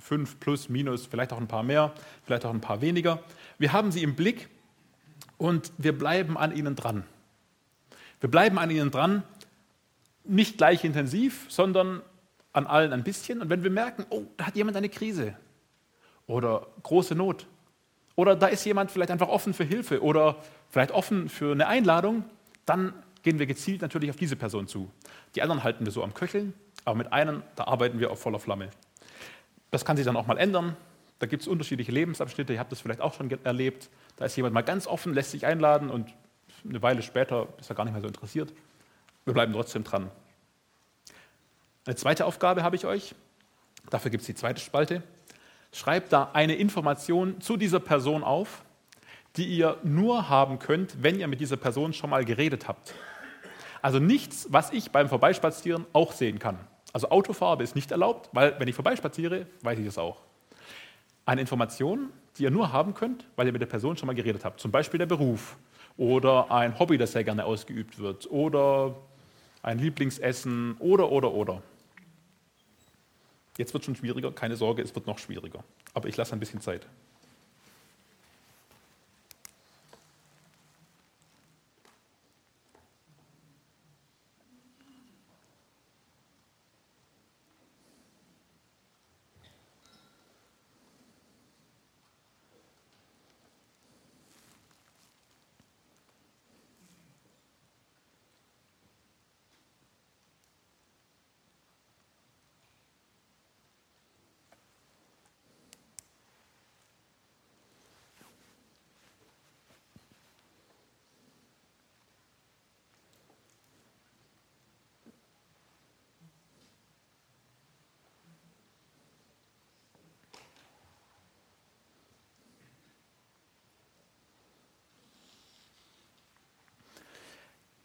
Fünf 0.00 0.40
plus, 0.40 0.68
minus, 0.68 1.06
vielleicht 1.06 1.32
auch 1.32 1.38
ein 1.38 1.46
paar 1.46 1.62
mehr, 1.62 1.92
vielleicht 2.24 2.44
auch 2.44 2.52
ein 2.52 2.60
paar 2.60 2.80
weniger. 2.80 3.22
Wir 3.56 3.72
haben 3.72 3.92
sie 3.92 4.02
im 4.02 4.16
Blick 4.16 4.48
und 5.38 5.70
wir 5.78 5.96
bleiben 5.96 6.36
an 6.36 6.56
ihnen 6.56 6.74
dran. 6.74 7.04
Wir 8.22 8.30
bleiben 8.30 8.56
an 8.60 8.70
ihnen 8.70 8.92
dran, 8.92 9.24
nicht 10.22 10.56
gleich 10.56 10.84
intensiv, 10.84 11.46
sondern 11.48 12.02
an 12.52 12.68
allen 12.68 12.92
ein 12.92 13.02
bisschen. 13.02 13.42
Und 13.42 13.50
wenn 13.50 13.64
wir 13.64 13.70
merken, 13.70 14.06
oh, 14.10 14.22
da 14.36 14.46
hat 14.46 14.54
jemand 14.54 14.76
eine 14.76 14.88
Krise 14.88 15.34
oder 16.28 16.68
große 16.84 17.16
Not 17.16 17.48
oder 18.14 18.36
da 18.36 18.46
ist 18.46 18.64
jemand 18.64 18.92
vielleicht 18.92 19.10
einfach 19.10 19.26
offen 19.26 19.54
für 19.54 19.64
Hilfe 19.64 20.04
oder 20.04 20.36
vielleicht 20.70 20.92
offen 20.92 21.28
für 21.28 21.50
eine 21.50 21.66
Einladung, 21.66 22.24
dann 22.64 22.92
gehen 23.24 23.40
wir 23.40 23.46
gezielt 23.46 23.82
natürlich 23.82 24.10
auf 24.10 24.16
diese 24.16 24.36
Person 24.36 24.68
zu. 24.68 24.88
Die 25.34 25.42
anderen 25.42 25.64
halten 25.64 25.84
wir 25.84 25.90
so 25.90 26.04
am 26.04 26.14
Köcheln, 26.14 26.54
aber 26.84 26.94
mit 26.94 27.12
einem, 27.12 27.42
da 27.56 27.64
arbeiten 27.64 27.98
wir 27.98 28.12
auf 28.12 28.20
voller 28.20 28.38
Flamme. 28.38 28.68
Das 29.72 29.84
kann 29.84 29.96
sich 29.96 30.06
dann 30.06 30.14
auch 30.14 30.28
mal 30.28 30.38
ändern. 30.38 30.76
Da 31.18 31.26
gibt 31.26 31.42
es 31.42 31.48
unterschiedliche 31.48 31.90
Lebensabschnitte, 31.90 32.52
ihr 32.52 32.60
habt 32.60 32.70
das 32.70 32.80
vielleicht 32.80 33.00
auch 33.00 33.14
schon 33.14 33.32
erlebt. 33.42 33.90
Da 34.16 34.26
ist 34.26 34.36
jemand 34.36 34.54
mal 34.54 34.62
ganz 34.62 34.86
offen, 34.86 35.12
lässt 35.12 35.32
sich 35.32 35.44
einladen 35.44 35.90
und 35.90 36.14
eine 36.68 36.82
Weile 36.82 37.02
später 37.02 37.48
ist 37.58 37.70
er 37.70 37.76
gar 37.76 37.84
nicht 37.84 37.92
mehr 37.92 38.02
so 38.02 38.08
interessiert. 38.08 38.52
Wir 39.24 39.34
bleiben 39.34 39.52
trotzdem 39.52 39.84
dran. 39.84 40.10
Eine 41.84 41.96
zweite 41.96 42.26
Aufgabe 42.26 42.62
habe 42.62 42.76
ich 42.76 42.86
euch. 42.86 43.14
Dafür 43.90 44.10
gibt 44.10 44.22
es 44.22 44.26
die 44.26 44.34
zweite 44.34 44.60
Spalte. 44.60 45.02
Schreibt 45.72 46.12
da 46.12 46.30
eine 46.32 46.54
Information 46.54 47.40
zu 47.40 47.56
dieser 47.56 47.80
Person 47.80 48.22
auf, 48.22 48.62
die 49.36 49.46
ihr 49.46 49.78
nur 49.82 50.28
haben 50.28 50.58
könnt, 50.58 51.02
wenn 51.02 51.18
ihr 51.18 51.26
mit 51.26 51.40
dieser 51.40 51.56
Person 51.56 51.92
schon 51.92 52.10
mal 52.10 52.24
geredet 52.24 52.68
habt. 52.68 52.94
Also 53.80 53.98
nichts, 53.98 54.46
was 54.50 54.72
ich 54.72 54.90
beim 54.90 55.08
Vorbeispazieren 55.08 55.86
auch 55.92 56.12
sehen 56.12 56.38
kann. 56.38 56.58
Also 56.92 57.10
Autofarbe 57.10 57.64
ist 57.64 57.74
nicht 57.74 57.90
erlaubt, 57.90 58.28
weil 58.32 58.58
wenn 58.60 58.68
ich 58.68 58.74
vorbeispaziere, 58.74 59.46
weiß 59.62 59.78
ich 59.78 59.86
es 59.86 59.98
auch. 59.98 60.20
Eine 61.24 61.40
Information, 61.40 62.10
die 62.36 62.44
ihr 62.44 62.50
nur 62.50 62.72
haben 62.72 62.94
könnt, 62.94 63.26
weil 63.36 63.46
ihr 63.46 63.52
mit 63.52 63.62
der 63.62 63.66
Person 63.66 63.96
schon 63.96 64.06
mal 64.06 64.14
geredet 64.14 64.44
habt. 64.44 64.60
Zum 64.60 64.70
Beispiel 64.70 64.98
der 64.98 65.06
Beruf 65.06 65.56
oder 66.02 66.50
ein 66.50 66.76
Hobby, 66.80 66.98
das 66.98 67.12
sehr 67.12 67.22
gerne 67.22 67.44
ausgeübt 67.44 68.00
wird 68.00 68.28
oder 68.28 68.96
ein 69.62 69.78
Lieblingsessen 69.78 70.76
oder, 70.80 71.12
oder, 71.12 71.32
oder. 71.32 71.62
Jetzt 73.56 73.72
wird 73.72 73.82
es 73.82 73.86
schon 73.86 73.94
schwieriger, 73.94 74.32
keine 74.32 74.56
Sorge, 74.56 74.82
es 74.82 74.92
wird 74.96 75.06
noch 75.06 75.18
schwieriger. 75.20 75.62
Aber 75.94 76.08
ich 76.08 76.16
lasse 76.16 76.32
ein 76.32 76.40
bisschen 76.40 76.60
Zeit. 76.60 76.88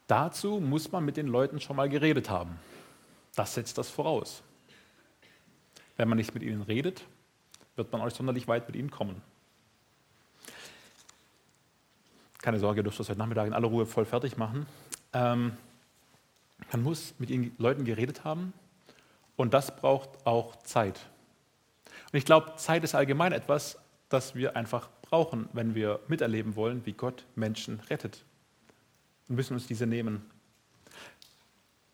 Dazu 0.08 0.58
muss 0.58 0.90
man 0.90 1.04
mit 1.04 1.18
den 1.18 1.28
Leuten 1.28 1.60
schon 1.60 1.76
mal 1.76 1.88
geredet 1.88 2.30
haben. 2.30 2.58
Das 3.36 3.54
setzt 3.54 3.78
das 3.78 3.90
voraus. 3.90 4.42
Wenn 5.96 6.08
man 6.08 6.16
nicht 6.16 6.32
mit 6.34 6.42
ihnen 6.42 6.62
redet, 6.62 7.04
wird 7.76 7.92
man 7.92 8.00
euch 8.00 8.14
sonderlich 8.14 8.48
weit 8.48 8.66
mit 8.66 8.74
ihnen 8.74 8.90
kommen. 8.90 9.20
Keine 12.40 12.58
Sorge, 12.58 12.80
ihr 12.80 12.84
dürft 12.84 12.98
das 12.98 13.10
heute 13.10 13.18
Nachmittag 13.18 13.46
in 13.46 13.52
aller 13.52 13.68
Ruhe 13.68 13.84
voll 13.84 14.06
fertig 14.06 14.38
machen. 14.38 14.66
Ähm, 15.12 15.52
man 16.72 16.82
muss 16.82 17.14
mit 17.18 17.28
den 17.28 17.54
Leuten 17.58 17.84
geredet 17.84 18.24
haben 18.24 18.54
und 19.36 19.52
das 19.52 19.76
braucht 19.76 20.26
auch 20.26 20.56
Zeit. 20.62 21.00
Und 22.12 22.16
ich 22.16 22.24
glaube, 22.24 22.56
Zeit 22.56 22.82
ist 22.82 22.94
allgemein 22.94 23.32
etwas, 23.32 23.78
das 24.08 24.34
wir 24.34 24.56
einfach 24.56 24.88
brauchen, 25.02 25.50
wenn 25.52 25.74
wir 25.74 26.00
miterleben 26.08 26.56
wollen, 26.56 26.86
wie 26.86 26.94
Gott 26.94 27.26
Menschen 27.34 27.80
rettet. 27.90 28.24
Wir 29.28 29.36
müssen 29.36 29.54
uns 29.54 29.66
diese 29.66 29.86
nehmen. 29.86 30.28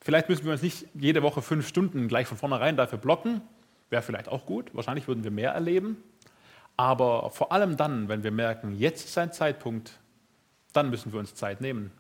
Vielleicht 0.01 0.29
müssen 0.29 0.45
wir 0.45 0.53
uns 0.53 0.63
nicht 0.63 0.87
jede 0.95 1.23
Woche 1.23 1.43
fünf 1.43 1.67
Stunden 1.67 2.09
gleich 2.09 2.27
von 2.27 2.39
vornherein 2.39 2.77
dafür 2.77 2.99
blocken. 2.99 3.41
Wäre 3.91 4.03
vielleicht 4.03 4.29
auch 4.29 4.47
gut. 4.47 4.75
Wahrscheinlich 4.75 5.09
würden 5.09 5.25
wir 5.25 5.31
mehr 5.31 5.53
erleben. 5.53 5.97
Aber 6.77 7.31
vor 7.31 7.53
allem 7.53 7.77
dann, 7.77 8.09
wenn 8.09 8.23
wir 8.23 8.31
merken, 8.31 8.77
jetzt 8.77 9.05
ist 9.07 9.19
ein 9.19 9.33
Zeitpunkt, 9.33 9.99
dann 10.73 10.91
müssen 10.91 11.13
wir 11.13 11.21
uns 11.21 11.35
Zeit 11.35 11.61
nehmen. 11.61 11.91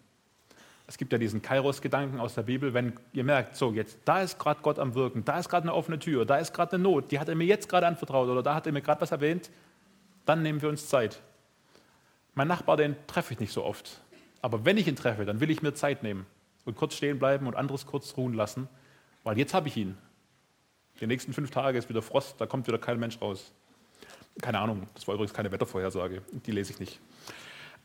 Es 0.86 0.98
gibt 0.98 1.12
ja 1.12 1.18
diesen 1.18 1.40
Kairos-Gedanken 1.40 2.20
aus 2.20 2.34
der 2.34 2.42
Bibel, 2.42 2.74
wenn 2.74 2.92
ihr 3.12 3.24
merkt, 3.24 3.56
so 3.56 3.72
jetzt, 3.72 3.98
da 4.04 4.20
ist 4.20 4.38
gerade 4.38 4.60
Gott 4.60 4.78
am 4.78 4.94
Wirken, 4.94 5.24
da 5.24 5.38
ist 5.38 5.48
gerade 5.48 5.62
eine 5.62 5.74
offene 5.74 5.98
Tür, 5.98 6.26
da 6.26 6.36
ist 6.36 6.52
gerade 6.52 6.74
eine 6.74 6.82
Not, 6.82 7.10
die 7.10 7.18
hat 7.18 7.28
er 7.28 7.36
mir 7.36 7.46
jetzt 7.46 7.70
gerade 7.70 7.86
anvertraut 7.86 8.28
oder 8.28 8.42
da 8.42 8.54
hat 8.54 8.66
er 8.66 8.72
mir 8.72 8.82
gerade 8.82 9.00
was 9.00 9.10
erwähnt, 9.10 9.50
dann 10.26 10.42
nehmen 10.42 10.60
wir 10.60 10.68
uns 10.68 10.88
Zeit. 10.88 11.22
Mein 12.34 12.48
Nachbar, 12.48 12.76
den 12.76 12.96
treffe 13.06 13.32
ich 13.32 13.40
nicht 13.40 13.52
so 13.52 13.64
oft. 13.64 14.00
Aber 14.44 14.66
wenn 14.66 14.76
ich 14.76 14.86
ihn 14.86 14.94
treffe, 14.94 15.24
dann 15.24 15.40
will 15.40 15.48
ich 15.50 15.62
mir 15.62 15.72
Zeit 15.72 16.02
nehmen 16.02 16.26
und 16.66 16.76
kurz 16.76 16.94
stehen 16.94 17.18
bleiben 17.18 17.46
und 17.46 17.56
anderes 17.56 17.86
kurz 17.86 18.14
ruhen 18.18 18.34
lassen, 18.34 18.68
weil 19.22 19.38
jetzt 19.38 19.54
habe 19.54 19.68
ich 19.68 19.76
ihn. 19.78 19.96
Die 21.00 21.06
nächsten 21.06 21.32
fünf 21.32 21.50
Tage 21.50 21.78
ist 21.78 21.88
wieder 21.88 22.02
Frost, 22.02 22.38
da 22.42 22.44
kommt 22.44 22.66
wieder 22.66 22.76
kein 22.76 23.00
Mensch 23.00 23.18
raus. 23.22 23.52
Keine 24.42 24.58
Ahnung, 24.58 24.86
das 24.92 25.08
war 25.08 25.14
übrigens 25.14 25.32
keine 25.32 25.50
Wettervorhersage, 25.50 26.20
die 26.44 26.50
lese 26.50 26.74
ich 26.74 26.78
nicht. 26.78 27.00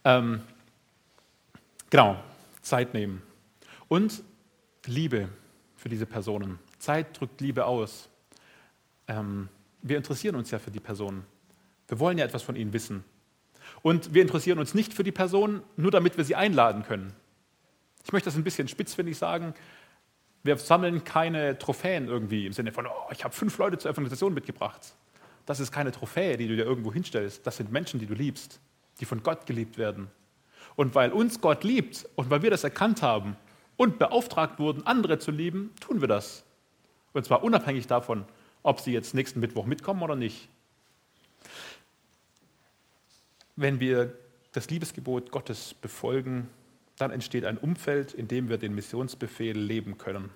Ähm, 0.04 0.42
genau, 1.90 2.22
Zeit 2.62 2.94
nehmen. 2.94 3.22
Und 3.88 4.22
Liebe 4.86 5.30
für 5.78 5.88
diese 5.88 6.06
Personen. 6.06 6.60
Zeit 6.78 7.22
drückt 7.22 7.40
Liebe 7.40 7.64
aus. 7.64 8.10
Ähm, 9.08 9.48
wir 9.82 9.96
interessieren 9.96 10.36
uns 10.36 10.52
ja 10.52 10.60
für 10.60 10.72
die 10.72 10.82
Personen. 10.82 11.26
Wir 11.88 12.00
wollen 12.00 12.18
ja 12.18 12.26
etwas 12.26 12.44
von 12.44 12.58
ihnen 12.58 12.74
wissen. 12.74 13.06
Und 13.82 14.14
wir 14.14 14.22
interessieren 14.22 14.60
uns 14.60 14.74
nicht 14.74 14.94
für 14.94 15.04
die 15.04 15.12
Person, 15.12 15.62
nur 15.78 15.92
damit 15.92 16.18
wir 16.18 16.24
sie 16.24 16.36
einladen 16.36 16.84
können. 16.84 17.14
Ich 18.06 18.12
möchte 18.12 18.28
das 18.30 18.36
ein 18.36 18.44
bisschen 18.44 18.68
spitzfindig 18.68 19.18
sagen. 19.18 19.54
Wir 20.44 20.58
sammeln 20.58 21.04
keine 21.04 21.58
Trophäen 21.58 22.08
irgendwie 22.08 22.46
im 22.46 22.54
Sinne 22.54 22.72
von, 22.72 22.88
oh, 22.88 23.12
ich 23.12 23.24
habe 23.24 23.34
fünf 23.34 23.58
Leute 23.58 23.78
zur 23.78 23.92
Evangelisation 23.92 24.34
mitgebracht. 24.34 24.96
Das 25.46 25.60
ist 25.60 25.72
keine 25.72 25.92
Trophäe, 25.92 26.38
die 26.38 26.48
du 26.48 26.56
dir 26.56 26.66
irgendwo 26.66 26.94
hinstellst. 26.94 27.46
Das 27.46 27.58
sind 27.58 27.72
Menschen, 27.72 28.00
die 28.00 28.06
du 28.06 28.14
liebst, 28.14 28.60
die 29.00 29.06
von 29.06 29.24
Gott 29.24 29.46
geliebt 29.46 29.78
werden. 29.78 30.10
Und 30.76 30.96
weil 30.96 31.12
uns 31.12 31.42
Gott 31.42 31.64
liebt 31.64 32.08
und 32.16 32.30
weil 32.30 32.42
wir 32.42 32.52
das 32.52 32.64
erkannt 32.64 33.02
haben 33.02 33.36
und 33.76 34.00
beauftragt 34.00 34.60
wurden, 34.60 34.86
andere 34.86 35.20
zu 35.20 35.32
lieben, 35.32 35.72
tun 35.82 36.02
wir 36.02 36.08
das. 36.08 36.44
Und 37.14 37.26
zwar 37.26 37.44
unabhängig 37.44 37.88
davon, 37.88 38.26
ob 38.62 38.80
sie 38.80 38.92
jetzt 38.92 39.14
nächsten 39.14 39.40
Mittwoch 39.40 39.66
mitkommen 39.66 40.04
oder 40.04 40.16
nicht. 40.16 40.50
Wenn 43.62 43.82
wir 43.82 44.14
das 44.54 44.70
Liebesgebot 44.70 45.32
Gottes 45.32 45.74
befolgen, 45.74 46.48
dann 46.98 47.12
entsteht 47.12 47.44
ein 47.44 47.58
Umfeld, 47.58 48.14
in 48.14 48.30
dem 48.30 48.48
wir 48.48 48.58
den 48.58 48.74
Missionsbefehl 48.74 49.58
leben 49.58 49.98
können. 49.98 50.30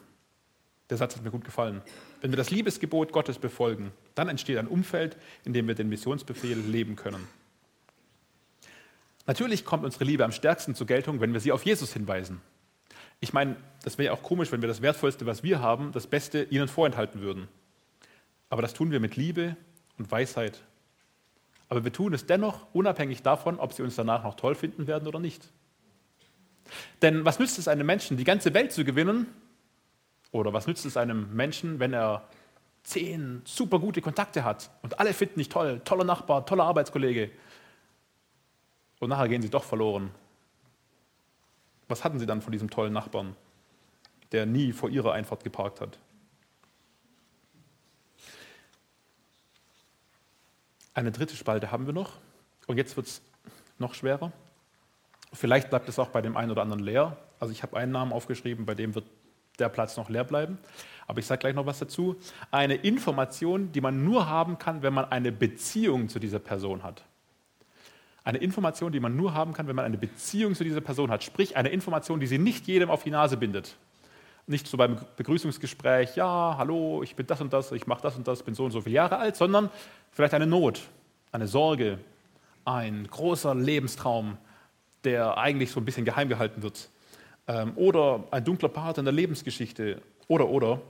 Der 0.90 0.98
Satz 0.98 1.16
hat 1.16 1.24
mir 1.24 1.32
gut 1.32 1.46
gefallen. 1.46 1.82
Wenn 2.20 2.34
wir 2.34 2.38
das 2.38 2.52
Liebesgebot 2.52 3.14
Gottes 3.14 3.40
befolgen, 3.40 3.94
dann 4.14 4.28
entsteht 4.28 4.58
ein 4.58 4.68
Umfeld, 4.68 5.16
in 5.46 5.54
dem 5.54 5.70
wir 5.70 5.74
den 5.74 5.88
Missionsbefehl 5.88 6.60
leben 6.60 6.98
können. 6.98 7.26
Natürlich 9.26 9.64
kommt 9.64 9.86
unsere 9.86 10.04
Liebe 10.04 10.26
am 10.26 10.34
stärksten 10.34 10.76
zur 10.76 10.88
Geltung, 10.88 11.22
wenn 11.22 11.32
wir 11.32 11.40
sie 11.40 11.54
auf 11.54 11.64
Jesus 11.64 11.94
hinweisen. 11.94 12.42
Ich 13.22 13.32
meine, 13.32 13.56
das 13.84 13.98
wäre 13.98 14.08
ja 14.08 14.12
auch 14.12 14.24
komisch, 14.24 14.52
wenn 14.52 14.62
wir 14.62 14.68
das 14.68 14.82
Wertvollste, 14.82 15.26
was 15.26 15.44
wir 15.44 15.62
haben, 15.62 15.94
das 15.94 16.08
Beste 16.08 16.44
ihnen 16.44 16.68
vorenthalten 16.68 17.22
würden. 17.22 17.48
Aber 18.50 18.62
das 18.62 18.74
tun 18.74 18.92
wir 18.92 19.00
mit 19.00 19.16
Liebe 19.16 19.56
und 19.98 20.12
Weisheit. 20.12 20.62
Aber 21.70 21.84
wir 21.84 21.94
tun 21.94 22.14
es 22.14 22.26
dennoch 22.26 22.68
unabhängig 22.74 23.24
davon, 23.24 23.60
ob 23.60 23.74
sie 23.74 23.84
uns 23.84 23.96
danach 23.96 24.24
noch 24.24 24.36
toll 24.36 24.56
finden 24.56 24.88
werden 24.88 25.08
oder 25.08 25.20
nicht. 25.20 25.50
Denn 27.02 27.26
was 27.26 27.40
nützt 27.40 27.58
es 27.60 27.68
einem 27.68 27.86
Menschen, 27.86 28.18
die 28.18 28.24
ganze 28.24 28.54
Welt 28.54 28.72
zu 28.72 28.84
gewinnen? 28.84 29.28
Oder 30.32 30.54
was 30.54 30.68
nützt 30.68 30.86
es 30.86 30.98
einem 30.98 31.34
Menschen, 31.36 31.80
wenn 31.80 31.94
er 31.94 32.28
zehn 32.84 33.42
super 33.46 33.80
gute 33.80 34.02
Kontakte 34.02 34.44
hat 34.44 34.70
und 34.82 35.00
alle 35.00 35.14
finden 35.14 35.40
dich 35.40 35.50
toll, 35.50 35.82
toller 35.86 36.04
Nachbar, 36.04 36.46
toller 36.46 36.66
Arbeitskollege, 36.66 37.32
und 39.04 39.10
nachher 39.10 39.28
gehen 39.28 39.42
sie 39.42 39.50
doch 39.50 39.66
verloren. 39.66 40.12
Was 41.90 42.06
hatten 42.06 42.20
sie 42.20 42.26
dann 42.26 42.42
von 42.42 42.54
diesem 42.54 42.70
tollen 42.70 42.94
Nachbarn, 42.94 43.36
der 44.32 44.46
nie 44.46 44.72
vor 44.72 44.90
ihrer 44.90 45.12
Einfahrt 45.12 45.44
geparkt 45.44 45.82
hat? 45.82 46.00
Eine 50.94 51.12
dritte 51.12 51.36
Spalte 51.36 51.72
haben 51.72 51.86
wir 51.86 51.94
noch. 51.94 52.12
Und 52.68 52.78
jetzt 52.78 52.96
wird 52.96 53.08
es 53.08 53.22
noch 53.80 53.94
schwerer. 53.94 54.32
Vielleicht 55.34 55.70
bleibt 55.70 55.90
es 55.90 55.98
auch 56.00 56.10
bei 56.10 56.22
dem 56.22 56.38
einen 56.38 56.52
oder 56.52 56.62
anderen 56.62 56.84
leer. 56.84 57.18
Also 57.40 57.52
ich 57.52 57.64
habe 57.64 57.76
einen 57.78 57.92
Namen 57.92 58.14
aufgeschrieben, 58.14 58.66
bei 58.66 58.76
dem 58.76 58.94
wird 58.96 59.06
der 59.60 59.70
Platz 59.70 59.98
noch 59.98 60.10
leer 60.10 60.24
bleiben. 60.24 60.58
Aber 61.08 61.20
ich 61.20 61.26
sage 61.26 61.40
gleich 61.40 61.56
noch 61.56 61.66
was 61.66 61.80
dazu. 61.80 62.16
Eine 62.52 62.76
Information, 62.76 63.72
die 63.72 63.82
man 63.82 64.04
nur 64.04 64.28
haben 64.28 64.58
kann, 64.58 64.82
wenn 64.82 64.94
man 64.94 65.06
eine 65.12 65.32
Beziehung 65.32 66.10
zu 66.10 66.20
dieser 66.20 66.40
Person 66.40 66.84
hat. 66.84 67.04
Eine 68.24 68.38
Information, 68.38 68.92
die 68.92 69.00
man 69.00 69.18
nur 69.18 69.34
haben 69.34 69.54
kann, 69.54 69.68
wenn 69.68 69.76
man 69.76 69.86
eine 69.86 69.98
Beziehung 69.98 70.56
zu 70.56 70.64
dieser 70.64 70.80
Person 70.82 71.12
hat. 71.12 71.24
Sprich, 71.24 71.58
eine 71.58 71.70
Information, 71.70 72.20
die 72.20 72.28
sie 72.28 72.38
nicht 72.38 72.68
jedem 72.68 72.90
auf 72.90 73.04
die 73.04 73.12
Nase 73.12 73.36
bindet. 73.36 73.76
Nicht 74.46 74.68
so 74.68 74.76
beim 74.76 74.98
Begrüßungsgespräch, 75.16 76.18
ja, 76.18 76.56
hallo, 76.58 77.02
ich 77.02 77.16
bin 77.16 77.26
das 77.28 77.40
und 77.40 77.54
das, 77.54 77.72
ich 77.72 77.88
mache 77.88 78.02
das 78.02 78.18
und 78.18 78.28
das, 78.28 78.44
bin 78.44 78.56
so 78.56 78.66
und 78.66 78.72
so 78.72 78.82
viele 78.82 78.96
Jahre 78.96 79.18
alt, 79.18 79.38
sondern 79.38 79.70
vielleicht 80.12 80.34
eine 80.34 80.46
Not, 80.46 80.82
eine 81.32 81.48
Sorge, 81.48 82.00
ein 82.66 83.08
großer 83.08 83.56
Lebenstraum, 83.56 84.38
der 85.06 85.38
eigentlich 85.38 85.72
so 85.72 85.80
ein 85.80 85.86
bisschen 85.86 86.04
geheim 86.04 86.28
gehalten 86.28 86.62
wird. 86.62 86.90
Ähm, 87.48 87.74
oder 87.76 88.26
ein 88.32 88.44
dunkler 88.44 88.70
Part 88.70 88.98
in 88.98 89.06
der 89.06 89.14
Lebensgeschichte. 89.14 90.02
Oder, 90.28 90.50
oder. 90.50 90.82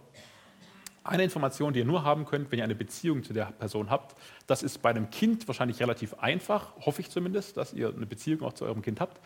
Eine 1.04 1.24
Information, 1.24 1.74
die 1.74 1.80
ihr 1.80 1.86
nur 1.86 2.04
haben 2.04 2.26
könnt, 2.26 2.52
wenn 2.52 2.60
ihr 2.60 2.64
eine 2.64 2.76
Beziehung 2.76 3.24
zu 3.24 3.34
der 3.34 3.46
Person 3.46 3.90
habt, 3.90 4.16
das 4.48 4.64
ist 4.64 4.82
bei 4.82 4.90
einem 4.90 5.10
Kind 5.10 5.48
wahrscheinlich 5.48 5.80
relativ 5.82 6.14
einfach, 6.16 6.74
hoffe 6.80 7.02
ich 7.02 7.10
zumindest, 7.10 7.58
dass 7.58 7.74
ihr 7.74 7.90
eine 7.90 8.06
Beziehung 8.06 8.42
auch 8.44 8.54
zu 8.54 8.64
eurem 8.66 8.82
Kind 8.82 9.02
habt. 9.02 9.20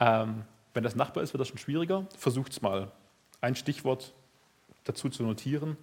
Ähm, 0.00 0.42
wenn 0.74 0.82
das 0.82 0.96
Nachbar 0.96 1.22
ist, 1.22 1.32
wird 1.32 1.40
das 1.40 1.48
schon 1.48 1.58
schwieriger. 1.58 2.06
Versucht 2.16 2.52
es 2.52 2.62
mal. 2.62 2.90
Ein 3.40 3.54
Stichwort 3.54 4.12
dazu 4.84 5.08
zu 5.08 5.22
notieren, 5.22 5.76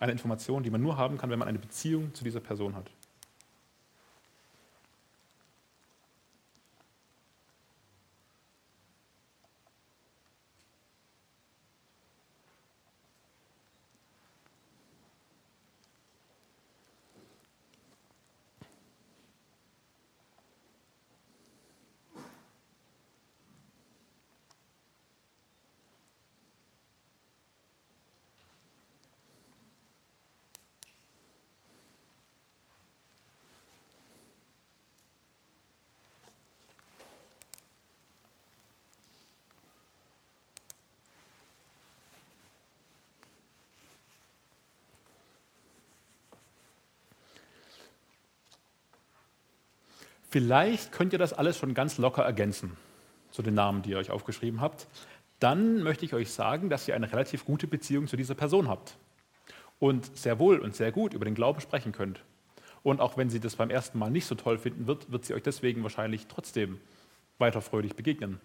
eine 0.00 0.12
Information, 0.12 0.62
die 0.62 0.70
man 0.70 0.82
nur 0.82 0.96
haben 0.96 1.18
kann, 1.18 1.30
wenn 1.30 1.38
man 1.38 1.48
eine 1.48 1.58
Beziehung 1.58 2.14
zu 2.14 2.24
dieser 2.24 2.40
Person 2.40 2.74
hat. 2.74 2.90
Vielleicht 50.34 50.90
könnt 50.90 51.12
ihr 51.12 51.20
das 51.20 51.32
alles 51.32 51.56
schon 51.56 51.74
ganz 51.74 51.96
locker 51.96 52.24
ergänzen 52.24 52.76
zu 53.30 53.40
den 53.40 53.54
Namen, 53.54 53.82
die 53.82 53.90
ihr 53.90 53.98
euch 53.98 54.10
aufgeschrieben 54.10 54.60
habt. 54.60 54.88
Dann 55.38 55.84
möchte 55.84 56.04
ich 56.04 56.12
euch 56.12 56.32
sagen, 56.32 56.68
dass 56.68 56.88
ihr 56.88 56.96
eine 56.96 57.12
relativ 57.12 57.44
gute 57.44 57.68
Beziehung 57.68 58.08
zu 58.08 58.16
dieser 58.16 58.34
Person 58.34 58.66
habt 58.66 58.96
und 59.78 60.16
sehr 60.18 60.40
wohl 60.40 60.58
und 60.58 60.74
sehr 60.74 60.90
gut 60.90 61.14
über 61.14 61.24
den 61.24 61.36
Glauben 61.36 61.60
sprechen 61.60 61.92
könnt. 61.92 62.24
Und 62.82 63.00
auch 63.00 63.16
wenn 63.16 63.30
sie 63.30 63.38
das 63.38 63.54
beim 63.54 63.70
ersten 63.70 63.96
Mal 63.96 64.10
nicht 64.10 64.26
so 64.26 64.34
toll 64.34 64.58
finden 64.58 64.88
wird, 64.88 65.12
wird 65.12 65.24
sie 65.24 65.34
euch 65.34 65.42
deswegen 65.44 65.84
wahrscheinlich 65.84 66.26
trotzdem 66.26 66.80
weiter 67.38 67.60
fröhlich 67.60 67.94
begegnen. 67.94 68.40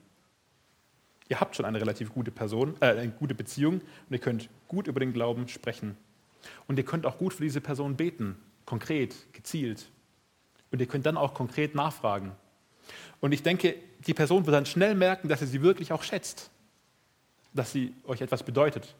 Ihr 1.27 1.39
habt 1.39 1.55
schon 1.55 1.65
eine 1.65 1.81
relativ 1.81 2.13
gute 2.13 2.29
Person, 2.29 2.75
äh, 2.81 2.85
eine 2.85 3.09
gute 3.09 3.33
Beziehung 3.33 3.81
und 3.81 4.11
ihr 4.11 4.19
könnt 4.19 4.47
gut 4.67 4.85
über 4.85 4.99
den 4.99 5.11
Glauben 5.11 5.47
sprechen. 5.47 5.97
Und 6.67 6.77
ihr 6.77 6.85
könnt 6.85 7.07
auch 7.07 7.17
gut 7.17 7.33
für 7.33 7.41
diese 7.41 7.61
Person 7.61 7.95
beten, 7.95 8.37
konkret, 8.67 9.15
gezielt. 9.33 9.89
Und 10.71 10.79
ihr 10.79 10.87
könnt 10.87 11.05
dann 11.05 11.17
auch 11.17 11.33
konkret 11.33 11.75
nachfragen. 11.75 12.31
Und 13.19 13.31
ich 13.31 13.43
denke, 13.43 13.75
die 14.05 14.13
Person 14.13 14.45
wird 14.45 14.55
dann 14.55 14.65
schnell 14.65 14.95
merken, 14.95 15.27
dass 15.27 15.41
ihr 15.41 15.47
sie 15.47 15.61
wirklich 15.61 15.91
auch 15.91 16.03
schätzt, 16.03 16.49
dass 17.53 17.71
sie 17.71 17.93
euch 18.05 18.21
etwas 18.21 18.43
bedeutet. 18.43 18.95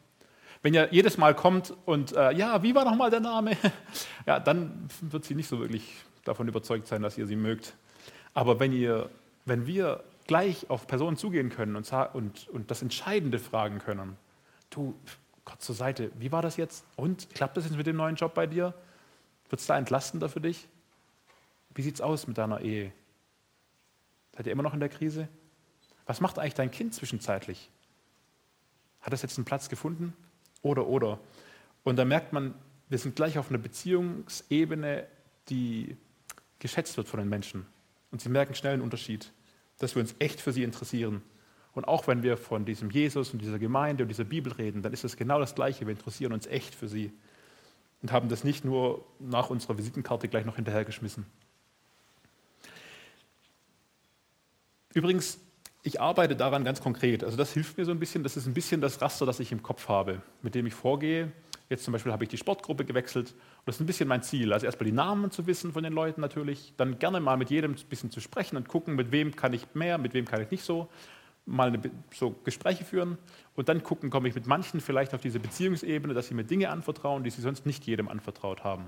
Wenn 0.62 0.74
ihr 0.74 0.90
jedes 0.92 1.18
Mal 1.18 1.36
kommt 1.36 1.74
und, 1.86 2.12
äh, 2.14 2.34
ja, 2.34 2.62
wie 2.64 2.76
war 2.76 2.84
nochmal 2.84 3.10
der 3.10 3.22
Name? 3.22 3.56
ja, 4.26 4.40
dann 4.40 4.90
wird 5.02 5.24
sie 5.24 5.36
nicht 5.36 5.48
so 5.48 5.60
wirklich 5.60 5.96
davon 6.26 6.48
überzeugt 6.48 6.88
sein, 6.88 7.02
dass 7.02 7.18
ihr 7.18 7.28
sie 7.28 7.38
mögt. 7.38 7.76
Aber 8.34 8.60
wenn, 8.60 8.74
ihr, 8.74 9.10
wenn 9.46 9.68
wir 9.68 10.04
gleich 10.28 10.70
auf 10.70 10.86
Personen 10.86 11.18
zugehen 11.18 11.50
können 11.50 11.76
und, 11.76 11.92
und, 12.14 12.50
und 12.50 12.72
das 12.72 12.82
Entscheidende 12.82 13.40
fragen 13.40 13.80
können, 13.80 14.18
du, 14.70 14.96
Gott 15.46 15.62
zur 15.62 15.76
Seite, 15.76 16.12
wie 16.20 16.32
war 16.32 16.42
das 16.42 16.58
jetzt? 16.58 16.86
Und 16.96 17.34
klappt 17.34 17.58
das 17.58 17.64
jetzt 17.64 17.78
mit 17.78 17.88
dem 17.88 17.96
neuen 17.96 18.16
Job 18.16 18.34
bei 18.34 18.46
dir? 18.46 18.74
Wird 19.50 19.62
es 19.62 19.66
da 19.66 19.78
entlastender 19.78 20.30
für 20.30 20.42
dich? 20.42 20.68
Wie 21.76 21.82
sieht 21.82 21.96
es 21.96 22.02
aus 22.02 22.28
mit 22.28 22.38
deiner 22.38 22.62
Ehe? 22.62 22.92
Seid 24.36 24.48
ihr 24.48 24.52
immer 24.52 24.64
noch 24.64 24.74
in 24.74 24.80
der 24.80 24.90
Krise? 24.90 25.28
Was 26.06 26.22
macht 26.22 26.40
eigentlich 26.40 26.56
dein 26.56 26.72
Kind 26.72 26.94
zwischenzeitlich? 26.94 27.70
Hat 29.02 29.14
es 29.14 29.22
jetzt 29.22 29.38
einen 29.38 29.46
Platz 29.46 29.70
gefunden? 29.70 30.14
Oder, 30.62 30.88
oder. 30.88 31.20
Und 31.84 31.98
da 31.98 32.06
merkt 32.06 32.34
man, 32.34 32.54
wir 32.90 32.98
sind 32.98 33.16
gleich 33.16 33.38
auf 33.38 33.50
einer 33.50 33.60
Beziehungsebene, 33.60 35.08
die 35.50 35.96
geschätzt 36.58 36.98
wird 36.98 37.08
von 37.08 37.20
den 37.20 37.30
Menschen. 37.30 37.66
Und 38.12 38.22
sie 38.22 38.30
merken 38.30 38.56
schnell 38.56 38.74
einen 38.74 38.82
Unterschied, 38.82 39.32
dass 39.78 39.96
wir 39.96 40.02
uns 40.02 40.16
echt 40.20 40.42
für 40.42 40.52
sie 40.52 40.64
interessieren. 40.64 41.22
Und 41.74 41.88
auch 41.88 42.08
wenn 42.08 42.24
wir 42.24 42.36
von 42.36 42.66
diesem 42.66 42.90
Jesus 42.90 43.32
und 43.32 43.42
dieser 43.42 43.60
Gemeinde 43.60 44.04
und 44.04 44.10
dieser 44.10 44.24
Bibel 44.24 44.52
reden, 44.52 44.82
dann 44.82 44.92
ist 44.92 45.04
es 45.04 45.16
genau 45.16 45.40
das 45.40 45.56
Gleiche. 45.56 45.86
Wir 45.86 45.92
interessieren 45.92 46.34
uns 46.34 46.48
echt 46.48 46.74
für 46.74 46.88
sie 46.88 47.14
und 48.02 48.12
haben 48.12 48.30
das 48.30 48.44
nicht 48.44 48.66
nur 48.66 49.06
nach 49.20 49.50
unserer 49.50 49.78
Visitenkarte 49.78 50.28
gleich 50.28 50.46
noch 50.46 50.56
hinterhergeschmissen. 50.56 51.26
Übrigens, 54.94 55.40
ich 55.84 56.02
arbeite 56.02 56.36
daran 56.36 56.64
ganz 56.64 56.82
konkret. 56.82 57.24
Also 57.24 57.38
das 57.38 57.54
hilft 57.54 57.78
mir 57.78 57.86
so 57.86 57.92
ein 57.92 58.00
bisschen. 58.00 58.24
Das 58.24 58.36
ist 58.36 58.48
ein 58.48 58.54
bisschen 58.54 58.82
das 58.82 59.02
Raster, 59.02 59.26
das 59.26 59.40
ich 59.40 59.52
im 59.52 59.64
Kopf 59.64 59.88
habe, 59.88 60.22
mit 60.42 60.56
dem 60.56 60.66
ich 60.66 60.74
vorgehe. 60.74 61.32
Jetzt 61.70 61.84
zum 61.84 61.92
Beispiel 61.92 62.12
habe 62.12 62.24
ich 62.24 62.30
die 62.30 62.38
Sportgruppe 62.38 62.84
gewechselt. 62.84 63.32
Und 63.32 63.68
das 63.68 63.76
ist 63.76 63.82
ein 63.82 63.86
bisschen 63.86 64.10
mein 64.10 64.24
Ziel. 64.24 64.52
Also 64.52 64.66
erstmal 64.66 64.86
die 64.86 64.96
Namen 64.96 65.30
zu 65.30 65.46
wissen 65.46 65.72
von 65.72 65.84
den 65.84 65.94
Leuten 65.94 66.20
natürlich, 66.20 66.74
dann 66.78 66.98
gerne 66.98 67.20
mal 67.20 67.38
mit 67.38 67.52
jedem 67.52 67.74
ein 67.74 67.88
bisschen 67.88 68.10
zu 68.10 68.20
sprechen 68.20 68.58
und 68.58 68.68
gucken, 68.68 68.96
mit 68.96 69.12
wem 69.12 69.36
kann 69.36 69.54
ich 69.54 69.68
mehr, 69.76 70.00
mit 70.00 70.14
wem 70.16 70.26
kann 70.26 70.42
ich 70.42 70.50
nicht 70.50 70.64
so. 70.64 70.90
Mal 71.46 71.70
eine, 71.70 71.80
so 72.14 72.36
Gespräche 72.44 72.84
führen 72.84 73.18
und 73.56 73.70
dann 73.70 73.84
gucken, 73.84 74.10
komme 74.10 74.28
ich 74.28 74.36
mit 74.36 74.48
manchen 74.48 74.82
vielleicht 74.82 75.14
auf 75.14 75.22
diese 75.22 75.40
Beziehungsebene, 75.40 76.14
dass 76.14 76.28
sie 76.28 76.34
mir 76.34 76.44
Dinge 76.44 76.70
anvertrauen, 76.70 77.24
die 77.24 77.30
sie 77.30 77.42
sonst 77.42 77.66
nicht 77.66 77.86
jedem 77.86 78.08
anvertraut 78.08 78.64
haben. 78.64 78.88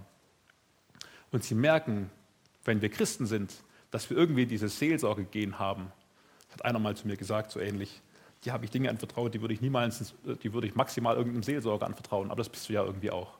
Und 1.31 1.43
sie 1.43 1.55
merken, 1.55 2.09
wenn 2.65 2.81
wir 2.81 2.89
Christen 2.89 3.25
sind, 3.25 3.63
dass 3.91 4.09
wir 4.09 4.17
irgendwie 4.17 4.45
dieses 4.45 4.79
Seelsorge-Gehen 4.79 5.59
haben 5.59 5.91
das 6.51 6.59
hat 6.59 6.65
einer 6.65 6.79
mal 6.79 6.97
zu 6.97 7.07
mir 7.07 7.15
gesagt, 7.15 7.51
so 7.51 7.61
ähnlich. 7.61 8.01
Die 8.43 8.51
habe 8.51 8.65
ich 8.65 8.71
Dinge 8.71 8.89
anvertraut, 8.89 9.33
die 9.33 9.39
würde 9.39 9.53
ich 9.53 9.61
niemals, 9.61 10.13
die 10.43 10.53
würde 10.53 10.67
ich 10.67 10.75
maximal 10.75 11.15
irgendeinem 11.15 11.43
Seelsorger 11.43 11.85
anvertrauen, 11.85 12.29
aber 12.29 12.39
das 12.39 12.49
bist 12.49 12.67
du 12.67 12.73
ja 12.73 12.83
irgendwie 12.83 13.11
auch. 13.11 13.37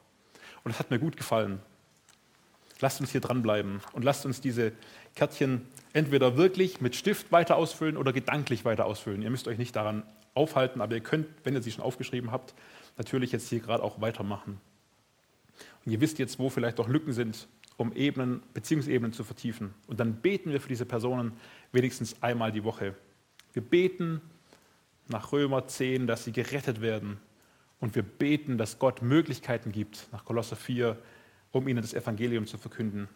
Und 0.64 0.70
das 0.70 0.78
hat 0.78 0.90
mir 0.90 0.98
gut 0.98 1.16
gefallen. 1.16 1.60
Lasst 2.80 3.00
uns 3.00 3.12
hier 3.12 3.20
dranbleiben 3.20 3.80
und 3.92 4.02
lasst 4.02 4.24
uns 4.24 4.40
diese 4.40 4.72
Kärtchen 5.14 5.66
entweder 5.92 6.36
wirklich 6.36 6.80
mit 6.80 6.96
Stift 6.96 7.30
weiter 7.32 7.56
ausfüllen 7.56 7.96
oder 7.96 8.12
gedanklich 8.12 8.64
weiter 8.64 8.86
ausfüllen. 8.86 9.20
Ihr 9.22 9.30
müsst 9.30 9.46
euch 9.46 9.58
nicht 9.58 9.76
daran 9.76 10.04
aufhalten, 10.34 10.80
aber 10.80 10.94
ihr 10.94 11.02
könnt, 11.02 11.26
wenn 11.44 11.54
ihr 11.54 11.62
sie 11.62 11.70
schon 11.70 11.84
aufgeschrieben 11.84 12.30
habt, 12.30 12.54
natürlich 12.96 13.30
jetzt 13.30 13.48
hier 13.48 13.60
gerade 13.60 13.82
auch 13.82 14.00
weitermachen. 14.00 14.58
Und 15.84 15.92
ihr 15.92 16.00
wisst 16.00 16.18
jetzt, 16.18 16.38
wo 16.38 16.48
vielleicht 16.48 16.80
auch 16.80 16.88
Lücken 16.88 17.12
sind, 17.12 17.46
um 17.76 17.92
Ebenen, 17.92 18.42
Beziehungsebenen 18.54 19.12
zu 19.12 19.24
vertiefen. 19.24 19.74
Und 19.86 20.00
dann 20.00 20.16
beten 20.16 20.52
wir 20.52 20.60
für 20.60 20.68
diese 20.68 20.86
Personen 20.86 21.32
wenigstens 21.72 22.22
einmal 22.22 22.52
die 22.52 22.64
Woche. 22.64 22.94
Wir 23.52 23.62
beten 23.62 24.20
nach 25.08 25.32
Römer 25.32 25.66
10, 25.66 26.06
dass 26.06 26.24
sie 26.24 26.32
gerettet 26.32 26.80
werden. 26.80 27.18
Und 27.80 27.94
wir 27.94 28.02
beten, 28.02 28.58
dass 28.58 28.78
Gott 28.78 29.02
Möglichkeiten 29.02 29.72
gibt, 29.72 30.08
nach 30.12 30.24
Kolosser 30.24 30.56
4, 30.56 30.96
um 31.50 31.66
ihnen 31.66 31.82
das 31.82 31.94
Evangelium 31.94 32.46
zu 32.46 32.56
verkünden. 32.58 33.08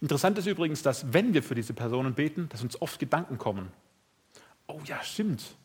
Interessant 0.00 0.38
ist 0.38 0.46
übrigens, 0.46 0.82
dass 0.82 1.12
wenn 1.12 1.34
wir 1.34 1.42
für 1.42 1.54
diese 1.54 1.74
Personen 1.74 2.14
beten, 2.14 2.48
dass 2.48 2.62
uns 2.62 2.80
oft 2.80 2.98
Gedanken 2.98 3.38
kommen. 3.38 3.70
Oh 4.66 4.80
ja, 4.84 5.02
stimmt. 5.02 5.56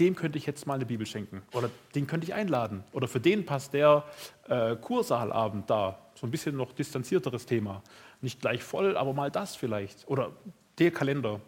Dem 0.00 0.14
könnte 0.14 0.38
ich 0.38 0.46
jetzt 0.46 0.66
mal 0.66 0.74
eine 0.74 0.86
Bibel 0.86 1.06
schenken. 1.06 1.42
Oder 1.52 1.70
den 1.94 2.06
könnte 2.06 2.26
ich 2.26 2.34
einladen. 2.34 2.84
Oder 2.92 3.08
für 3.08 3.20
den 3.20 3.44
passt 3.44 3.74
der 3.74 4.04
äh, 4.48 4.76
Kursaalabend 4.76 5.68
da. 5.68 5.98
So 6.14 6.26
ein 6.26 6.30
bisschen 6.30 6.56
noch 6.56 6.72
distanzierteres 6.72 7.46
Thema. 7.46 7.82
Nicht 8.20 8.40
gleich 8.40 8.62
voll, 8.62 8.96
aber 8.96 9.12
mal 9.12 9.30
das 9.30 9.56
vielleicht. 9.56 10.06
Oder 10.08 10.32
der 10.78 10.90
Kalender. 10.90 11.40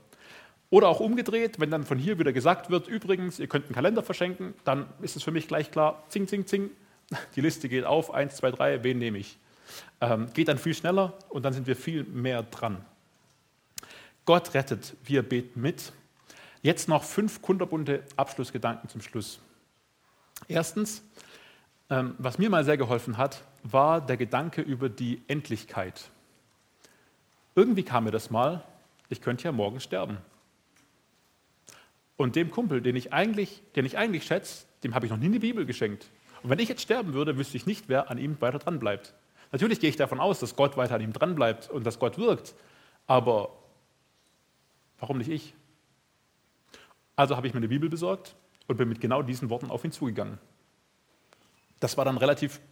Oder 0.71 0.89
auch 0.89 1.01
umgedreht, 1.01 1.59
wenn 1.59 1.71
dann 1.71 1.85
von 1.85 1.99
hier 1.99 2.19
wieder 2.19 2.33
gesagt 2.33 2.71
wird, 2.71 2.87
übrigens, 2.87 3.41
ihr 3.41 3.49
könnt 3.49 3.67
einen 3.67 3.75
Kalender 3.75 4.05
verschenken, 4.05 4.55
dann 4.65 4.87
ist 5.03 5.17
es 5.17 5.25
für 5.25 5.33
mich 5.33 5.49
gleich 5.49 5.73
klar, 5.73 6.05
zing, 6.09 6.29
zing, 6.29 6.47
zing, 6.47 6.71
die 7.37 7.41
Liste 7.41 7.69
geht 7.69 7.85
auf, 7.85 8.15
eins, 8.15 8.37
zwei, 8.37 8.53
drei, 8.53 8.85
wen 8.85 8.99
nehme 8.99 9.19
ich? 9.19 9.37
Ähm, 10.01 10.33
geht 10.33 10.49
dann 10.49 10.59
viel 10.59 10.75
schneller 10.75 11.15
und 11.29 11.45
dann 11.45 11.53
sind 11.53 11.67
wir 11.67 11.77
viel 11.77 12.05
mehr 12.05 12.45
dran. 12.45 12.85
Gott 14.25 14.55
rettet, 14.55 14.97
wir 15.05 15.23
beten 15.23 15.61
mit. 15.61 15.93
Jetzt 16.63 16.89
noch 16.89 17.05
fünf 17.05 17.41
kunterbunte 17.41 18.03
Abschlussgedanken 18.17 18.89
zum 18.89 19.01
Schluss. 19.01 19.41
Erstens, 20.47 21.03
ähm, 21.89 22.15
was 22.19 22.39
mir 22.39 22.51
mal 22.51 22.65
sehr 22.65 22.77
geholfen 22.77 23.17
hat, 23.17 23.43
war 23.63 24.01
der 24.01 24.17
Gedanke 24.17 24.61
über 24.61 24.89
die 24.89 25.23
Endlichkeit. 25.27 26.11
Irgendwie 27.55 27.83
kam 27.83 28.05
mir 28.05 28.11
das 28.11 28.31
mal, 28.31 28.63
ich 29.09 29.21
könnte 29.21 29.45
ja 29.45 29.53
morgen 29.53 29.81
sterben. 29.81 30.19
Und 32.17 32.37
dem 32.37 32.51
Kumpel, 32.51 32.83
den 32.83 32.97
ich 32.97 33.13
eigentlich, 33.13 33.63
den 33.75 33.87
ich 33.87 33.97
eigentlich 33.97 34.25
schätze, 34.25 34.67
dem 34.85 34.95
habe 34.95 35.07
ich 35.07 35.11
noch 35.11 35.19
nie 35.19 35.27
eine 35.27 35.41
Bibel 35.41 35.65
geschenkt. 35.65 36.11
Und 36.43 36.51
wenn 36.51 36.59
ich 36.59 36.69
jetzt 36.69 36.83
sterben 36.83 37.15
würde, 37.15 37.39
wüsste 37.39 37.57
ich 37.57 37.67
nicht, 37.67 37.89
wer 37.89 38.11
an 38.11 38.19
ihm 38.19 38.41
weiter 38.41 38.59
dran 38.59 38.79
bleibt. 38.79 39.15
Natürlich 39.53 39.81
gehe 39.81 39.91
ich 39.91 39.97
davon 39.97 40.21
aus, 40.21 40.41
dass 40.41 40.57
Gott 40.57 40.77
weiter 40.77 40.95
an 40.95 41.01
ihm 41.01 41.13
dran 41.13 41.35
bleibt 41.35 41.71
und 41.71 41.85
dass 41.85 41.99
Gott 41.99 42.19
wirkt. 42.19 42.55
Aber 43.07 43.57
warum 44.99 45.19
nicht 45.19 45.31
ich? 45.31 45.55
Also 47.21 47.37
habe 47.37 47.47
ich 47.47 47.53
mir 47.53 47.59
eine 47.59 47.69
Bibel 47.69 47.91
besorgt 47.91 48.35
und 48.67 48.79
bin 48.79 48.89
mit 48.89 48.99
genau 48.99 49.21
diesen 49.21 49.51
Worten 49.51 49.71
auf 49.71 49.85
ihn 49.85 49.93
zugegangen. 49.93 50.39
Das 51.79 51.99
war 51.99 52.07
dann 52.07 52.17
relativ 52.17 52.63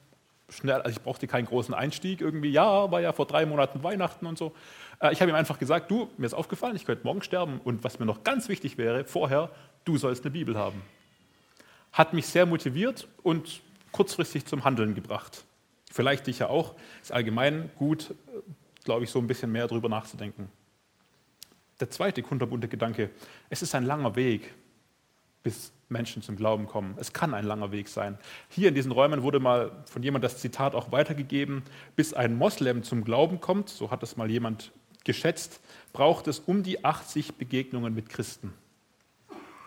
schnell, 0.49 0.81
also 0.81 0.89
ich 0.89 1.03
brauchte 1.03 1.27
keinen 1.27 1.45
großen 1.45 1.75
Einstieg 1.75 2.23
irgendwie, 2.23 2.49
ja, 2.49 2.91
war 2.91 3.03
ja 3.03 3.13
vor 3.13 3.27
drei 3.27 3.45
Monaten 3.45 3.83
Weihnachten 3.83 4.25
und 4.25 4.39
so. 4.39 4.55
Äh, 5.03 5.13
ich 5.13 5.21
habe 5.21 5.31
ihm 5.31 5.35
einfach 5.35 5.59
gesagt, 5.59 5.91
du, 5.91 6.09
mir 6.17 6.25
ist 6.25 6.33
aufgefallen, 6.33 6.77
ich 6.77 6.87
könnte 6.87 7.05
morgen 7.05 7.21
sterben 7.21 7.61
und 7.63 7.85
was 7.85 7.99
mir 7.99 8.07
noch 8.07 8.25
ganz 8.25 8.49
wichtig 8.49 8.79
wäre, 8.79 9.05
vorher, 9.05 9.51
du 9.85 9.99
sollst 9.99 10.25
eine 10.25 10.31
Bibel 10.31 10.57
haben. 10.57 10.81
Hat 11.93 12.15
mich 12.15 12.27
sehr 12.27 12.47
motiviert 12.47 13.07
und 13.23 13.61
kurzfristig 13.93 14.47
zum 14.47 14.65
Handeln 14.65 14.95
gebracht. 14.95 15.45
Vielleicht 15.93 16.27
dich 16.27 16.39
ja 16.39 16.49
auch. 16.49 16.75
Ist 17.03 17.13
allgemein 17.13 17.71
gut, 17.77 18.15
glaube 18.85 19.05
ich, 19.05 19.11
so 19.11 19.19
ein 19.19 19.27
bisschen 19.27 19.53
mehr 19.53 19.69
darüber 19.69 19.91
nachzudenken. 19.91 20.51
Der 21.81 21.91
zweite 21.91 22.23
kunterbunte 22.23 22.69
Gedanke, 22.69 23.11
es 23.51 23.63
ist 23.63 23.75
ein 23.75 23.85
langer 23.85 24.17
Weg, 24.17 24.55
bis 25.43 25.73
Menschen 25.89 26.23
zum 26.23 26.37
Glauben 26.37 26.67
kommen. 26.67 26.95
Es 26.99 27.13
kann 27.13 27.35
ein 27.35 27.45
langer 27.45 27.73
Weg 27.73 27.89
sein. 27.89 28.19
Hier 28.49 28.69
in 28.69 28.75
diesen 28.75 28.93
Räumen 28.93 29.23
wurde 29.23 29.41
mal 29.41 29.71
von 29.87 30.03
jemand 30.03 30.25
das 30.25 30.39
Zitat 30.39 30.75
auch 30.75 30.93
weitergegeben, 30.93 31.63
bis 31.97 32.13
ein 32.13 32.37
Moslem 32.37 32.83
zum 32.83 33.05
Glauben 33.05 33.41
kommt, 33.41 33.69
so 33.69 33.91
hat 33.91 34.03
es 34.03 34.17
mal 34.17 34.31
jemand 34.31 34.73
geschätzt, 35.05 35.61
braucht 35.93 36.27
es 36.27 36.41
um 36.41 36.63
die 36.63 36.85
80 36.85 37.37
Begegnungen 37.37 37.95
mit 37.95 38.09
Christen. 38.09 38.53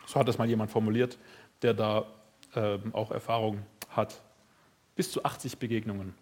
So 0.05 0.20
hat 0.20 0.28
es 0.28 0.38
mal 0.38 0.47
jemand 0.47 0.70
formuliert, 0.70 1.18
der 1.62 1.74
da 1.74 2.05
äh, 2.53 2.78
auch 2.91 3.12
Erfahrung 3.12 3.64
hat. 3.89 4.22
Bis 4.95 5.12
zu 5.12 5.24
80 5.24 5.57
Begegnungen. 5.57 6.14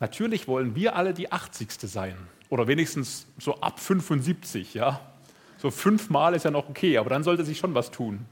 Natürlich 0.00 0.48
wollen 0.48 0.74
wir 0.74 0.96
alle 0.96 1.14
die 1.14 1.30
80. 1.30 1.70
sein. 1.70 2.16
Oder 2.52 2.66
wenigstens 2.66 3.26
so 3.38 3.54
ab 3.62 3.80
75, 3.80 4.74
ja. 4.74 5.00
So 5.56 5.70
fünfmal 5.70 6.34
ist 6.34 6.44
ja 6.44 6.50
noch 6.50 6.68
okay, 6.68 6.98
aber 6.98 7.08
dann 7.08 7.24
sollte 7.24 7.46
sich 7.46 7.56
schon 7.56 7.74
was 7.74 7.90
tun. 7.90 8.26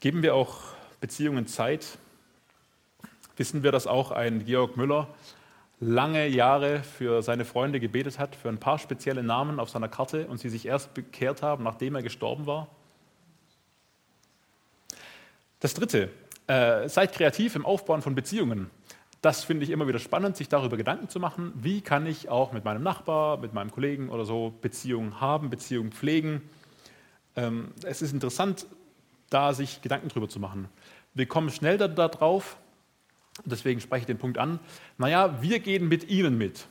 Geben 0.00 0.22
wir 0.22 0.34
auch 0.34 0.60
Beziehungen 1.02 1.46
Zeit? 1.46 1.98
Wissen 3.36 3.62
wir, 3.62 3.70
dass 3.70 3.86
auch 3.86 4.12
ein 4.12 4.46
Georg 4.46 4.78
Müller 4.78 5.08
lange 5.78 6.26
Jahre 6.26 6.82
für 6.84 7.20
seine 7.20 7.44
Freunde 7.44 7.80
gebetet 7.80 8.18
hat, 8.18 8.34
für 8.34 8.48
ein 8.48 8.56
paar 8.58 8.78
spezielle 8.78 9.22
Namen 9.22 9.60
auf 9.60 9.68
seiner 9.68 9.88
Karte 9.88 10.28
und 10.28 10.38
sie 10.38 10.48
sich 10.48 10.64
erst 10.64 10.94
bekehrt 10.94 11.42
haben, 11.42 11.64
nachdem 11.64 11.96
er 11.96 12.02
gestorben 12.02 12.46
war? 12.46 12.68
Das 15.60 15.74
Dritte, 15.74 16.08
äh, 16.46 16.88
seid 16.88 17.12
kreativ 17.12 17.56
im 17.56 17.66
Aufbauen 17.66 18.00
von 18.00 18.14
Beziehungen. 18.14 18.70
Das 19.22 19.44
finde 19.44 19.62
ich 19.62 19.70
immer 19.70 19.86
wieder 19.86 20.00
spannend, 20.00 20.36
sich 20.36 20.48
darüber 20.48 20.76
Gedanken 20.76 21.08
zu 21.08 21.20
machen, 21.20 21.52
wie 21.54 21.80
kann 21.80 22.06
ich 22.06 22.28
auch 22.28 22.52
mit 22.52 22.64
meinem 22.64 22.82
Nachbar, 22.82 23.36
mit 23.38 23.54
meinem 23.54 23.70
Kollegen 23.70 24.08
oder 24.08 24.24
so 24.24 24.52
Beziehungen 24.60 25.20
haben, 25.20 25.48
Beziehungen 25.48 25.92
pflegen. 25.92 26.42
Ähm, 27.36 27.68
es 27.84 28.02
ist 28.02 28.12
interessant, 28.12 28.66
da 29.30 29.54
sich 29.54 29.80
Gedanken 29.80 30.08
drüber 30.08 30.28
zu 30.28 30.40
machen. 30.40 30.68
Wir 31.14 31.26
kommen 31.26 31.50
schnell 31.50 31.78
darauf, 31.78 32.56
deswegen 33.44 33.80
spreche 33.80 34.00
ich 34.00 34.06
den 34.06 34.18
Punkt 34.18 34.38
an, 34.38 34.58
naja, 34.98 35.40
wir 35.40 35.60
gehen 35.60 35.86
mit 35.86 36.10
ihnen 36.10 36.36
mit. 36.36 36.66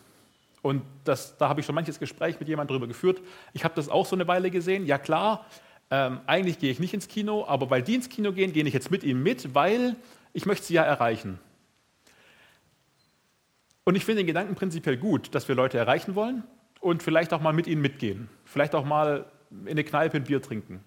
Und 0.61 0.83
das, 1.05 1.37
da 1.37 1.47
habe 1.47 1.61
ich 1.61 1.65
schon 1.65 1.73
manches 1.73 1.99
Gespräch 1.99 2.37
mit 2.37 2.49
jemandem 2.49 2.75
darüber 2.75 2.87
geführt. 2.87 3.21
Ich 3.53 3.63
habe 3.63 3.75
das 3.75 3.87
auch 3.87 4.05
so 4.05 4.15
eine 4.17 4.27
Weile 4.27 4.51
gesehen. 4.51 4.85
Ja 4.85 4.97
klar, 4.97 5.45
ähm, 5.89 6.19
eigentlich 6.27 6.59
gehe 6.59 6.69
ich 6.69 6.81
nicht 6.81 6.93
ins 6.93 7.07
Kino, 7.07 7.45
aber 7.47 7.69
weil 7.69 7.81
die 7.81 7.95
ins 7.95 8.09
Kino 8.09 8.33
gehen, 8.33 8.51
gehe 8.51 8.65
ich 8.65 8.73
jetzt 8.73 8.91
mit 8.91 9.05
ihnen 9.05 9.23
mit, 9.23 9.55
weil 9.55 9.95
ich 10.33 10.45
möchte 10.45 10.65
sie 10.65 10.73
ja 10.73 10.83
erreichen. 10.83 11.39
Und 13.83 13.95
ich 13.95 14.05
finde 14.05 14.21
den 14.21 14.27
Gedanken 14.27 14.55
prinzipiell 14.55 14.97
gut, 14.97 15.33
dass 15.33 15.47
wir 15.47 15.55
Leute 15.55 15.77
erreichen 15.77 16.15
wollen 16.15 16.43
und 16.79 17.01
vielleicht 17.03 17.33
auch 17.33 17.41
mal 17.41 17.53
mit 17.53 17.67
ihnen 17.67 17.81
mitgehen. 17.81 18.29
Vielleicht 18.45 18.75
auch 18.75 18.85
mal 18.85 19.25
in 19.49 19.69
eine 19.69 19.83
Kneipe 19.83 20.17
ein 20.17 20.23
Bier 20.23 20.41
trinken. 20.41 20.83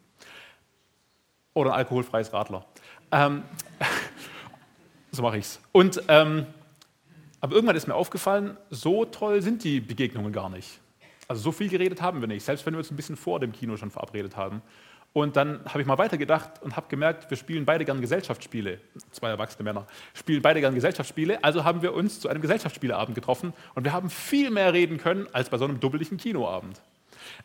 Oder 1.55 1.72
ein 1.72 1.78
alkoholfreies 1.78 2.32
Radler. 2.32 2.64
Ähm, 3.12 3.42
so 5.12 5.22
mache 5.22 5.38
ich 5.38 5.45
es. 5.45 5.61
Und 5.72 6.03
ähm, 6.09 6.47
aber 7.45 7.57
irgendwann 7.57 7.76
ist 7.76 7.86
mir 7.86 7.95
aufgefallen, 7.95 8.57
so 8.70 9.05
toll 9.05 9.42
sind 9.42 9.64
die 9.64 9.78
Begegnungen 9.78 10.32
gar 10.32 10.49
nicht. 10.49 10.80
Also 11.28 11.42
so 11.42 11.53
viel 11.53 11.68
geredet 11.68 12.01
haben 12.01 12.22
wir 12.22 12.26
nicht, 12.26 12.42
selbst 12.42 12.64
wenn 12.64 12.72
wir 12.72 12.78
uns 12.78 12.90
ein 12.90 12.97
bisschen 12.97 13.16
vor 13.16 13.38
dem 13.38 13.53
Kino 13.53 13.76
schon 13.76 13.90
verabredet 13.90 14.34
haben. 14.34 14.62
Und 15.14 15.36
dann 15.36 15.64
habe 15.66 15.80
ich 15.80 15.86
mal 15.86 15.96
weitergedacht 15.96 16.60
und 16.60 16.74
habe 16.74 16.88
gemerkt, 16.88 17.30
wir 17.30 17.36
spielen 17.36 17.64
beide 17.64 17.84
gern 17.84 18.00
Gesellschaftsspiele. 18.00 18.80
Zwei 19.12 19.28
erwachsene 19.28 19.62
Männer 19.62 19.86
spielen 20.12 20.42
beide 20.42 20.60
gern 20.60 20.74
Gesellschaftsspiele. 20.74 21.42
Also 21.44 21.62
haben 21.62 21.82
wir 21.82 21.94
uns 21.94 22.18
zu 22.18 22.28
einem 22.28 22.42
Gesellschaftsspieleabend 22.42 23.14
getroffen 23.14 23.52
und 23.76 23.84
wir 23.84 23.92
haben 23.92 24.10
viel 24.10 24.50
mehr 24.50 24.72
reden 24.72 24.98
können 24.98 25.28
als 25.32 25.50
bei 25.50 25.56
so 25.56 25.66
einem 25.66 25.78
dubbeligen 25.78 26.18
Kinoabend. 26.18 26.82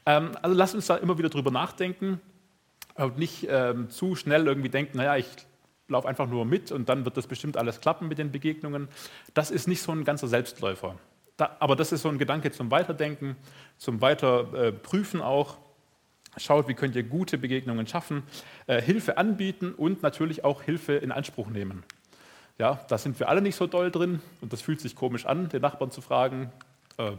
Ähm, 0.08 0.32
also 0.42 0.56
lasst 0.58 0.74
uns 0.74 0.88
da 0.88 0.96
immer 0.96 1.20
wieder 1.20 1.30
drüber 1.30 1.52
nachdenken 1.52 2.20
und 2.96 3.20
nicht 3.20 3.46
ähm, 3.48 3.92
zu 3.92 4.16
schnell 4.16 4.48
irgendwie 4.48 4.70
denken, 4.70 4.98
naja, 4.98 5.16
ich 5.18 5.28
laufe 5.88 6.08
einfach 6.08 6.28
nur 6.28 6.46
mit 6.46 6.72
und 6.72 6.90
dann 6.90 7.06
wird 7.06 7.18
das 7.18 7.28
bestimmt 7.28 7.56
alles 7.56 7.82
klappen 7.82 8.08
mit 8.08 8.18
den 8.18 8.32
Begegnungen. 8.32 8.88
Das 9.36 9.52
ist 9.52 9.68
nicht 9.68 9.84
so 9.84 9.92
ein 9.92 10.06
ganzer 10.06 10.28
Selbstläufer. 10.28 10.96
Da, 11.38 11.56
aber 11.60 11.76
das 11.76 11.92
ist 11.92 12.02
so 12.02 12.10
ein 12.10 12.18
Gedanke 12.18 12.50
zum 12.50 12.72
Weiterdenken, 12.72 13.36
zum 13.78 14.02
Weiterprüfen 14.02 15.20
äh, 15.20 15.24
auch. 15.24 15.58
Schaut, 16.40 16.68
wie 16.68 16.74
könnt 16.74 16.96
ihr 16.96 17.04
gute 17.04 17.38
Begegnungen 17.38 17.86
schaffen, 17.86 18.24
äh, 18.68 18.82
Hilfe 18.82 19.18
anbieten 19.18 19.74
und 19.74 20.02
natürlich 20.02 20.44
auch 20.46 20.62
Hilfe 20.62 20.94
in 20.94 21.12
Anspruch 21.12 21.50
nehmen. 21.50 21.84
Ja, 22.58 22.80
da 22.88 22.98
sind 22.98 23.20
wir 23.20 23.30
alle 23.30 23.42
nicht 23.42 23.56
so 23.56 23.68
doll 23.68 23.92
drin 23.92 24.22
und 24.42 24.54
das 24.54 24.62
fühlt 24.62 24.82
sich 24.82 24.96
komisch 24.96 25.26
an, 25.26 25.50
den 25.50 25.62
Nachbarn 25.62 25.92
zu 25.92 26.02
fragen, 26.02 26.52
äh, 26.98 27.12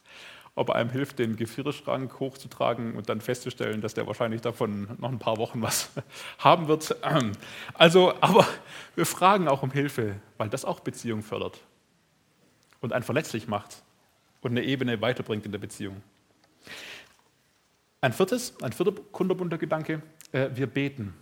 ob 0.56 0.68
er 0.68 0.76
einem 0.76 0.90
hilft, 0.90 1.18
den 1.18 1.36
Gefrierschrank 1.36 2.18
hochzutragen 2.20 2.94
und 2.96 3.08
dann 3.08 3.20
festzustellen, 3.20 3.80
dass 3.80 3.94
der 3.94 4.06
wahrscheinlich 4.06 4.40
davon 4.40 4.88
noch 4.98 5.10
ein 5.10 5.18
paar 5.18 5.36
Wochen 5.36 5.62
was 5.62 5.90
haben 6.38 6.68
wird. 6.68 6.96
Also, 7.74 8.14
aber 8.20 8.46
wir 8.96 9.06
fragen 9.06 9.48
auch 9.48 9.62
um 9.62 9.70
Hilfe, 9.70 10.16
weil 10.36 10.48
das 10.48 10.64
auch 10.64 10.80
Beziehung 10.80 11.22
fördert 11.22 11.60
und 12.80 12.92
einen 12.92 13.04
verletzlich 13.04 13.46
macht 13.48 13.82
und 14.42 14.50
eine 14.50 14.62
Ebene 14.62 15.00
weiterbringt 15.00 15.46
in 15.46 15.52
der 15.52 15.58
Beziehung. 15.58 16.02
Ein 18.04 18.12
viertes, 18.12 18.52
ein 18.60 18.74
vierter 18.74 18.92
kunderbunter 19.12 19.56
Gedanke, 19.56 20.02
äh, 20.32 20.50
wir 20.52 20.66
beten 20.66 21.14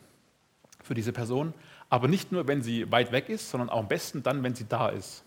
für 0.83 0.95
diese 0.95 1.13
Person, 1.13 1.55
aber 1.89 2.09
nicht 2.09 2.33
nur, 2.33 2.49
wenn 2.49 2.61
sie 2.61 2.91
weit 2.91 3.13
weg 3.13 3.29
ist, 3.29 3.51
sondern 3.51 3.71
auch 3.71 3.79
am 3.79 3.87
besten 3.87 4.25
dann, 4.25 4.43
wenn 4.43 4.57
sie 4.57 4.67
da 4.69 4.89
ist. 4.89 5.23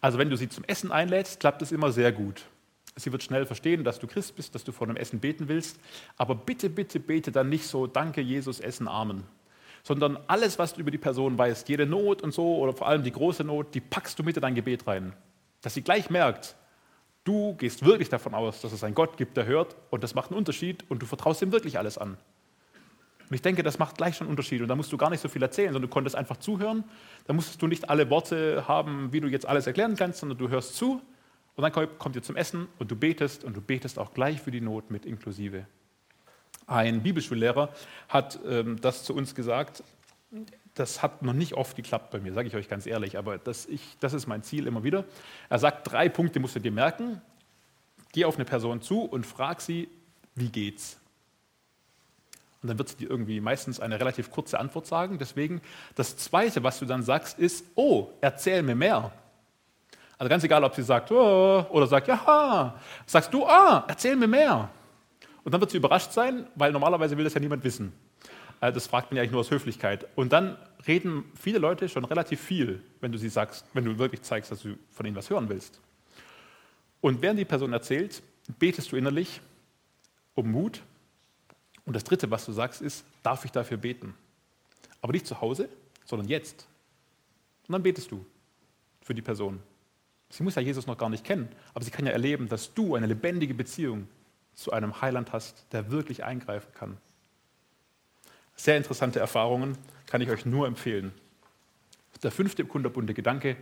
Also 0.00 0.16
wenn 0.16 0.30
du 0.30 0.36
sie 0.36 0.48
zum 0.48 0.64
Essen 0.64 0.90
einlädst, 0.90 1.38
klappt 1.38 1.60
es 1.60 1.70
immer 1.70 1.92
sehr 1.92 2.12
gut. 2.12 2.46
Sie 2.96 3.12
wird 3.12 3.22
schnell 3.22 3.44
verstehen, 3.44 3.84
dass 3.84 3.98
du 3.98 4.06
Christ 4.06 4.36
bist, 4.36 4.54
dass 4.54 4.64
du 4.64 4.72
vor 4.72 4.86
dem 4.86 4.96
Essen 4.96 5.20
beten 5.20 5.48
willst. 5.48 5.78
Aber 6.16 6.34
bitte, 6.34 6.70
bitte, 6.70 6.98
bete 6.98 7.30
dann 7.30 7.50
nicht 7.50 7.66
so, 7.66 7.86
danke 7.86 8.22
Jesus, 8.22 8.58
Essen, 8.58 8.88
Amen. 8.88 9.24
Sondern 9.82 10.18
alles, 10.28 10.58
was 10.58 10.72
du 10.72 10.80
über 10.80 10.90
die 10.90 10.96
Person 10.96 11.36
weißt, 11.36 11.68
jede 11.68 11.84
Not 11.84 12.22
und 12.22 12.32
so, 12.32 12.56
oder 12.56 12.72
vor 12.72 12.88
allem 12.88 13.02
die 13.02 13.12
große 13.12 13.44
Not, 13.44 13.74
die 13.74 13.80
packst 13.80 14.18
du 14.18 14.22
mit 14.22 14.38
in 14.38 14.40
dein 14.40 14.54
Gebet 14.54 14.86
rein. 14.86 15.12
Dass 15.60 15.74
sie 15.74 15.82
gleich 15.82 16.08
merkt, 16.08 16.56
du 17.24 17.54
gehst 17.54 17.84
wirklich 17.84 18.08
davon 18.08 18.34
aus, 18.34 18.60
dass 18.60 18.72
es 18.72 18.84
einen 18.84 18.94
Gott 18.94 19.16
gibt, 19.16 19.36
der 19.36 19.46
hört 19.46 19.76
und 19.90 20.02
das 20.02 20.14
macht 20.14 20.30
einen 20.30 20.38
Unterschied 20.38 20.84
und 20.88 21.02
du 21.02 21.06
vertraust 21.06 21.42
ihm 21.42 21.52
wirklich 21.52 21.78
alles 21.78 21.98
an. 21.98 22.16
Und 23.30 23.34
ich 23.34 23.42
denke, 23.42 23.62
das 23.62 23.78
macht 23.78 23.96
gleich 23.96 24.16
schon 24.16 24.26
einen 24.26 24.32
Unterschied. 24.32 24.60
Und 24.60 24.66
da 24.66 24.74
musst 24.74 24.92
du 24.92 24.96
gar 24.96 25.08
nicht 25.08 25.20
so 25.20 25.28
viel 25.28 25.40
erzählen, 25.40 25.72
sondern 25.72 25.88
du 25.88 25.94
konntest 25.94 26.16
einfach 26.16 26.38
zuhören. 26.38 26.82
Da 27.26 27.32
musstest 27.32 27.62
du 27.62 27.68
nicht 27.68 27.88
alle 27.88 28.10
Worte 28.10 28.66
haben, 28.66 29.12
wie 29.12 29.20
du 29.20 29.28
jetzt 29.28 29.46
alles 29.46 29.68
erklären 29.68 29.94
kannst, 29.94 30.18
sondern 30.18 30.36
du 30.36 30.48
hörst 30.48 30.74
zu 30.74 31.00
und 31.54 31.62
dann 31.62 31.88
kommt 31.98 32.16
ihr 32.16 32.22
zum 32.22 32.36
Essen 32.36 32.68
und 32.78 32.90
du 32.90 32.96
betest 32.96 33.44
und 33.44 33.56
du 33.56 33.60
betest 33.60 33.98
auch 33.98 34.14
gleich 34.14 34.40
für 34.40 34.50
die 34.50 34.60
Not 34.60 34.90
mit 34.90 35.06
inklusive. 35.06 35.66
Ein 36.66 37.02
Bibelschullehrer 37.02 37.72
hat 38.08 38.40
ähm, 38.46 38.80
das 38.80 39.04
zu 39.04 39.14
uns 39.14 39.34
gesagt. 39.34 39.84
Das 40.80 41.02
hat 41.02 41.20
noch 41.20 41.34
nicht 41.34 41.52
oft 41.52 41.76
geklappt 41.76 42.10
bei 42.10 42.20
mir, 42.20 42.32
sage 42.32 42.48
ich 42.48 42.56
euch 42.56 42.66
ganz 42.66 42.86
ehrlich, 42.86 43.18
aber 43.18 43.36
das, 43.36 43.66
ich, 43.66 43.82
das 44.00 44.14
ist 44.14 44.26
mein 44.26 44.42
Ziel 44.42 44.66
immer 44.66 44.82
wieder. 44.82 45.04
Er 45.50 45.58
sagt, 45.58 45.92
drei 45.92 46.08
Punkte 46.08 46.40
musst 46.40 46.56
du 46.56 46.58
dir 46.58 46.72
merken. 46.72 47.20
Geh 48.12 48.24
auf 48.24 48.36
eine 48.36 48.46
Person 48.46 48.80
zu 48.80 49.02
und 49.02 49.26
frag 49.26 49.60
sie, 49.60 49.90
wie 50.34 50.48
geht's? 50.48 50.98
Und 52.62 52.68
dann 52.68 52.78
wird 52.78 52.88
sie 52.88 52.96
dir 52.96 53.10
irgendwie 53.10 53.42
meistens 53.42 53.78
eine 53.78 54.00
relativ 54.00 54.30
kurze 54.30 54.58
Antwort 54.58 54.86
sagen. 54.86 55.18
Deswegen, 55.18 55.60
das 55.96 56.16
Zweite, 56.16 56.62
was 56.62 56.78
du 56.78 56.86
dann 56.86 57.02
sagst, 57.02 57.38
ist, 57.38 57.66
oh, 57.74 58.08
erzähl 58.22 58.62
mir 58.62 58.74
mehr. 58.74 59.12
Also 60.16 60.30
ganz 60.30 60.44
egal, 60.44 60.64
ob 60.64 60.74
sie 60.74 60.82
sagt, 60.82 61.12
oh, 61.12 61.66
oder 61.68 61.88
sagt, 61.88 62.08
ja, 62.08 62.80
sagst 63.04 63.34
du, 63.34 63.44
ah, 63.44 63.84
erzähl 63.86 64.16
mir 64.16 64.28
mehr. 64.28 64.70
Und 65.44 65.52
dann 65.52 65.60
wird 65.60 65.72
sie 65.72 65.76
überrascht 65.76 66.12
sein, 66.12 66.46
weil 66.54 66.72
normalerweise 66.72 67.18
will 67.18 67.24
das 67.24 67.34
ja 67.34 67.40
niemand 67.40 67.64
wissen. 67.64 67.92
Äh, 68.60 68.72
das 68.72 68.86
fragt 68.86 69.10
man 69.10 69.16
ja 69.16 69.22
eigentlich 69.22 69.32
nur 69.32 69.40
aus 69.40 69.50
Höflichkeit. 69.50 70.06
Und 70.16 70.32
dann 70.32 70.56
reden 70.86 71.24
viele 71.34 71.58
Leute 71.58 71.88
schon 71.88 72.04
relativ 72.04 72.40
viel, 72.40 72.82
wenn 73.00 73.12
du 73.12 73.18
sie 73.18 73.28
sagst, 73.28 73.64
wenn 73.72 73.84
du 73.84 73.98
wirklich 73.98 74.22
zeigst, 74.22 74.50
dass 74.50 74.62
du 74.62 74.76
von 74.90 75.06
ihnen 75.06 75.16
was 75.16 75.30
hören 75.30 75.48
willst. 75.48 75.80
Und 77.00 77.22
während 77.22 77.38
die 77.38 77.44
Person 77.44 77.72
erzählt, 77.72 78.22
betest 78.58 78.92
du 78.92 78.96
innerlich 78.96 79.40
um 80.34 80.50
Mut. 80.50 80.82
Und 81.84 81.94
das 81.96 82.04
Dritte, 82.04 82.30
was 82.30 82.44
du 82.46 82.52
sagst, 82.52 82.82
ist, 82.82 83.04
darf 83.22 83.44
ich 83.44 83.52
dafür 83.52 83.76
beten? 83.76 84.14
Aber 85.00 85.12
nicht 85.12 85.26
zu 85.26 85.40
Hause, 85.40 85.68
sondern 86.04 86.28
jetzt. 86.28 86.66
Und 87.66 87.72
dann 87.72 87.82
betest 87.82 88.10
du 88.10 88.24
für 89.02 89.14
die 89.14 89.22
Person. 89.22 89.60
Sie 90.28 90.42
muss 90.42 90.54
ja 90.54 90.62
Jesus 90.62 90.86
noch 90.86 90.98
gar 90.98 91.08
nicht 91.08 91.24
kennen, 91.24 91.48
aber 91.74 91.84
sie 91.84 91.90
kann 91.90 92.06
ja 92.06 92.12
erleben, 92.12 92.48
dass 92.48 92.72
du 92.74 92.94
eine 92.94 93.06
lebendige 93.06 93.54
Beziehung 93.54 94.06
zu 94.54 94.72
einem 94.72 95.00
Heiland 95.00 95.32
hast, 95.32 95.66
der 95.72 95.90
wirklich 95.90 96.22
eingreifen 96.22 96.72
kann. 96.74 96.98
Sehr 98.60 98.76
interessante 98.76 99.18
Erfahrungen, 99.18 99.78
kann 100.04 100.20
ich 100.20 100.28
euch 100.28 100.44
nur 100.44 100.66
empfehlen. 100.66 101.12
Der 102.22 102.30
fünfte 102.30 102.62
kunderbunde 102.66 103.14
Gedanke, 103.14 103.56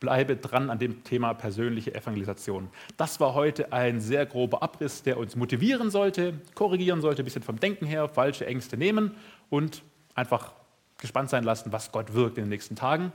bleibe 0.00 0.34
dran 0.34 0.68
an 0.68 0.80
dem 0.80 1.04
Thema 1.04 1.32
persönliche 1.32 1.94
Evangelisation. 1.94 2.68
Das 2.96 3.20
war 3.20 3.34
heute 3.34 3.72
ein 3.72 4.00
sehr 4.00 4.26
grober 4.26 4.60
Abriss, 4.60 5.04
der 5.04 5.16
uns 5.16 5.36
motivieren 5.36 5.92
sollte, 5.92 6.34
korrigieren 6.56 7.00
sollte, 7.00 7.22
ein 7.22 7.24
bisschen 7.24 7.44
vom 7.44 7.60
Denken 7.60 7.86
her, 7.86 8.08
falsche 8.08 8.44
Ängste 8.44 8.76
nehmen 8.76 9.14
und 9.48 9.82
einfach 10.16 10.54
gespannt 10.98 11.30
sein 11.30 11.44
lassen, 11.44 11.70
was 11.70 11.92
Gott 11.92 12.12
wirkt 12.12 12.36
in 12.36 12.42
den 12.42 12.50
nächsten 12.50 12.74
Tagen. 12.74 13.12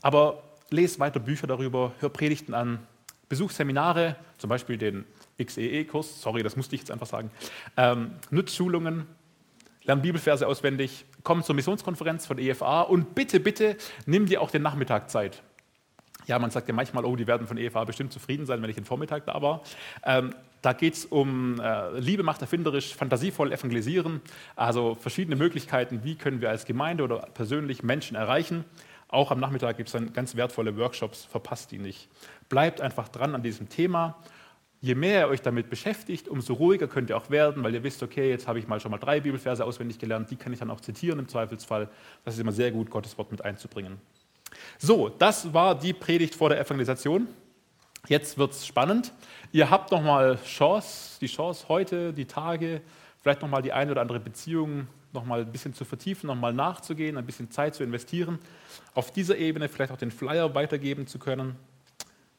Aber 0.00 0.42
lese 0.70 0.98
weiter 0.98 1.20
Bücher 1.20 1.46
darüber, 1.46 1.92
hör 2.00 2.08
Predigten 2.08 2.54
an, 2.54 2.78
besuch 3.28 3.50
Seminare, 3.50 4.16
zum 4.38 4.48
Beispiel 4.48 4.78
den 4.78 5.04
XEE-Kurs, 5.36 6.22
sorry, 6.22 6.42
das 6.42 6.56
musste 6.56 6.74
ich 6.74 6.80
jetzt 6.80 6.90
einfach 6.90 7.06
sagen, 7.06 7.30
ähm, 7.76 8.12
nutz 8.30 8.54
Schulungen, 8.54 9.06
lern 9.86 10.02
Bibelverse 10.02 10.46
auswendig, 10.46 11.04
komm 11.22 11.42
zur 11.42 11.54
Missionskonferenz 11.54 12.26
von 12.26 12.38
EFA 12.38 12.82
und 12.82 13.14
bitte, 13.14 13.40
bitte 13.40 13.76
nimm 14.04 14.26
dir 14.26 14.42
auch 14.42 14.50
den 14.50 14.62
Nachmittag 14.62 15.10
Zeit. 15.10 15.42
Ja, 16.26 16.38
man 16.38 16.50
sagt 16.50 16.66
ja 16.66 16.74
manchmal, 16.74 17.04
oh, 17.04 17.14
die 17.14 17.26
werden 17.26 17.46
von 17.46 17.56
EFA 17.56 17.84
bestimmt 17.84 18.12
zufrieden 18.12 18.46
sein, 18.46 18.60
wenn 18.60 18.68
ich 18.68 18.76
den 18.76 18.84
Vormittag 18.84 19.26
da 19.26 19.40
war. 19.40 19.62
Ähm, 20.04 20.34
da 20.60 20.72
geht 20.72 20.94
es 20.94 21.04
um 21.04 21.60
äh, 21.60 22.00
Liebe 22.00 22.24
macht 22.24 22.40
erfinderisch, 22.40 22.96
fantasievoll 22.96 23.52
evangelisieren, 23.52 24.20
also 24.56 24.96
verschiedene 24.96 25.36
Möglichkeiten, 25.36 26.00
wie 26.02 26.16
können 26.16 26.40
wir 26.40 26.50
als 26.50 26.64
Gemeinde 26.64 27.04
oder 27.04 27.18
persönlich 27.34 27.84
Menschen 27.84 28.16
erreichen. 28.16 28.64
Auch 29.08 29.30
am 29.30 29.38
Nachmittag 29.38 29.76
gibt 29.76 29.88
es 29.88 29.92
dann 29.92 30.12
ganz 30.12 30.34
wertvolle 30.34 30.76
Workshops, 30.76 31.24
verpasst 31.24 31.70
die 31.70 31.78
nicht. 31.78 32.08
Bleibt 32.48 32.80
einfach 32.80 33.06
dran 33.08 33.36
an 33.36 33.42
diesem 33.42 33.68
Thema. 33.68 34.16
Je 34.80 34.94
mehr 34.94 35.20
ihr 35.20 35.28
euch 35.28 35.42
damit 35.42 35.70
beschäftigt, 35.70 36.28
umso 36.28 36.54
ruhiger 36.54 36.86
könnt 36.86 37.10
ihr 37.10 37.16
auch 37.16 37.30
werden, 37.30 37.64
weil 37.64 37.74
ihr 37.74 37.82
wisst, 37.82 38.02
okay, 38.02 38.28
jetzt 38.28 38.46
habe 38.46 38.58
ich 38.58 38.68
mal 38.68 38.78
schon 38.78 38.90
mal 38.90 38.98
drei 38.98 39.20
Bibelverse 39.20 39.64
auswendig 39.64 39.98
gelernt, 39.98 40.30
die 40.30 40.36
kann 40.36 40.52
ich 40.52 40.58
dann 40.58 40.70
auch 40.70 40.80
zitieren 40.80 41.18
im 41.18 41.28
Zweifelsfall. 41.28 41.88
Das 42.24 42.34
ist 42.34 42.40
immer 42.40 42.52
sehr 42.52 42.70
gut, 42.70 42.90
Gottes 42.90 43.16
Wort 43.16 43.30
mit 43.30 43.44
einzubringen. 43.44 43.98
So, 44.78 45.08
das 45.08 45.52
war 45.52 45.78
die 45.78 45.92
Predigt 45.92 46.34
vor 46.34 46.50
der 46.50 46.60
Evangelisation. 46.60 47.26
Jetzt 48.08 48.38
wird 48.38 48.52
es 48.52 48.66
spannend. 48.66 49.12
Ihr 49.50 49.70
habt 49.70 49.90
nochmal 49.90 50.38
Chance, 50.44 51.18
die 51.20 51.26
Chance 51.26 51.66
heute, 51.68 52.12
die 52.12 52.26
Tage, 52.26 52.82
vielleicht 53.22 53.42
nochmal 53.42 53.62
die 53.62 53.72
eine 53.72 53.90
oder 53.90 54.02
andere 54.02 54.20
Beziehung 54.20 54.86
nochmal 55.12 55.40
ein 55.40 55.50
bisschen 55.50 55.74
zu 55.74 55.84
vertiefen, 55.84 56.28
nochmal 56.28 56.52
nachzugehen, 56.52 57.16
ein 57.16 57.26
bisschen 57.26 57.50
Zeit 57.50 57.74
zu 57.74 57.82
investieren, 57.82 58.38
auf 58.94 59.10
dieser 59.12 59.36
Ebene 59.38 59.68
vielleicht 59.68 59.90
auch 59.90 59.96
den 59.96 60.10
Flyer 60.10 60.54
weitergeben 60.54 61.06
zu 61.06 61.18
können. 61.18 61.56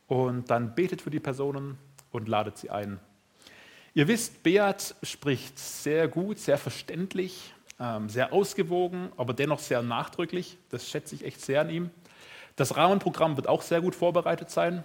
Und 0.08 0.50
dann 0.50 0.76
betet 0.76 1.02
für 1.02 1.10
die 1.10 1.20
Personen 1.20 1.78
und 2.12 2.28
ladet 2.28 2.58
sie 2.58 2.70
ein. 2.70 3.00
Ihr 3.94 4.08
wisst, 4.08 4.44
Beat 4.44 4.96
spricht 5.02 5.58
sehr 5.58 6.08
gut, 6.08 6.38
sehr 6.38 6.58
verständlich, 6.58 7.54
ähm, 7.80 8.10
sehr 8.10 8.32
ausgewogen, 8.32 9.12
aber 9.18 9.34
dennoch 9.34 9.60
sehr 9.60 9.82
nachdrücklich. 9.82 10.58
Das 10.70 10.88
schätze 10.88 11.16
ich 11.16 11.26
echt 11.26 11.42
sehr 11.42 11.62
an 11.62 11.70
ihm. 11.70 11.90
Das 12.56 12.76
Rahmenprogramm 12.76 13.38
wird 13.38 13.48
auch 13.48 13.62
sehr 13.62 13.82
gut 13.82 13.96
vorbereitet 13.96 14.50
sein. 14.50 14.84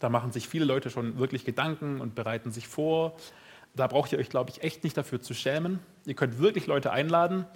Da 0.00 0.08
machen 0.08 0.32
sich 0.32 0.48
viele 0.48 0.64
Leute 0.64 0.90
schon 0.90 1.18
wirklich 1.18 1.44
Gedanken 1.44 2.00
und 2.00 2.14
bereiten 2.14 2.50
sich 2.50 2.68
vor. 2.68 3.16
Da 3.74 3.86
braucht 3.86 4.12
ihr 4.12 4.18
euch, 4.18 4.28
glaube 4.28 4.50
ich, 4.50 4.62
echt 4.62 4.84
nicht 4.84 4.96
dafür 4.96 5.20
zu 5.20 5.34
schämen. 5.34 5.80
Ihr 6.04 6.14
könnt 6.14 6.38
wirklich 6.38 6.66
Leute 6.66 6.92
einladen. 6.92 7.46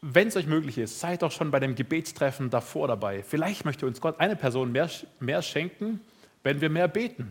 Wenn 0.00 0.28
es 0.28 0.36
euch 0.36 0.46
möglich 0.46 0.78
ist, 0.78 1.00
seid 1.00 1.22
doch 1.22 1.30
schon 1.30 1.50
bei 1.50 1.60
dem 1.60 1.74
Gebetstreffen 1.74 2.50
davor 2.50 2.88
dabei. 2.88 3.22
Vielleicht 3.22 3.64
möchte 3.64 3.86
uns 3.86 4.00
Gott 4.00 4.20
eine 4.20 4.36
Person 4.36 4.72
mehr, 4.72 4.90
mehr 5.20 5.42
schenken, 5.42 6.00
wenn 6.42 6.60
wir 6.60 6.70
mehr 6.70 6.88
beten. 6.88 7.30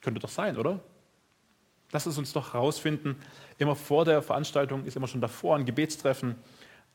Könnte 0.00 0.20
doch 0.20 0.28
sein, 0.28 0.56
oder? 0.56 0.80
Lass 1.92 2.06
es 2.06 2.18
uns 2.18 2.32
doch 2.32 2.54
herausfinden. 2.54 3.16
Immer 3.58 3.76
vor 3.76 4.04
der 4.04 4.22
Veranstaltung 4.22 4.84
ist 4.84 4.96
immer 4.96 5.08
schon 5.08 5.20
davor 5.20 5.56
ein 5.56 5.64
Gebetstreffen. 5.64 6.36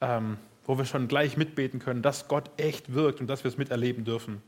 Ähm, 0.01 0.37
wo 0.65 0.77
wir 0.77 0.85
schon 0.85 1.07
gleich 1.07 1.37
mitbeten 1.37 1.79
können, 1.79 2.01
dass 2.01 2.27
Gott 2.27 2.49
echt 2.57 2.93
wirkt 2.93 3.21
und 3.21 3.27
dass 3.27 3.43
wir 3.43 3.49
es 3.49 3.57
miterleben 3.57 4.03
dürfen. 4.03 4.41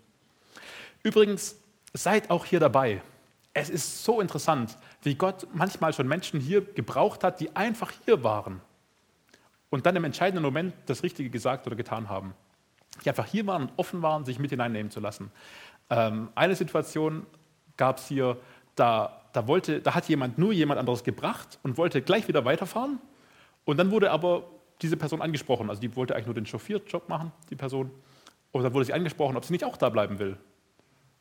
Übrigens, 1.03 1.57
seid 1.93 2.29
auch 2.29 2.45
hier 2.45 2.59
dabei. 2.59 3.01
Es 3.53 3.69
ist 3.69 4.03
so 4.03 4.19
interessant, 4.19 4.77
wie 5.01 5.15
Gott 5.15 5.47
manchmal 5.53 5.93
schon 5.93 6.07
Menschen 6.07 6.39
hier 6.39 6.61
gebraucht 6.61 7.23
hat, 7.23 7.39
die 7.39 7.55
einfach 7.55 7.91
hier 8.05 8.23
waren 8.23 8.61
und 9.69 9.85
dann 9.85 9.95
im 9.95 10.03
entscheidenden 10.03 10.43
Moment 10.43 10.73
das 10.85 11.03
Richtige 11.03 11.29
gesagt 11.29 11.65
oder 11.65 11.75
getan 11.75 12.09
haben. 12.09 12.33
Die 13.03 13.09
einfach 13.09 13.25
hier 13.25 13.45
waren 13.47 13.63
und 13.63 13.73
offen 13.77 14.01
waren, 14.01 14.25
sich 14.25 14.39
mit 14.39 14.49
hineinnehmen 14.49 14.91
zu 14.91 14.99
lassen. 14.99 15.31
Ähm, 15.89 16.29
eine 16.35 16.55
Situation 16.55 17.25
gab 17.77 17.97
es 17.97 18.07
hier, 18.07 18.37
da, 18.75 19.21
da, 19.33 19.47
wollte, 19.47 19.81
da 19.81 19.95
hat 19.95 20.09
jemand 20.09 20.37
nur 20.37 20.51
jemand 20.51 20.79
anderes 20.79 21.03
gebracht 21.03 21.59
und 21.63 21.77
wollte 21.77 22.01
gleich 22.01 22.27
wieder 22.27 22.45
weiterfahren. 22.45 22.99
Und 23.65 23.77
dann 23.77 23.91
wurde 23.91 24.11
aber 24.11 24.43
diese 24.81 24.97
Person 24.97 25.21
angesprochen. 25.21 25.69
Also 25.69 25.81
die 25.81 25.95
wollte 25.95 26.15
eigentlich 26.15 26.27
nur 26.27 26.35
den 26.35 26.45
Chauffeurjob 26.45 27.09
machen, 27.09 27.31
die 27.49 27.55
Person. 27.55 27.91
Und 28.51 28.63
dann 28.63 28.73
wurde 28.73 28.85
sie 28.85 28.93
angesprochen, 28.93 29.35
ob 29.37 29.45
sie 29.45 29.53
nicht 29.53 29.63
auch 29.63 29.77
da 29.77 29.89
bleiben 29.89 30.19
will. 30.19 30.37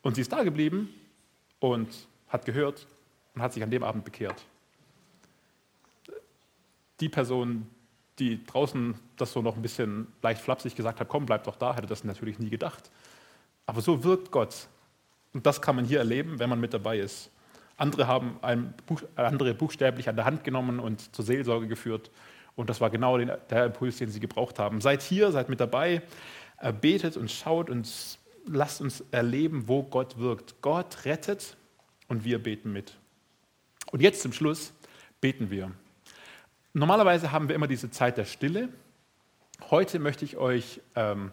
Und 0.01 0.15
sie 0.15 0.21
ist 0.21 0.31
da 0.31 0.43
geblieben 0.43 0.89
und 1.59 1.87
hat 2.29 2.45
gehört 2.45 2.87
und 3.35 3.41
hat 3.41 3.53
sich 3.53 3.63
an 3.63 3.71
dem 3.71 3.83
Abend 3.83 4.05
bekehrt. 4.05 4.45
Die 6.99 7.09
Person, 7.09 7.67
die 8.19 8.43
draußen 8.45 8.95
das 9.17 9.33
so 9.33 9.41
noch 9.41 9.55
ein 9.55 9.61
bisschen 9.61 10.07
leicht 10.21 10.41
flapsig 10.41 10.75
gesagt 10.75 10.99
hat, 10.99 11.07
komm, 11.07 11.25
bleib 11.25 11.43
doch 11.43 11.55
da, 11.55 11.75
hätte 11.75 11.87
das 11.87 12.03
natürlich 12.03 12.39
nie 12.39 12.49
gedacht. 12.49 12.89
Aber 13.65 13.81
so 13.81 14.03
wirkt 14.03 14.31
Gott. 14.31 14.67
Und 15.37 15.45
das 15.45 15.61
kann 15.61 15.75
man 15.75 15.85
hier 15.85 15.99
erleben, 15.99 16.39
wenn 16.39 16.49
man 16.49 16.59
mit 16.59 16.73
dabei 16.73 16.97
ist. 16.97 17.29
Andere 17.77 18.07
haben 18.07 18.39
Buch, 18.87 19.03
andere 19.15 19.53
buchstäblich 19.53 20.09
an 20.09 20.15
der 20.15 20.25
Hand 20.25 20.43
genommen 20.43 20.79
und 20.79 21.15
zur 21.15 21.23
Seelsorge 21.23 21.67
geführt. 21.67 22.09
Und 22.55 22.71
das 22.71 22.81
war 22.81 22.89
genau 22.89 23.19
der 23.19 23.65
Impuls, 23.65 23.97
den 23.97 24.09
sie 24.09 24.19
gebraucht 24.19 24.57
haben. 24.57 24.81
Seid 24.81 25.03
hier, 25.03 25.31
seid 25.31 25.47
mit 25.47 25.59
dabei, 25.59 26.01
äh, 26.59 26.73
betet 26.73 27.17
und 27.17 27.29
schaut 27.29 27.69
und 27.69 27.87
lasst 28.47 28.81
uns 28.81 29.03
erleben, 29.11 29.67
wo 29.67 29.83
Gott 29.83 30.17
wirkt. 30.17 30.59
Gott 30.63 31.05
rettet 31.05 31.55
und 32.07 32.25
wir 32.25 32.41
beten 32.41 32.73
mit. 32.73 32.97
Und 33.91 34.01
jetzt 34.01 34.23
zum 34.23 34.33
Schluss 34.33 34.73
beten 35.21 35.51
wir. 35.51 35.69
Normalerweise 36.73 37.31
haben 37.31 37.47
wir 37.47 37.55
immer 37.55 37.67
diese 37.67 37.91
Zeit 37.91 38.17
der 38.17 38.25
Stille. 38.25 38.69
Heute 39.69 39.99
möchte 39.99 40.25
ich 40.25 40.37
euch 40.37 40.81
ähm, 40.95 41.31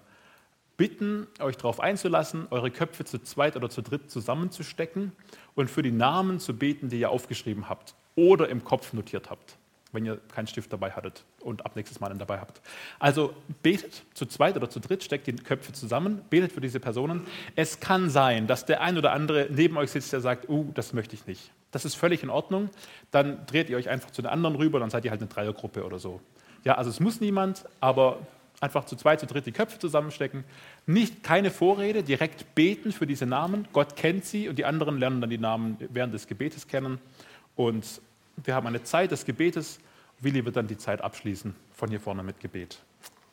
bitten, 0.77 1.27
euch 1.41 1.57
darauf 1.57 1.81
einzulassen, 1.81 2.47
eure 2.51 2.71
Köpfe 2.71 3.05
zu 3.05 3.23
zweit 3.23 3.57
oder 3.57 3.71
zu 3.71 3.83
dritt 3.83 4.11
zusammenzustecken 4.11 5.13
und 5.55 5.71
für 5.71 5.83
die 5.83 5.93
Namen 5.93 6.41
zu 6.41 6.57
beten, 6.57 6.89
die 6.89 7.01
ihr 7.01 7.11
aufgeschrieben 7.11 7.69
habt 7.69 7.95
oder 8.17 8.49
im 8.49 8.65
Kopf 8.65 8.93
notiert 8.93 9.31
habt 9.31 9.59
wenn 9.95 10.05
ihr 10.05 10.21
keinen 10.35 10.47
Stift 10.47 10.73
dabei 10.73 10.91
hattet 10.91 11.25
und 11.41 11.65
ab 11.65 11.77
nächstes 11.77 12.01
Mal 12.01 12.11
einen 12.11 12.19
dabei 12.19 12.39
habt. 12.39 12.61
Also 12.99 13.33
betet 13.63 14.03
zu 14.13 14.27
zweit 14.27 14.57
oder 14.57 14.69
zu 14.69 14.81
dritt, 14.81 15.05
steckt 15.05 15.27
die 15.27 15.37
Köpfe 15.37 15.73
zusammen, 15.73 16.23
betet 16.29 16.53
für 16.53 16.61
diese 16.61 16.81
Personen. 16.81 17.27
Es 17.55 17.81
kann 17.81 18.11
sein, 18.11 18.47
dass 18.47 18.67
der 18.67 18.83
ein 18.83 18.99
oder 18.99 19.13
andere 19.13 19.49
neben 19.51 19.77
euch 19.77 19.93
sitzt, 19.93 20.13
der 20.13 20.21
sagt, 20.21 20.49
uh, 20.49 20.71
das 20.75 20.93
möchte 20.93 21.15
ich 21.15 21.27
nicht. 21.27 21.53
Das 21.71 21.85
ist 21.85 21.95
völlig 21.95 22.23
in 22.23 22.31
Ordnung. 22.31 22.71
Dann 23.11 23.47
dreht 23.47 23.71
ihr 23.71 23.77
euch 23.77 23.89
einfach 23.89 24.11
zu 24.11 24.21
den 24.21 24.31
anderen 24.31 24.57
rüber, 24.57 24.81
dann 24.81 24.91
seid 24.91 25.05
ihr 25.05 25.11
halt 25.11 25.21
eine 25.21 25.31
Dreiergruppe 25.31 25.85
oder 25.85 25.99
so. 25.99 26.21
Ja, 26.65 26.75
also 26.75 26.91
es 26.91 26.99
muss 26.99 27.21
niemand, 27.21 27.65
aber 27.81 28.19
einfach 28.65 28.85
zu 28.85 28.97
zweit, 28.97 29.21
zu 29.21 29.27
dritt 29.27 29.47
die 29.47 29.53
Köpfe 29.53 29.79
zusammenstecken. 29.79 30.45
Nicht 30.87 31.23
keine 31.23 31.51
Vorrede, 31.51 32.03
direkt 32.03 32.55
beten 32.55 32.91
für 32.91 33.07
diese 33.07 33.27
Namen. 33.27 33.69
Gott 33.73 33.95
kennt 33.95 34.25
sie 34.25 34.49
und 34.49 34.59
die 34.59 34.65
anderen 34.65 34.99
lernen 34.99 35.21
dann 35.21 35.31
die 35.31 35.39
Namen 35.39 35.77
während 35.91 36.13
des 36.13 36.27
Gebetes 36.27 36.67
kennen. 36.67 36.99
Und 37.55 38.01
wir 38.43 38.55
haben 38.55 38.67
eine 38.67 38.83
Zeit 38.83 39.13
des 39.13 39.25
Gebetes. 39.25 39.79
Willi 40.21 40.45
wird 40.45 40.57
dann 40.57 40.67
die 40.67 40.79
Zeit 40.79 41.01
abschließen 41.01 41.55
von 41.73 41.91
hier 41.91 42.01
vorne 42.01 42.23
mit 42.23 42.41
Gebet. 42.41 42.79